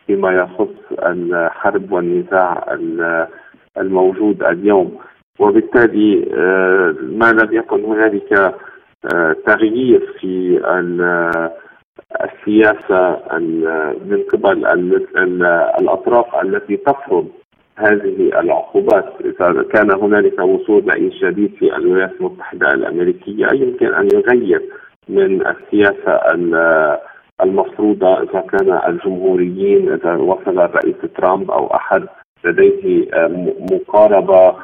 فيما 0.09 0.31
يخص 0.31 0.99
الحرب 1.05 1.91
والنزاع 1.91 2.77
الموجود 3.77 4.43
اليوم. 4.43 4.97
وبالتالي 5.39 6.31
آه، 6.33 6.95
ما 7.01 7.31
لم 7.31 7.49
يكن 7.51 7.83
هنالك 7.85 8.33
آه، 9.13 9.35
تغيير 9.45 10.15
في 10.19 10.61
السياسة 12.21 13.19
من 14.05 14.23
قبل 14.33 14.65
الأطراف 15.79 16.43
التي 16.43 16.77
تفرض 16.77 17.27
هذه 17.75 18.39
العقوبات. 18.39 19.13
إذا 19.25 19.63
كان 19.73 19.91
هنالك 19.91 20.39
وصول 20.39 20.89
رئيس 20.89 21.13
جديد 21.13 21.51
في 21.59 21.75
الولايات 21.75 22.11
المتحدة 22.19 22.73
الأمريكية 22.73 23.47
يمكن 23.53 23.93
أن 23.93 24.07
يغير 24.13 24.61
من 25.09 25.47
السياسة 25.47 26.11
المفروضة 27.43 28.23
إذا 28.23 28.39
كان 28.39 28.79
الجمهوريين 28.87 29.93
إذا 29.93 30.15
وصل 30.15 30.59
الرئيس 30.59 30.95
ترامب 31.17 31.51
أو 31.51 31.67
أحد 31.67 32.05
لديه 32.45 33.07
مقاربة 33.71 34.55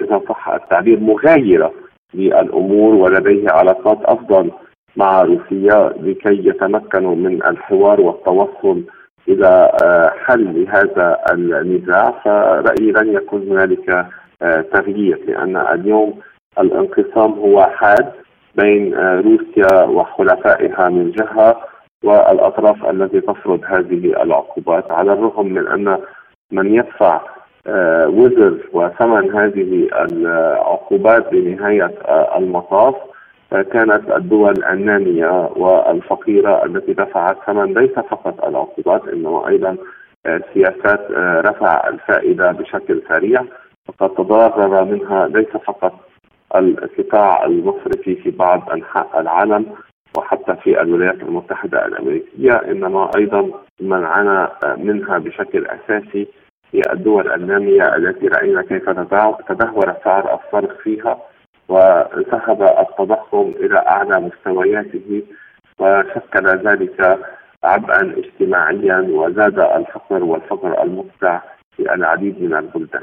إذا 0.00 0.20
صح 0.28 0.48
التعبير 0.48 1.00
مغايرة 1.00 1.72
للأمور 2.14 2.94
ولديه 2.94 3.50
علاقات 3.50 3.98
أفضل 4.04 4.50
مع 4.96 5.22
روسيا 5.22 5.94
لكي 6.00 6.48
يتمكنوا 6.48 7.14
من 7.14 7.46
الحوار 7.46 8.00
والتوصل 8.00 8.82
إلى 9.28 9.70
آه، 9.84 10.12
حل 10.24 10.64
لهذا 10.64 11.18
النزاع. 11.32 12.10
فرأيي 12.24 12.92
لن 12.92 13.14
يكون 13.14 13.48
هنالك 13.48 14.06
آه، 14.42 14.60
تغيير 14.60 15.20
لأن 15.26 15.56
اليوم 15.56 16.18
الانقسام 16.58 17.32
هو 17.32 17.62
حاد 17.62 18.12
بين 18.54 18.94
آه، 18.94 19.20
روسيا 19.20 19.82
وحلفائها 19.84 20.88
من 20.88 21.10
جهة 21.10 21.56
والأطراف 22.04 22.90
التي 22.90 23.20
تفرض 23.20 23.60
هذه 23.64 24.22
العقوبات 24.22 24.90
على 24.90 25.12
الرغم 25.12 25.46
من 25.46 25.68
أن 25.68 25.98
من 26.52 26.74
يدفع 26.74 27.20
وزر 28.06 28.58
وثمن 28.72 29.34
هذه 29.36 29.88
العقوبات 29.92 31.30
بنهايه 31.32 31.90
المطاف 32.36 32.94
كانت 33.50 34.10
الدول 34.16 34.64
النامية 34.64 35.50
والفقيرة 35.56 36.64
التي 36.64 36.92
دفعت 36.92 37.36
ثمن 37.46 37.74
ليس 37.74 37.90
فقط 37.92 38.44
العقوبات 38.44 39.08
إنما 39.08 39.48
أيضا 39.48 39.76
سياسات 40.54 41.10
رفع 41.46 41.88
الفائدة 41.88 42.52
بشكل 42.52 43.02
سريع 43.08 43.44
وقد 43.88 44.10
تضرر 44.14 44.84
منها 44.84 45.28
ليس 45.28 45.48
فقط 45.66 45.92
القطاع 46.56 47.44
المصرفي 47.46 48.14
في 48.14 48.30
بعض 48.30 48.70
أنحاء 48.70 49.20
العالم 49.20 49.66
وحتى 50.18 50.56
في 50.56 50.80
الولايات 50.82 51.22
المتحدة 51.22 51.86
الأمريكية 51.86 52.52
إنما 52.52 53.10
أيضا 53.16 53.50
من 53.80 54.04
عانى 54.04 54.48
منها 54.76 55.18
بشكل 55.18 55.66
أساسي 55.66 56.28
هي 56.72 56.82
الدول 56.92 57.32
النامية 57.32 57.96
التي 57.96 58.26
رأينا 58.28 58.62
كيف 58.62 58.90
تدهور 59.48 59.94
سعر 60.04 60.40
الصرف 60.40 60.76
فيها 60.82 61.18
وذهب 61.68 62.62
التضخم 62.62 63.52
إلى 63.60 63.78
أعلى 63.78 64.20
مستوياته 64.20 65.22
وشكل 65.78 66.46
ذلك 66.46 67.18
عبئا 67.64 68.14
اجتماعيا 68.18 69.06
وزاد 69.10 69.58
الفقر 69.58 70.24
والفقر 70.24 70.82
المدقع 70.82 71.40
في 71.76 71.94
العديد 71.94 72.42
من 72.42 72.54
البلدان. 72.54 73.02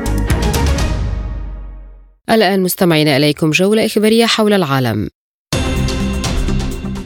الآن 2.29 2.59
مستمعين 2.59 3.07
إليكم 3.07 3.51
جولة 3.51 3.85
إخبارية 3.85 4.25
حول 4.25 4.53
العالم. 4.53 5.09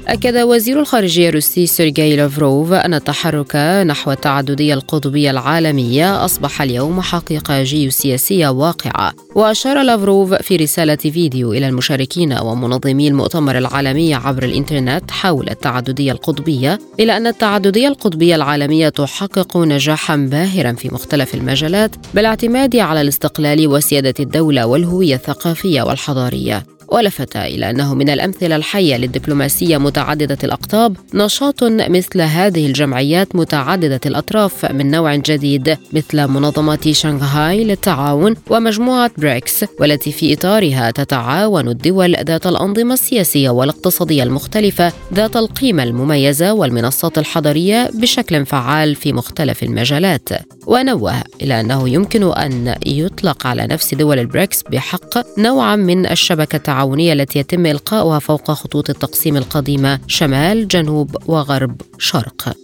أكد 0.07 0.37
وزير 0.37 0.79
الخارجية 0.79 1.29
الروسي 1.29 1.67
سيرجي 1.67 2.15
لافروف 2.15 2.73
أن 2.73 2.93
التحرك 2.93 3.55
نحو 3.87 4.11
التعددية 4.11 4.73
القطبية 4.73 5.31
العالمية 5.31 6.25
أصبح 6.25 6.61
اليوم 6.61 7.01
حقيقة 7.01 7.63
جيوسياسية 7.63 8.47
واقعة. 8.47 9.13
وأشار 9.35 9.81
لافروف 9.81 10.33
في 10.33 10.55
رسالة 10.55 10.95
فيديو 10.95 11.53
إلى 11.53 11.67
المشاركين 11.67 12.33
ومنظمي 12.33 13.07
المؤتمر 13.07 13.57
العالمي 13.57 14.13
عبر 14.13 14.43
الإنترنت 14.43 15.11
حول 15.11 15.49
التعددية 15.49 16.11
القطبية 16.11 16.79
إلى 16.99 17.17
أن 17.17 17.27
التعددية 17.27 17.87
القطبية 17.87 18.35
العالمية 18.35 18.89
تحقق 18.89 19.57
نجاحا 19.57 20.15
باهرا 20.15 20.73
في 20.73 20.89
مختلف 20.93 21.35
المجالات 21.35 21.95
بالاعتماد 22.13 22.75
على 22.75 23.01
الاستقلال 23.01 23.67
وسيادة 23.67 24.13
الدولة 24.19 24.65
والهوية 24.65 25.15
الثقافية 25.15 25.81
والحضارية. 25.81 26.74
ولفت 26.87 27.37
إلى 27.37 27.69
أنه 27.69 27.93
من 27.93 28.09
الأمثلة 28.09 28.55
الحية 28.55 28.97
للدبلوماسية 28.97 29.77
متعددة 29.77 30.37
الأقطاب 30.43 30.97
نشاط 31.13 31.63
مثل 31.63 32.21
هذه 32.21 32.65
الجمعيات 32.65 33.35
متعددة 33.35 33.99
الأطراف 34.05 34.71
من 34.71 34.91
نوع 34.91 35.15
جديد 35.15 35.77
مثل 35.93 36.27
منظمة 36.27 36.91
شنغهاي 36.91 37.63
للتعاون 37.63 38.35
ومجموعة 38.49 39.11
بريكس 39.17 39.65
والتي 39.79 40.11
في 40.11 40.33
إطارها 40.33 40.91
تتعاون 40.91 41.67
الدول 41.67 42.15
ذات 42.15 42.47
الأنظمة 42.47 42.93
السياسية 42.93 43.49
والاقتصادية 43.49 44.23
المختلفة 44.23 44.93
ذات 45.13 45.35
القيمة 45.35 45.83
المميزة 45.83 46.53
والمنصات 46.53 47.17
الحضرية 47.17 47.89
بشكل 47.93 48.45
فعال 48.45 48.95
في 48.95 49.13
مختلف 49.13 49.63
المجالات. 49.63 50.29
ونوه 50.67 51.13
إلى 51.41 51.59
أنه 51.59 51.89
يمكن 51.89 52.33
أن 52.33 52.75
يطلق 52.85 53.47
على 53.47 53.67
نفس 53.67 53.93
دول 53.93 54.19
البريكس 54.19 54.63
بحق 54.63 55.39
نوعا 55.39 55.75
من 55.75 56.05
الشبكة 56.05 56.71
التعاونية 56.75 57.13
التي 57.13 57.39
يتم 57.39 57.65
إلقاؤها 57.65 58.19
فوق 58.19 58.51
خطوط 58.51 58.89
التقسيم 58.89 59.37
القديمة 59.37 59.99
شمال 60.07 60.67
جنوب 60.67 61.15
وغرب 61.27 61.81
شرق. 61.97 62.55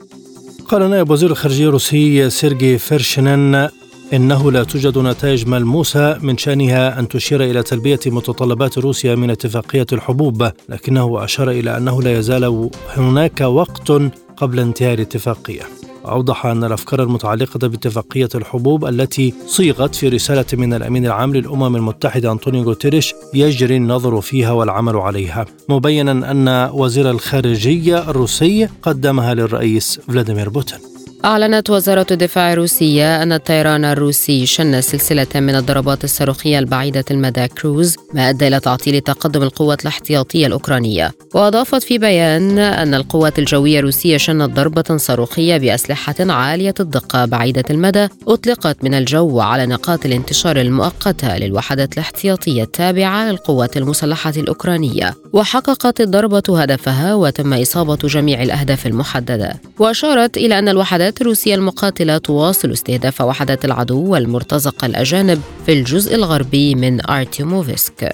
قال 0.67 0.89
نائب 0.89 1.09
وزير 1.09 1.31
الخارجية 1.31 1.67
الروسي 1.67 2.29
سيرجي 2.29 2.77
فيرشنن 2.77 3.69
إنه 4.13 4.51
لا 4.51 4.63
توجد 4.63 4.97
نتائج 4.97 5.47
ملموسة 5.47 6.17
من 6.17 6.37
شأنها 6.37 6.99
أن 6.99 7.07
تشير 7.07 7.43
إلى 7.43 7.63
تلبية 7.63 7.99
متطلبات 8.05 8.77
روسيا 8.77 9.15
من 9.15 9.29
اتفاقية 9.29 9.87
الحبوب 9.93 10.51
لكنه 10.69 11.23
أشار 11.23 11.51
إلى 11.51 11.77
أنه 11.77 12.01
لا 12.01 12.19
يزال 12.19 12.69
هناك 12.97 13.41
وقت 13.41 13.91
قبل 14.37 14.59
انتهاء 14.59 14.93
الاتفاقية. 14.93 15.80
أوضح 16.05 16.45
أن 16.45 16.63
الأفكار 16.63 17.03
المتعلقة 17.03 17.67
باتفاقية 17.67 18.29
الحبوب 18.35 18.85
التي 18.85 19.33
صيغت 19.47 19.95
في 19.95 20.07
رسالة 20.09 20.45
من 20.53 20.73
الأمين 20.73 21.05
العام 21.05 21.33
للأمم 21.33 21.75
المتحدة 21.75 22.31
أنطونيو 22.31 22.63
غوتيريش 22.63 23.13
يجري 23.33 23.77
النظر 23.77 24.21
فيها 24.21 24.51
والعمل 24.51 24.95
عليها 24.95 25.45
مبينا 25.69 26.11
أن 26.31 26.69
وزير 26.73 27.09
الخارجية 27.09 28.09
الروسي 28.09 28.69
قدمها 28.81 29.33
للرئيس 29.33 29.99
فلاديمير 30.07 30.49
بوتين. 30.49 30.79
أعلنت 31.25 31.69
وزارة 31.69 32.05
الدفاع 32.11 32.53
الروسية 32.53 33.23
أن 33.23 33.33
الطيران 33.33 33.85
الروسي 33.85 34.45
شن 34.45 34.81
سلسلة 34.81 35.27
من 35.35 35.55
الضربات 35.55 36.03
الصاروخية 36.03 36.59
البعيدة 36.59 37.05
المدى 37.11 37.47
كروز 37.47 37.95
ما 38.13 38.29
أدى 38.29 38.47
إلى 38.47 38.59
تعطيل 38.59 39.01
تقدم 39.01 39.43
القوات 39.43 39.81
الاحتياطية 39.81 40.47
الأوكرانية. 40.47 41.11
وأضافت 41.33 41.83
في 41.83 41.97
بيان 41.97 42.59
أن 42.59 42.93
القوات 42.93 43.39
الجوية 43.39 43.79
الروسية 43.79 44.17
شنت 44.17 44.49
ضربة 44.49 44.97
صاروخية 44.97 45.57
بأسلحة 45.57 46.15
عالية 46.19 46.73
الدقة 46.79 47.25
بعيدة 47.25 47.63
المدى 47.69 48.07
أطلقت 48.27 48.83
من 48.83 48.93
الجو 48.93 49.39
على 49.39 49.65
نقاط 49.65 50.05
الانتشار 50.05 50.61
المؤقتة 50.61 51.37
للوحدات 51.37 51.93
الاحتياطية 51.93 52.63
التابعة 52.63 53.29
للقوات 53.29 53.77
المسلحة 53.77 54.33
الأوكرانية. 54.37 55.15
وحققت 55.33 56.01
الضربة 56.01 56.61
هدفها 56.61 57.13
وتم 57.13 57.53
إصابة 57.53 57.95
جميع 57.95 58.43
الأهداف 58.43 58.87
المحددة. 58.87 59.53
وأشارت 59.79 60.37
إلى 60.37 60.59
أن 60.59 60.69
الوحدات 60.69 61.10
القوات 61.11 61.21
الروسية 61.21 61.55
المقاتلة 61.55 62.17
تواصل 62.17 62.71
استهداف 62.71 63.21
وحدات 63.21 63.65
العدو 63.65 64.05
والمرتزقة 64.11 64.85
الأجانب 64.85 65.41
في 65.65 65.73
الجزء 65.73 66.15
الغربي 66.15 66.75
من 66.75 67.05
أرتيموفسك. 67.05 68.13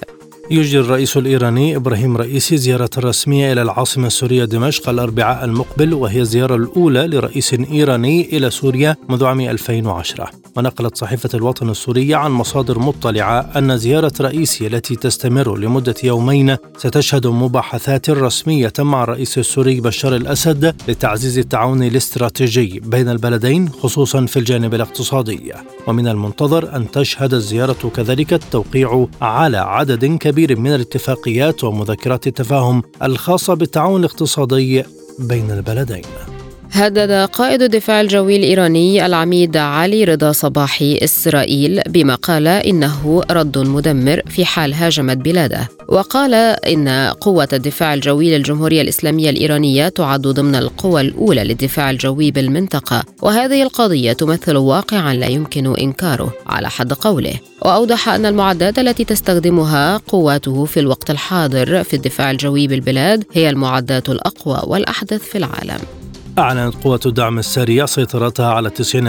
يجري 0.50 0.80
الرئيس 0.80 1.16
الإيراني 1.16 1.76
إبراهيم 1.76 2.16
رئيسي 2.16 2.56
زيارة 2.56 2.90
رسمية 2.98 3.52
إلى 3.52 3.62
العاصمة 3.62 4.06
السورية 4.06 4.44
دمشق 4.44 4.88
الأربعاء 4.88 5.44
المقبل 5.44 5.94
وهي 5.94 6.20
الزيارة 6.20 6.54
الأولى 6.54 7.06
لرئيس 7.06 7.54
إيراني 7.54 8.36
إلى 8.36 8.50
سوريا 8.50 8.96
منذ 9.08 9.24
عام 9.24 9.40
2010 9.40 10.30
ونقلت 10.58 10.96
صحيفة 10.96 11.28
الوطن 11.34 11.70
السورية 11.70 12.16
عن 12.16 12.30
مصادر 12.30 12.78
مطلعة 12.78 13.40
أن 13.40 13.76
زيارة 13.76 14.12
رئيسي 14.20 14.66
التي 14.66 14.96
تستمر 14.96 15.56
لمدة 15.56 15.94
يومين 16.04 16.56
ستشهد 16.76 17.26
مباحثات 17.26 18.10
رسمية 18.10 18.72
مع 18.78 19.02
الرئيس 19.02 19.38
السوري 19.38 19.80
بشار 19.80 20.16
الأسد 20.16 20.74
لتعزيز 20.88 21.38
التعاون 21.38 21.82
الاستراتيجي 21.82 22.80
بين 22.80 23.08
البلدين 23.08 23.68
خصوصا 23.68 24.26
في 24.26 24.38
الجانب 24.38 24.74
الاقتصادي. 24.74 25.52
ومن 25.86 26.08
المنتظر 26.08 26.76
أن 26.76 26.90
تشهد 26.90 27.34
الزيارة 27.34 27.90
كذلك 27.96 28.32
التوقيع 28.32 29.06
على 29.22 29.56
عدد 29.56 30.04
كبير 30.04 30.58
من 30.58 30.74
الاتفاقيات 30.74 31.64
ومذكرات 31.64 32.26
التفاهم 32.26 32.82
الخاصة 33.02 33.54
بالتعاون 33.54 34.00
الاقتصادي 34.00 34.84
بين 35.18 35.50
البلدين. 35.50 36.37
هدد 36.72 37.10
قائد 37.10 37.62
الدفاع 37.62 38.00
الجوي 38.00 38.36
الإيراني 38.36 39.06
العميد 39.06 39.56
علي 39.56 40.04
رضا 40.04 40.32
صباحي 40.32 40.98
إسرائيل 41.02 41.80
بما 41.88 42.14
قال 42.14 42.48
إنه 42.48 43.22
رد 43.30 43.58
مدمر 43.58 44.22
في 44.26 44.44
حال 44.44 44.74
هاجمت 44.74 45.16
بلاده. 45.16 45.68
وقال 45.88 46.34
إن 46.34 46.88
قوة 47.20 47.48
الدفاع 47.52 47.94
الجوي 47.94 48.36
للجمهورية 48.36 48.82
الإسلامية 48.82 49.30
الإيرانية 49.30 49.88
تعد 49.88 50.20
ضمن 50.20 50.54
القوى 50.54 51.00
الأولى 51.00 51.44
للدفاع 51.44 51.90
الجوي 51.90 52.30
بالمنطقة 52.30 53.04
وهذه 53.22 53.62
القضية 53.62 54.12
تمثل 54.12 54.56
واقعا 54.56 55.14
لا 55.14 55.26
يمكن 55.26 55.76
إنكاره. 55.76 56.32
على 56.46 56.70
حد 56.70 56.92
قوله. 56.92 57.34
وأوضح 57.62 58.08
أن 58.08 58.26
المعدات 58.26 58.78
التي 58.78 59.04
تستخدمها 59.04 59.96
قواته 59.96 60.64
في 60.64 60.80
الوقت 60.80 61.10
الحاضر 61.10 61.84
في 61.84 61.94
الدفاع 61.94 62.30
الجوي 62.30 62.66
بالبلاد 62.66 63.24
هي 63.32 63.50
المعدات 63.50 64.08
الأقوى 64.08 64.62
والأحدث 64.66 65.22
في 65.22 65.38
العالم. 65.38 65.97
أعلنت 66.38 66.74
قوة 66.84 67.00
الدعم 67.06 67.38
السريع 67.38 67.86
سيطرتها 67.86 68.52
على 68.52 68.70
90% 68.70 69.04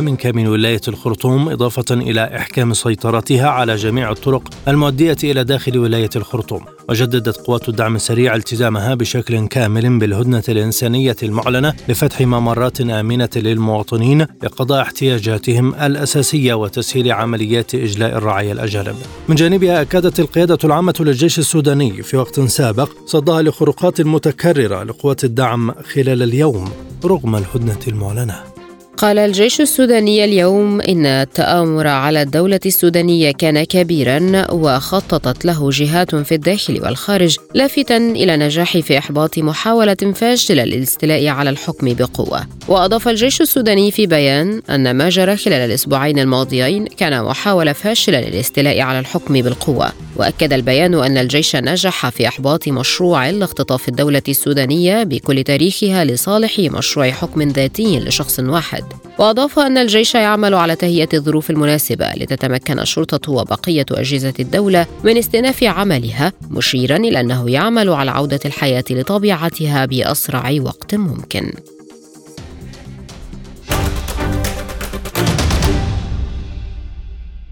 من 0.00 0.16
كامل 0.16 0.48
ولاية 0.48 0.80
الخرطوم 0.88 1.48
إضافة 1.48 1.94
إلى 1.94 2.36
إحكام 2.36 2.74
سيطرتها 2.74 3.48
على 3.48 3.76
جميع 3.76 4.10
الطرق 4.10 4.48
المؤدية 4.68 5.16
إلى 5.24 5.44
داخل 5.44 5.78
ولاية 5.78 6.10
الخرطوم. 6.16 6.77
وجددت 6.88 7.36
قوات 7.36 7.68
الدعم 7.68 7.96
السريع 7.96 8.34
التزامها 8.34 8.94
بشكل 8.94 9.46
كامل 9.46 9.98
بالهدنة 9.98 10.42
الإنسانية 10.48 11.16
المعلنة 11.22 11.74
لفتح 11.88 12.20
ممرات 12.20 12.80
آمنة 12.80 13.28
للمواطنين 13.36 14.26
لقضاء 14.42 14.82
احتياجاتهم 14.82 15.74
الأساسية 15.74 16.54
وتسهيل 16.54 17.12
عمليات 17.12 17.74
إجلاء 17.74 18.18
الرعايا 18.18 18.52
الأجانب. 18.52 18.96
من 19.28 19.34
جانبها 19.34 19.82
أكدت 19.82 20.20
القيادة 20.20 20.58
العامة 20.64 20.94
للجيش 21.00 21.38
السوداني 21.38 22.02
في 22.02 22.16
وقت 22.16 22.40
سابق 22.40 22.90
صدها 23.06 23.42
لخروقات 23.42 24.00
متكررة 24.00 24.82
لقوات 24.82 25.24
الدعم 25.24 25.72
خلال 25.72 26.22
اليوم 26.22 26.70
رغم 27.04 27.36
الهدنة 27.36 27.80
المعلنة. 27.88 28.57
قال 28.98 29.18
الجيش 29.18 29.60
السوداني 29.60 30.24
اليوم 30.24 30.80
إن 30.80 31.06
التآمر 31.06 31.86
على 31.86 32.22
الدولة 32.22 32.60
السودانية 32.66 33.30
كان 33.30 33.64
كبيرا 33.64 34.46
وخططت 34.52 35.44
له 35.44 35.70
جهات 35.70 36.14
في 36.14 36.34
الداخل 36.34 36.82
والخارج 36.82 37.36
لافتا 37.54 37.96
إلى 37.96 38.36
نجاح 38.36 38.78
في 38.78 38.98
إحباط 38.98 39.38
محاولة 39.38 39.96
فاشلة 40.14 40.64
للاستيلاء 40.64 41.26
على 41.26 41.50
الحكم 41.50 41.94
بقوة. 41.94 42.46
وأضاف 42.68 43.08
الجيش 43.08 43.40
السوداني 43.40 43.90
في 43.90 44.06
بيان 44.06 44.62
أن 44.70 44.96
ما 44.96 45.08
جرى 45.08 45.36
خلال 45.36 45.60
الأسبوعين 45.70 46.18
الماضيين 46.18 46.86
كان 46.86 47.24
محاولة 47.24 47.72
فاشلة 47.72 48.20
للاستيلاء 48.20 48.80
على 48.80 48.98
الحكم 48.98 49.42
بالقوة. 49.42 49.92
وأكد 50.16 50.52
البيان 50.52 50.94
أن 50.94 51.18
الجيش 51.18 51.56
نجح 51.56 52.08
في 52.08 52.28
إحباط 52.28 52.68
مشروع 52.68 53.30
لاختطاف 53.30 53.88
الدولة 53.88 54.22
السودانية 54.28 55.02
بكل 55.02 55.44
تاريخها 55.44 56.04
لصالح 56.04 56.58
مشروع 56.58 57.10
حكم 57.10 57.42
ذاتي 57.42 57.98
لشخص 57.98 58.40
واحد. 58.40 58.87
وأضاف 59.18 59.58
أن 59.58 59.78
الجيش 59.78 60.14
يعمل 60.14 60.54
على 60.54 60.76
تهيئة 60.76 61.08
الظروف 61.14 61.50
المناسبة 61.50 62.12
لتتمكن 62.12 62.78
الشرطة 62.78 63.32
وبقية 63.32 63.86
أجهزة 63.90 64.34
الدولة 64.40 64.86
من 65.04 65.16
استئناف 65.16 65.64
عملها 65.64 66.32
مشيرا 66.50 66.96
إلى 66.96 67.20
أنه 67.20 67.50
يعمل 67.50 67.88
على 67.88 68.10
عودة 68.10 68.40
الحياة 68.44 68.84
لطبيعتها 68.90 69.84
بأسرع 69.86 70.54
وقت 70.60 70.94
ممكن. 70.94 71.52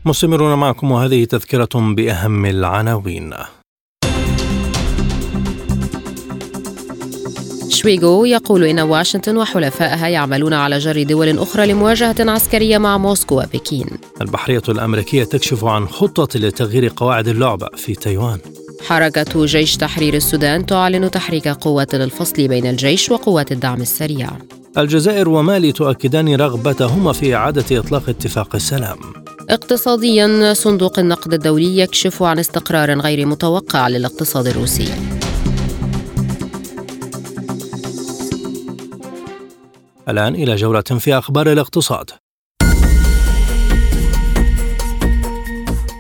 مستمرون 0.05 0.59
معكم 0.59 0.91
وهذه 0.91 1.25
تذكرة 1.25 1.69
بأهم 1.75 2.47
العناوين. 2.47 3.35
شويغو 7.87 8.25
يقول 8.25 8.65
إن 8.65 8.81
واشنطن 8.81 9.37
وحلفائها 9.37 10.09
يعملون 10.09 10.53
على 10.53 10.79
جر 10.79 11.03
دول 11.03 11.39
أخرى 11.39 11.67
لمواجهة 11.67 12.15
عسكرية 12.19 12.79
مع 12.79 12.99
موسكو 12.99 13.41
وبكين. 13.41 13.87
البحرية 14.21 14.63
الأمريكية 14.69 15.25
تكشف 15.25 15.65
عن 15.65 15.89
خطة 15.89 16.39
لتغيير 16.39 16.93
قواعد 16.97 17.29
اللعبة 17.29 17.69
في 17.77 17.95
تايوان. 17.95 18.39
حركة 18.87 19.45
جيش 19.45 19.77
تحرير 19.77 20.15
السودان 20.15 20.67
تعلن 20.67 21.11
تحريك 21.11 21.49
قوات 21.49 21.95
للفصل 21.95 22.49
بين 22.49 22.67
الجيش 22.67 23.11
وقوات 23.11 23.53
الدعم 23.53 23.81
السريع. 23.81 24.31
الجزائر 24.79 25.29
ومالي 25.29 25.73
تؤكدان 25.73 26.35
رغبتهما 26.35 27.13
في 27.13 27.35
إعادة 27.35 27.79
إطلاق 27.79 28.09
اتفاق 28.09 28.55
السلام. 28.55 28.99
اقتصاديا 29.51 30.55
صندوق 30.55 30.99
النقد 30.99 31.35
الدولي 31.35 31.79
يكشف 31.79 32.23
عن 32.23 32.39
استقرار 32.39 33.01
غير 33.01 33.27
متوقع 33.27 33.89
للاقتصاد 33.89 34.47
الروسي. 34.47 34.89
الآن 40.09 40.35
إلى 40.35 40.57
جولة 40.57 40.81
في 40.81 41.19
أخبار 41.19 41.53
الاقتصاد. 41.53 42.11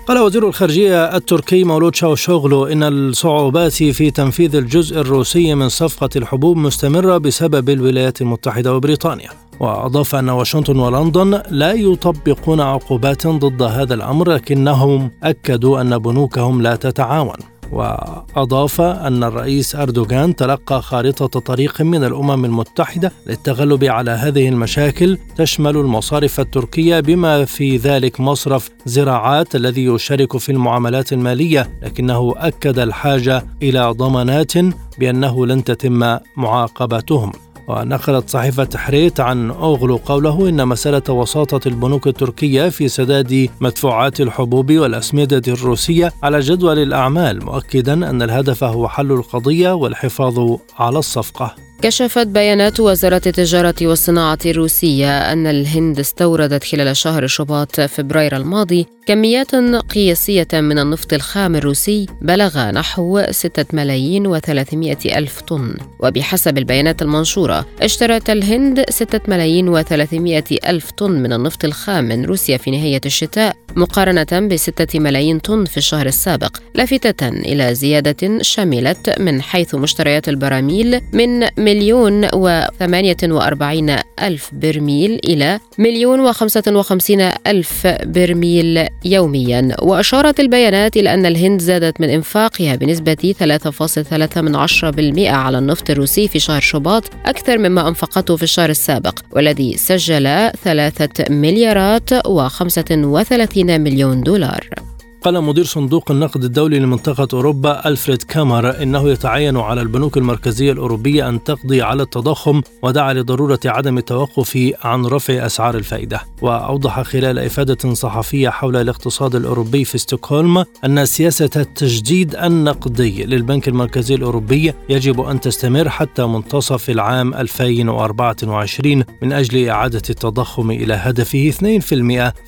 قال 0.06 0.18
وزير 0.18 0.48
الخارجية 0.48 1.16
التركي 1.16 1.64
مولود 1.64 1.94
شاوشوغلو 1.94 2.66
إن 2.66 2.82
الصعوبات 2.82 3.72
في 3.72 4.10
تنفيذ 4.10 4.56
الجزء 4.56 5.00
الروسي 5.00 5.54
من 5.54 5.68
صفقة 5.68 6.08
الحبوب 6.16 6.56
مستمرة 6.56 7.18
بسبب 7.18 7.70
الولايات 7.70 8.20
المتحدة 8.20 8.74
وبريطانيا. 8.74 9.30
وأضاف 9.60 10.14
أن 10.14 10.28
واشنطن 10.28 10.78
ولندن 10.78 11.42
لا 11.50 11.72
يطبقون 11.72 12.60
عقوبات 12.60 13.26
ضد 13.26 13.62
هذا 13.62 13.94
الأمر 13.94 14.32
لكنهم 14.32 15.10
أكدوا 15.22 15.80
أن 15.80 15.98
بنوكهم 15.98 16.62
لا 16.62 16.76
تتعاون. 16.76 17.55
وأضاف 17.72 18.80
أن 18.80 19.24
الرئيس 19.24 19.76
أردوغان 19.76 20.36
تلقى 20.36 20.82
خارطة 20.82 21.40
طريق 21.40 21.80
من 21.80 22.04
الأمم 22.04 22.44
المتحدة 22.44 23.12
للتغلب 23.26 23.84
على 23.84 24.10
هذه 24.10 24.48
المشاكل 24.48 25.18
تشمل 25.36 25.76
المصارف 25.76 26.40
التركية 26.40 27.00
بما 27.00 27.44
في 27.44 27.76
ذلك 27.76 28.20
مصرف 28.20 28.70
زراعات 28.86 29.56
الذي 29.56 29.84
يشارك 29.84 30.36
في 30.36 30.52
المعاملات 30.52 31.12
المالية 31.12 31.70
لكنه 31.82 32.34
أكد 32.36 32.78
الحاجة 32.78 33.44
إلى 33.62 33.90
ضمانات 33.90 34.52
بأنه 34.98 35.46
لن 35.46 35.64
تتم 35.64 36.18
معاقبتهم. 36.36 37.32
ونقلت 37.68 38.30
صحيفة 38.30 38.68
حريت 38.76 39.20
عن 39.20 39.50
أوغلو 39.50 39.96
قوله 39.96 40.48
إن 40.48 40.68
مسألة 40.68 41.02
وساطة 41.14 41.68
البنوك 41.68 42.06
التركية 42.06 42.68
في 42.68 42.88
سداد 42.88 43.48
مدفوعات 43.60 44.20
الحبوب 44.20 44.72
والأسمدة 44.72 45.42
الروسية 45.48 46.12
على 46.22 46.40
جدول 46.40 46.78
الأعمال 46.78 47.44
مؤكدا 47.44 48.10
أن 48.10 48.22
الهدف 48.22 48.64
هو 48.64 48.88
حل 48.88 49.12
القضية 49.12 49.72
والحفاظ 49.72 50.56
على 50.78 50.98
الصفقة. 50.98 51.65
كشفت 51.82 52.26
بيانات 52.26 52.80
وزارة 52.80 53.22
التجارة 53.26 53.74
والصناعة 53.82 54.38
الروسية 54.46 55.32
أن 55.32 55.46
الهند 55.46 55.98
استوردت 55.98 56.64
خلال 56.64 56.96
شهر 56.96 57.26
شباط 57.26 57.80
فبراير 57.80 58.36
الماضي 58.36 58.86
كميات 59.06 59.54
قياسية 59.94 60.48
من 60.52 60.78
النفط 60.78 61.12
الخام 61.12 61.56
الروسي 61.56 62.06
بلغ 62.22 62.70
نحو 62.70 63.22
6 63.30 63.64
ملايين 63.72 64.36
و300 64.38 65.16
ألف 65.16 65.40
طن. 65.40 65.74
وبحسب 66.00 66.58
البيانات 66.58 67.02
المنشورة 67.02 67.66
اشترت 67.82 68.30
الهند 68.30 68.84
6 68.90 69.20
ملايين 69.28 69.82
و300 69.82 70.42
ألف 70.68 70.90
طن 70.90 71.10
من 71.10 71.32
النفط 71.32 71.64
الخام 71.64 72.04
من 72.04 72.24
روسيا 72.24 72.56
في 72.56 72.70
نهاية 72.70 73.00
الشتاء 73.06 73.56
مقارنة 73.76 74.26
ب 74.48 74.56
6 74.56 74.98
ملايين 75.00 75.38
طن 75.38 75.64
في 75.64 75.76
الشهر 75.76 76.06
السابق 76.06 76.56
لافتة 76.74 77.28
إلى 77.28 77.74
زيادة 77.74 78.42
شملت 78.42 79.20
من 79.20 79.42
حيث 79.42 79.74
مشتريات 79.74 80.28
البراميل 80.28 81.00
من 81.12 81.48
مليون 81.66 82.28
وثمانية 82.34 83.16
وأربعين 83.24 83.96
ألف 84.22 84.50
برميل 84.52 85.20
إلى 85.24 85.60
مليون 85.78 86.20
وخمسة 86.20 86.62
وخمسين 86.68 87.20
ألف 87.46 87.86
برميل 87.86 88.86
يوميا. 89.04 89.76
وأشارت 89.82 90.40
البيانات 90.40 90.96
إلى 90.96 91.14
أن 91.14 91.26
الهند 91.26 91.60
زادت 91.60 92.00
من 92.00 92.10
إنفاقها 92.10 92.76
بنسبة 92.76 93.34
3.3 93.38 94.42
من 94.42 94.56
عشرة 94.56 94.90
بالمئة 94.90 95.30
على 95.30 95.58
النفط 95.58 95.90
الروسي 95.90 96.28
في 96.28 96.38
شهر 96.38 96.60
شباط 96.60 97.04
أكثر 97.26 97.58
مما 97.58 97.88
أنفقته 97.88 98.36
في 98.36 98.42
الشهر 98.42 98.70
السابق 98.70 99.18
والذي 99.32 99.76
سجل 99.76 100.50
ثلاثة 100.64 101.24
مليارات 101.30 102.26
وخمسة 102.26 102.90
وثلاثين 102.90 103.80
مليون 103.80 104.20
دولار. 104.20 104.95
قال 105.26 105.42
مدير 105.42 105.64
صندوق 105.64 106.10
النقد 106.10 106.44
الدولي 106.44 106.78
لمنطقة 106.78 107.28
أوروبا 107.36 107.88
ألفريد 107.88 108.22
كامر 108.22 108.82
إنه 108.82 109.08
يتعين 109.08 109.56
على 109.56 109.82
البنوك 109.82 110.16
المركزية 110.16 110.72
الأوروبية 110.72 111.28
أن 111.28 111.44
تقضي 111.44 111.82
على 111.82 112.02
التضخم 112.02 112.62
ودعا 112.82 113.12
لضرورة 113.12 113.60
عدم 113.64 113.98
التوقف 113.98 114.72
عن 114.84 115.06
رفع 115.06 115.46
أسعار 115.46 115.74
الفائدة. 115.74 116.20
وأوضح 116.42 117.02
خلال 117.02 117.38
إفادة 117.38 117.94
صحفية 117.94 118.48
حول 118.48 118.76
الاقتصاد 118.76 119.34
الأوروبي 119.34 119.84
في 119.84 119.98
ستوكهولم 119.98 120.64
أن 120.84 121.06
سياسة 121.06 121.50
التجديد 121.56 122.36
النقدي 122.36 123.24
للبنك 123.24 123.68
المركزي 123.68 124.14
الأوروبي 124.14 124.72
يجب 124.88 125.20
أن 125.20 125.40
تستمر 125.40 125.88
حتى 125.88 126.26
منتصف 126.26 126.90
العام 126.90 127.34
2024 127.34 129.04
من 129.22 129.32
أجل 129.32 129.68
إعادة 129.68 130.02
التضخم 130.10 130.70
إلى 130.70 130.94
هدفه 130.94 131.50
2% 131.50 131.62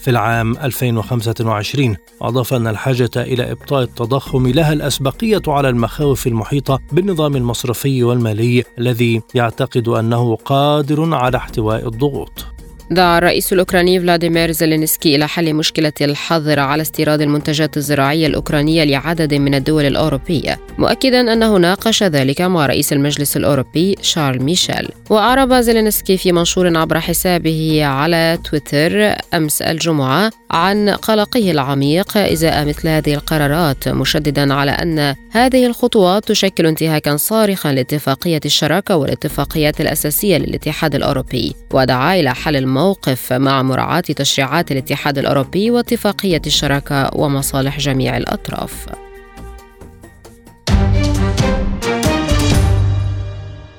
في 0.03 0.09
العام 0.09 0.57
2025 0.57 1.97
وأضاف 2.21 2.55
أن 2.55 2.68
الحاجة 2.71 3.11
إلى 3.17 3.53
إبطاء 3.53 3.83
التضخم 3.83 4.47
لها 4.47 4.73
الأسبقية 4.73 5.43
على 5.49 5.69
المخاوف 5.69 6.27
المحيطة 6.27 6.81
بالنظام 6.93 7.37
المصرفي 7.37 8.05
والمالي 8.05 8.65
الذي 8.79 9.23
يعتقد 9.35 9.89
أنه 9.89 10.37
قادر 10.37 11.15
على 11.15 11.37
احتواء 11.37 11.89
الضغوط. 11.89 12.58
دعا 12.91 13.19
الرئيس 13.19 13.53
الأوكراني 13.53 14.01
فلاديمير 14.01 14.53
زيلينسكي 14.53 15.17
إلى 15.17 15.29
حل 15.29 15.55
مشكلة 15.55 15.93
الحظر 16.01 16.61
على 16.61 16.83
استيراد 16.83 17.21
المنتجات 17.21 17.77
الزراعية 17.77 18.27
الأوكرانية 18.27 18.85
لعدد 18.85 19.35
من 19.35 19.55
الدول 19.55 19.85
الأوروبية. 19.85 20.59
مؤكدا 20.79 21.33
أنه 21.33 21.57
ناقش 21.57 22.03
ذلك 22.03 22.41
مع 22.41 22.67
رئيس 22.67 22.93
المجلس 22.93 23.37
الأوروبي 23.37 23.97
شارل 24.03 24.43
ميشيل. 24.43 24.89
وأعرب 25.11 25.55
زيلينسكي 25.55 26.17
في 26.17 26.33
منشور 26.33 26.77
عبر 26.77 27.01
حسابه 27.01 27.85
على 27.85 28.39
تويتر 28.45 29.15
أمس 29.35 29.63
الجمعة 29.63 30.31
عن 30.51 30.89
قلقه 30.89 31.51
العميق 31.51 32.17
إزاء 32.17 32.65
مثل 32.65 32.89
هذه 32.89 33.15
القرارات 33.15 33.89
مشددا 33.89 34.55
على 34.55 34.71
أن 34.71 35.15
هذه 35.31 35.67
الخطوات 35.67 36.25
تشكل 36.25 36.67
انتهاكا 36.67 37.17
صارخا 37.17 37.73
لاتفاقية 37.73 38.41
الشراكة 38.45 38.97
والاتفاقيات 38.97 39.81
الأساسية 39.81 40.37
للاتحاد 40.39 40.95
الأوروبي. 40.95 41.55
ودعا 41.73 42.21
إلى 42.21 42.35
حل 42.35 42.57
الموقف 42.79 43.33
مع 43.33 43.63
مراعاة 43.63 44.01
تشريعات 44.01 44.73
الاتحاد 44.73 45.19
الأوروبي 45.19 45.71
واتفاقية 45.71 46.43
الشراكة 46.47 47.11
ومصالح 47.15 47.79
جميع 47.79 48.17
الأطراف. 48.17 48.87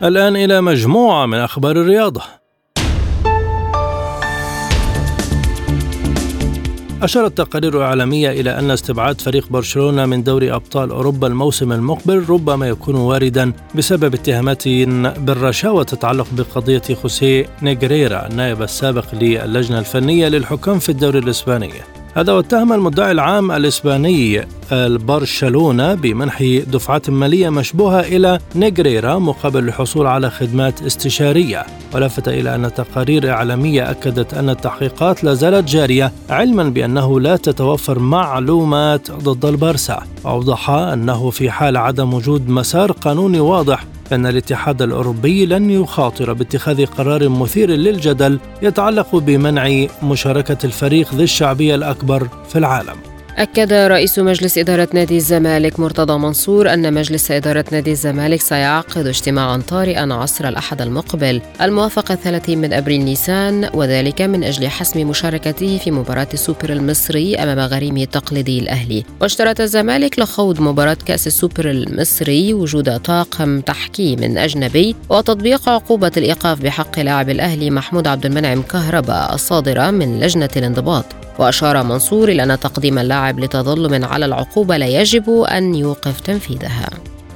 الآن 0.03 0.35
إلى 0.35 0.61
مجموعة 0.61 1.25
من 1.25 1.37
أخبار 1.37 1.71
الرياضة. 1.71 2.38
أشارت 7.03 7.37
تقارير 7.37 7.83
إعلامية 7.83 8.29
إلى 8.29 8.59
أن 8.59 8.71
استبعاد 8.71 9.21
فريق 9.21 9.49
برشلونة 9.49 10.05
من 10.05 10.23
دوري 10.23 10.53
أبطال 10.53 10.89
أوروبا 10.89 11.27
الموسم 11.27 11.71
المقبل 11.71 12.25
ربما 12.29 12.67
يكون 12.67 12.95
واردا 12.95 13.53
بسبب 13.75 14.13
اتهامات 14.13 14.67
بالرشاوى 15.19 15.85
تتعلق 15.85 16.27
بقضية 16.31 16.81
خوسيه 17.01 17.45
نيغريرا 17.61 18.27
النائب 18.27 18.61
السابق 18.61 19.05
للجنة 19.13 19.79
الفنية 19.79 20.27
للحكام 20.27 20.79
في 20.79 20.89
الدوري 20.89 21.19
الإسباني. 21.19 21.98
هذا 22.15 22.33
واتهم 22.33 22.73
المدعي 22.73 23.11
العام 23.11 23.51
الإسباني 23.51 24.47
برشلونة 24.87 25.93
بمنح 25.93 26.43
دفعات 26.43 27.09
مالية 27.09 27.49
مشبوهة 27.49 27.99
إلى 27.99 28.39
نيغريرا 28.55 29.19
مقابل 29.19 29.63
الحصول 29.63 30.07
على 30.07 30.29
خدمات 30.29 30.81
استشارية. 30.81 31.65
ولفت 31.93 32.27
إلى 32.27 32.55
أن 32.55 32.73
تقارير 32.73 33.31
إعلامية 33.31 33.91
أكدت 33.91 34.33
أن 34.33 34.49
التحقيقات 34.49 35.23
لا 35.23 35.33
زالت 35.33 35.69
جارية 35.69 36.11
علما 36.29 36.63
بأنه 36.63 37.19
لا 37.19 37.35
تتوفر 37.35 37.99
معلومات 37.99 39.11
ضد 39.11 39.45
البارسا 39.45 40.03
أوضح 40.25 40.69
أنه 40.69 41.29
في 41.29 41.51
حال 41.51 41.77
عدم 41.77 42.13
وجود 42.13 42.49
مسار 42.49 42.91
قانوني 42.91 43.39
واضح 43.39 43.85
أن 44.13 44.25
الاتحاد 44.25 44.81
الأوروبي 44.81 45.45
لن 45.45 45.69
يخاطر 45.69 46.33
باتخاذ 46.33 46.85
قرار 46.85 47.29
مثير 47.29 47.69
للجدل 47.69 48.39
يتعلق 48.61 49.15
بمنع 49.15 49.87
مشاركة 50.03 50.57
الفريق 50.63 51.13
ذي 51.13 51.23
الشعبية 51.23 51.75
الأكبر 51.75 52.27
في 52.49 52.57
العالم. 52.57 53.08
أكد 53.39 53.73
رئيس 53.73 54.19
مجلس 54.19 54.57
إدارة 54.57 54.87
نادي 54.93 55.17
الزمالك 55.17 55.79
مرتضى 55.79 56.17
منصور 56.17 56.73
أن 56.73 56.93
مجلس 56.93 57.31
إدارة 57.31 57.65
نادي 57.71 57.91
الزمالك 57.91 58.41
سيعقد 58.41 59.07
اجتماعا 59.07 59.57
طارئا 59.57 60.13
عصر 60.13 60.47
الأحد 60.47 60.81
المقبل 60.81 61.41
الموافق 61.61 62.13
30 62.15 62.57
من 62.57 62.73
أبريل 62.73 63.01
نيسان 63.01 63.69
وذلك 63.73 64.21
من 64.21 64.43
أجل 64.43 64.67
حسم 64.67 65.07
مشاركته 65.09 65.77
في 65.77 65.91
مباراة 65.91 66.27
السوبر 66.33 66.69
المصري 66.69 67.35
أمام 67.35 67.59
غريمه 67.59 68.03
التقليدي 68.03 68.59
الأهلي. 68.59 69.03
واشترط 69.21 69.61
الزمالك 69.61 70.19
لخوض 70.19 70.61
مباراة 70.61 70.97
كأس 71.05 71.27
السوبر 71.27 71.69
المصري 71.69 72.53
وجود 72.53 72.99
طاقم 72.99 73.61
تحكيم 73.61 74.37
أجنبي 74.37 74.95
وتطبيق 75.09 75.69
عقوبة 75.69 76.11
الإيقاف 76.17 76.61
بحق 76.61 76.99
لاعب 76.99 77.29
الأهلي 77.29 77.69
محمود 77.69 78.07
عبد 78.07 78.25
المنعم 78.25 78.61
كهرباء 78.61 79.33
الصادرة 79.33 79.91
من 79.91 80.19
لجنة 80.19 80.49
الانضباط. 80.57 81.05
وأشار 81.39 81.83
منصور 81.83 82.29
إلى 82.29 82.43
أن 82.43 82.59
تقديم 82.59 82.99
اللاعب 82.99 83.28
لتظلم 83.31 84.05
على 84.05 84.25
العقوبة 84.25 84.77
لا 84.77 84.87
يجب 84.87 85.29
أن 85.41 85.75
يوقف 85.75 86.19
تنفيذها. 86.19 86.89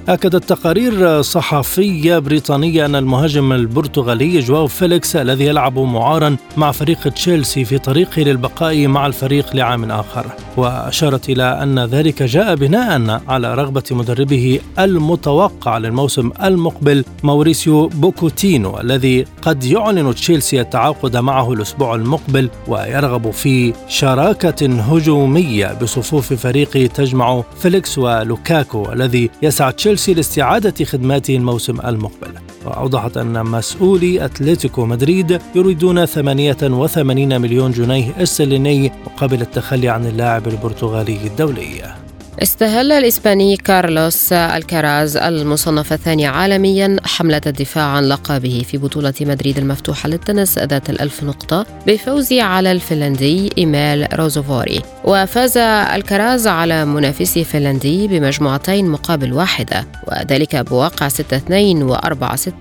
أكدت 0.10 0.50
تقارير 0.50 1.22
صحفية 1.22 2.20
بريطانية 2.20 2.86
أن 2.86 2.96
المهاجم 2.96 3.52
البرتغالي 3.54 4.40
جواو 4.40 4.68
فيليكس 4.68 5.16
الذي 5.16 5.46
يلعب 5.46 5.80
معارا 5.80 6.38
مع 6.58 6.72
فريق 6.72 7.10
تشيلسي 7.10 7.66
في 7.66 7.78
طريقه 7.78 8.22
للبقاء 8.22 8.88
مع 8.88 9.06
الفريق 9.08 9.56
لعام 9.56 9.92
آخر. 9.92 10.26
وأشارت 10.58 11.30
إلى 11.30 11.44
أن 11.44 11.80
ذلك 11.80 12.24
جاء 12.24 12.56
بناء 12.56 13.22
على 13.28 13.56
رغبة 13.56 13.84
مدربه 13.92 14.60
المتوقع 14.80 15.78
للموسم 15.78 16.32
المقبل 16.44 17.06
موريسيو 17.24 17.88
بوكيتينو 17.88 18.80
الذي 18.80 19.26
قد 19.42 19.64
يعلن 19.64 20.16
تشيلسي 20.16 20.62
التعاقد 20.62 21.18
معه 21.18 21.54
الأسبوع 21.54 21.96
المقبل 21.96 22.50
ويرغب 22.68 23.32
في 23.32 23.74
شراكة 23.88 24.66
هجومية 24.66 25.78
بصفوف 25.82 26.34
فريق 26.34 26.92
تجمع 26.94 27.44
فيليكس 27.60 27.98
ولوكاكو 27.98 28.92
الذي 28.92 29.30
يسعى 29.42 29.72
تشيلسي 29.72 29.93
تشيلسي 29.94 30.14
لاستعادة 30.14 30.86
خدماته 30.86 31.36
الموسم 31.36 31.80
المقبل. 31.80 32.34
وأوضحت 32.66 33.18
أن 33.18 33.46
مسؤولي 33.46 34.26
أتلتيكو 34.26 34.86
مدريد 34.86 35.42
يريدون 35.56 36.06
88 36.06 37.42
مليون 37.42 37.72
جنيه 37.72 38.24
استرليني 38.24 38.92
مقابل 39.06 39.42
التخلي 39.42 39.90
عن 39.90 40.06
اللاعب 40.06 40.48
البرتغالي 40.48 41.28
الدولي. 41.28 42.03
استهل 42.44 42.92
الإسباني 42.92 43.58
كارلوس 43.58 44.34
الكاراز 44.34 45.18
المصنف 45.18 45.94
الثاني 45.94 46.26
عالميا 46.26 46.98
حملة 47.06 47.42
الدفاع 47.48 47.84
عن 47.84 48.04
لقبه 48.04 48.66
في 48.68 48.78
بطولة 48.78 49.14
مدريد 49.22 49.58
المفتوحة 49.58 50.10
للتنس 50.10 50.60
ذات 50.60 50.90
الألف 50.90 51.24
نقطة 51.24 51.66
بفوزه 51.88 52.42
على 52.42 52.72
الفنلندي 52.72 53.50
إيميل 53.58 54.20
روسوفوري. 54.20 54.82
وفاز 55.06 55.58
الكاراز 55.58 56.48
على 56.48 56.86
منافسه 56.86 57.42
الفنلندي 57.42 58.08
بمجموعتين 58.08 58.90
مقابل 58.90 59.34
واحدة 59.34 59.88
وذلك 60.08 60.56
بواقع 60.56 61.10
6-2 61.10 61.12
و4-6 61.12 61.20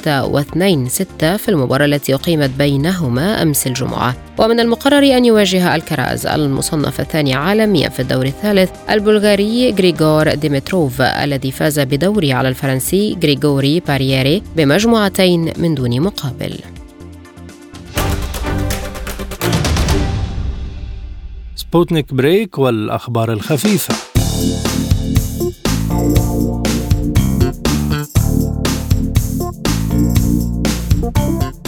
و2-6 0.07 1.25
في 1.25 1.49
المباراة 1.49 1.85
التي 1.85 2.15
أقيمت 2.15 2.51
بينهما 2.51 3.43
أمس 3.43 3.67
الجمعة. 3.67 4.15
ومن 4.39 4.61
المقرر 4.61 5.17
أن 5.17 5.25
يواجه 5.25 5.75
الكاراز 5.75 6.27
المصنف 6.27 7.01
الثاني 7.01 7.35
عالميا 7.35 7.89
في 7.89 8.01
الدور 8.01 8.27
الثالث 8.27 8.71
البلغاري 8.91 9.72
غريغور 9.73 10.35
ديمتروف 10.35 11.01
الذي 11.01 11.51
فاز 11.51 11.81
بدوره 11.81 12.33
على 12.33 12.49
الفرنسي 12.49 13.19
غريغوري 13.23 13.81
باريري 13.81 14.43
بمجموعتين 14.57 15.53
من 15.57 15.75
دون 15.75 16.01
مقابل. 16.01 16.59
سبوتنيك 21.57 22.15
بريك 22.15 22.59
والأخبار 22.59 23.33
الخفيفة. 23.33 23.95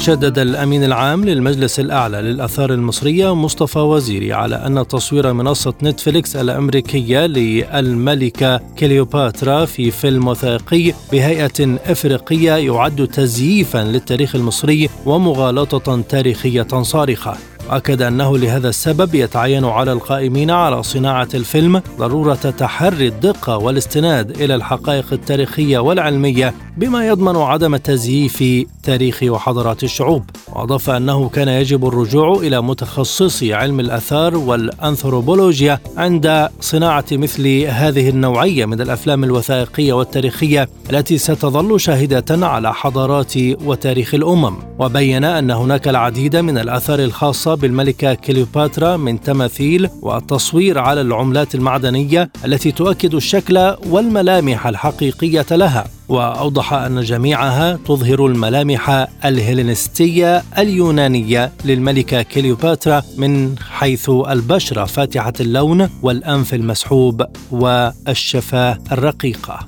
شدد 0.04 0.38
الأمين 0.38 0.84
العام 0.84 1.24
للمجلس 1.24 1.80
الأعلى 1.80 2.22
للآثار 2.22 2.72
المصرية 2.72 3.34
مصطفى 3.34 3.78
وزيري 3.78 4.32
على 4.32 4.56
أن 4.56 4.86
تصوير 4.88 5.32
منصة 5.32 5.74
نتفليكس 5.82 6.36
الأمريكية 6.36 7.26
للملكة 7.26 8.60
كليوباترا 8.78 9.64
في 9.64 9.90
فيلم 9.90 10.28
وثائقي 10.28 10.92
بهيئة 11.12 11.78
إفريقية 11.86 12.52
يعد 12.52 13.06
تزييفا 13.06 13.78
للتاريخ 13.78 14.34
المصري 14.34 14.88
ومغالطة 15.06 16.00
تاريخية 16.08 16.82
صارخة. 16.82 17.36
أكد 17.70 18.02
أنه 18.02 18.38
لهذا 18.38 18.68
السبب 18.68 19.14
يتعين 19.14 19.64
على 19.64 19.92
القائمين 19.92 20.50
على 20.50 20.82
صناعة 20.82 21.28
الفيلم 21.34 21.82
ضرورة 21.98 22.34
تحري 22.34 23.08
الدقة 23.08 23.56
والاستناد 23.56 24.30
إلى 24.40 24.54
الحقائق 24.54 25.06
التاريخية 25.12 25.78
والعلمية 25.78 26.54
بما 26.76 27.06
يضمن 27.06 27.36
عدم 27.36 27.76
تزييف 27.76 28.66
تاريخ 28.82 29.22
وحضارات 29.22 29.84
الشعوب. 29.84 30.22
وأضاف 30.52 30.90
أنه 30.90 31.28
كان 31.28 31.48
يجب 31.48 31.88
الرجوع 31.88 32.36
إلى 32.36 32.62
متخصصي 32.62 33.54
علم 33.54 33.80
الآثار 33.80 34.36
والأنثروبولوجيا 34.36 35.80
عند 35.96 36.48
صناعة 36.60 37.04
مثل 37.12 37.48
هذه 37.68 38.08
النوعية 38.08 38.64
من 38.64 38.80
الأفلام 38.80 39.24
الوثائقية 39.24 39.92
والتاريخية 39.92 40.68
التي 40.90 41.18
ستظل 41.18 41.80
شاهدة 41.80 42.46
على 42.46 42.74
حضارات 42.74 43.32
وتاريخ 43.36 44.14
الأمم. 44.14 44.54
وبين 44.78 45.24
أن 45.24 45.50
هناك 45.50 45.88
العديد 45.88 46.36
من 46.36 46.58
الآثار 46.58 46.98
الخاصة 46.98 47.53
بالملكة 47.54 48.14
كليوباترا 48.14 48.96
من 48.96 49.20
تماثيل 49.20 49.88
والتصوير 50.02 50.78
على 50.78 51.00
العملات 51.00 51.54
المعدنية 51.54 52.30
التي 52.44 52.72
تؤكد 52.72 53.14
الشكل 53.14 53.74
والملامح 53.86 54.66
الحقيقية 54.66 55.46
لها. 55.50 55.86
وأوضح 56.08 56.72
أن 56.72 57.00
جميعها 57.00 57.78
تظهر 57.86 58.26
الملامح 58.26 59.06
الهيلينستيه 59.24 60.42
اليونانية 60.58 61.52
للملكه 61.64 62.22
كليوباترا 62.22 63.02
من 63.16 63.54
حيث 63.70 64.10
البشرة 64.10 64.84
فاتحة 64.84 65.32
اللون 65.40 65.90
والأنف 66.02 66.54
المسحوب 66.54 67.24
والشفاه 67.50 68.78
الرقيقة. 68.92 69.58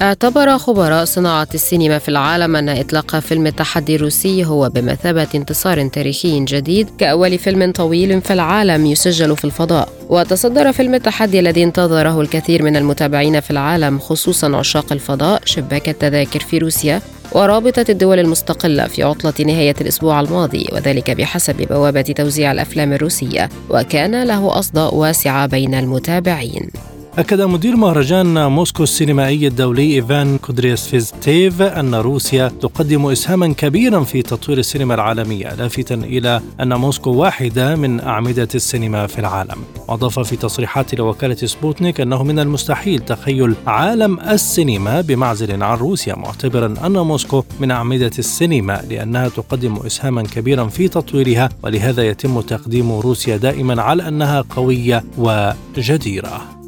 اعتبر 0.00 0.58
خبراء 0.58 1.04
صناعة 1.04 1.48
السينما 1.54 1.98
في 1.98 2.08
العالم 2.08 2.56
أن 2.56 2.68
إطلاق 2.68 3.18
فيلم 3.18 3.46
التحدي 3.46 3.96
الروسي 3.96 4.44
هو 4.44 4.68
بمثابة 4.68 5.28
انتصار 5.34 5.88
تاريخي 5.88 6.44
جديد 6.44 6.90
كأول 6.98 7.38
فيلم 7.38 7.72
طويل 7.72 8.20
في 8.20 8.32
العالم 8.32 8.86
يسجل 8.86 9.36
في 9.36 9.44
الفضاء. 9.44 9.88
وتصدر 10.14 10.72
فيلم 10.72 10.94
التحدي 10.94 11.40
الذي 11.40 11.64
انتظره 11.64 12.20
الكثير 12.20 12.62
من 12.62 12.76
المتابعين 12.76 13.40
في 13.40 13.50
العالم 13.50 13.98
خصوصا 13.98 14.56
عشاق 14.56 14.92
الفضاء 14.92 15.42
شباك 15.44 15.88
التذاكر 15.88 16.40
في 16.40 16.58
روسيا 16.58 17.00
ورابطة 17.32 17.84
الدول 17.88 18.18
المستقلة 18.18 18.86
في 18.86 19.02
عطلة 19.02 19.46
نهاية 19.46 19.74
الأسبوع 19.80 20.20
الماضي 20.20 20.68
وذلك 20.72 21.10
بحسب 21.10 21.56
بوابة 21.56 22.02
توزيع 22.02 22.52
الأفلام 22.52 22.92
الروسية 22.92 23.48
وكان 23.70 24.22
له 24.22 24.58
أصداء 24.58 24.94
واسعة 24.94 25.46
بين 25.46 25.74
المتابعين. 25.74 26.70
أكد 27.18 27.40
مدير 27.40 27.76
مهرجان 27.76 28.46
موسكو 28.46 28.82
السينمائي 28.82 29.46
الدولي 29.46 29.94
إيفان 29.94 30.38
كودريافتسيف 30.38 31.62
أن 31.62 31.94
روسيا 31.94 32.48
تقدم 32.48 33.06
إسهاما 33.06 33.52
كبيرا 33.52 34.00
في 34.04 34.22
تطوير 34.22 34.58
السينما 34.58 34.94
العالمية 34.94 35.54
لافتا 35.54 35.94
إلى 35.94 36.40
أن 36.60 36.74
موسكو 36.74 37.10
واحدة 37.10 37.76
من 37.76 38.00
أعمدة 38.00 38.48
السينما 38.54 39.06
في 39.06 39.18
العالم. 39.18 39.56
وأضاف 39.88 40.18
في 40.20 40.36
تصريحات 40.36 40.94
لوكالة 40.94 41.34
سبوتنيك 41.34 42.00
أنه 42.00 42.22
من 42.22 42.38
المستحيل 42.38 42.98
تخيل 42.98 43.54
عالم 43.66 44.20
السينما 44.20 45.00
بمعزل 45.00 45.62
عن 45.62 45.78
روسيا 45.78 46.14
معتبرا 46.16 46.74
أن 46.86 46.92
موسكو 46.92 47.44
من 47.60 47.70
أعمدة 47.70 48.12
السينما 48.18 48.84
لأنها 48.90 49.28
تقدم 49.28 49.76
إسهاما 49.76 50.22
كبيرا 50.22 50.66
في 50.66 50.88
تطويرها 50.88 51.48
ولهذا 51.62 52.02
يتم 52.02 52.40
تقديم 52.40 52.92
روسيا 52.92 53.36
دائما 53.36 53.82
على 53.82 54.08
أنها 54.08 54.44
قوية 54.56 55.04
وجديرة. 55.18 56.63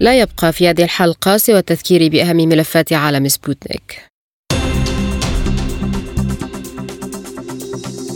لا 0.00 0.20
يبقى 0.20 0.52
في 0.52 0.68
هذه 0.68 0.82
الحلقة 0.82 1.36
سوى 1.36 1.58
التذكير 1.58 2.10
بأهم 2.10 2.36
ملفات 2.36 2.92
عالم 2.92 3.28
سبوتنيك. 3.28 4.02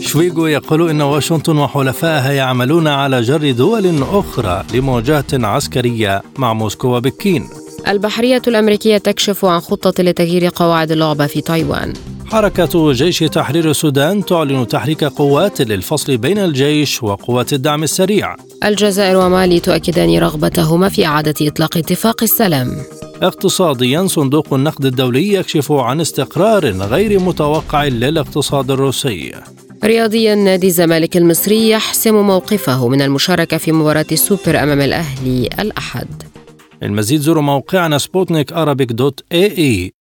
شويغو 0.01 0.47
يقول 0.47 0.89
إن 0.89 1.01
واشنطن 1.01 1.57
وحلفائها 1.57 2.31
يعملون 2.31 2.87
على 2.87 3.21
جر 3.21 3.51
دول 3.51 4.03
أخرى 4.03 4.65
لمواجهة 4.73 5.25
عسكرية 5.33 6.21
مع 6.37 6.53
موسكو 6.53 6.87
وبكين. 6.87 7.49
البحرية 7.87 8.41
الأمريكية 8.47 8.97
تكشف 8.97 9.45
عن 9.45 9.59
خطة 9.59 10.03
لتغيير 10.03 10.49
قواعد 10.55 10.91
اللعبة 10.91 11.27
في 11.27 11.41
تايوان. 11.41 11.93
حركة 12.33 12.91
جيش 12.91 13.19
تحرير 13.19 13.69
السودان 13.69 14.25
تعلن 14.25 14.67
تحريك 14.67 15.03
قوات 15.03 15.61
للفصل 15.61 16.17
بين 16.17 16.37
الجيش 16.37 17.03
وقوات 17.03 17.53
الدعم 17.53 17.83
السريع. 17.83 18.35
الجزائر 18.63 19.17
ومالي 19.17 19.59
تؤكدان 19.59 20.17
رغبتهما 20.17 20.89
في 20.89 21.05
إعادة 21.05 21.47
إطلاق 21.47 21.77
اتفاق 21.77 22.23
السلام. 22.23 22.77
اقتصاديا 23.21 24.07
صندوق 24.07 24.53
النقد 24.53 24.85
الدولي 24.85 25.33
يكشف 25.33 25.71
عن 25.71 26.01
استقرار 26.01 26.65
غير 26.65 27.19
متوقع 27.19 27.83
للاقتصاد 27.87 28.71
الروسي. 28.71 29.31
رياضيا 29.83 30.35
نادي 30.35 30.67
الزمالك 30.67 31.17
المصري 31.17 31.69
يحسم 31.69 32.15
موقفه 32.15 32.87
من 32.87 33.01
المشاركة 33.01 33.57
في 33.57 33.71
مباراة 33.71 34.05
السوبر 34.11 34.63
أمام 34.63 34.81
الأهلي 34.81 35.49
الأحد. 35.59 36.23
المزيد 36.83 37.21
زوروا 37.21 37.43
موقعنا 37.43 37.97
سبوتنيك 37.97 38.53
dot 38.53 39.19
ae 39.31 39.93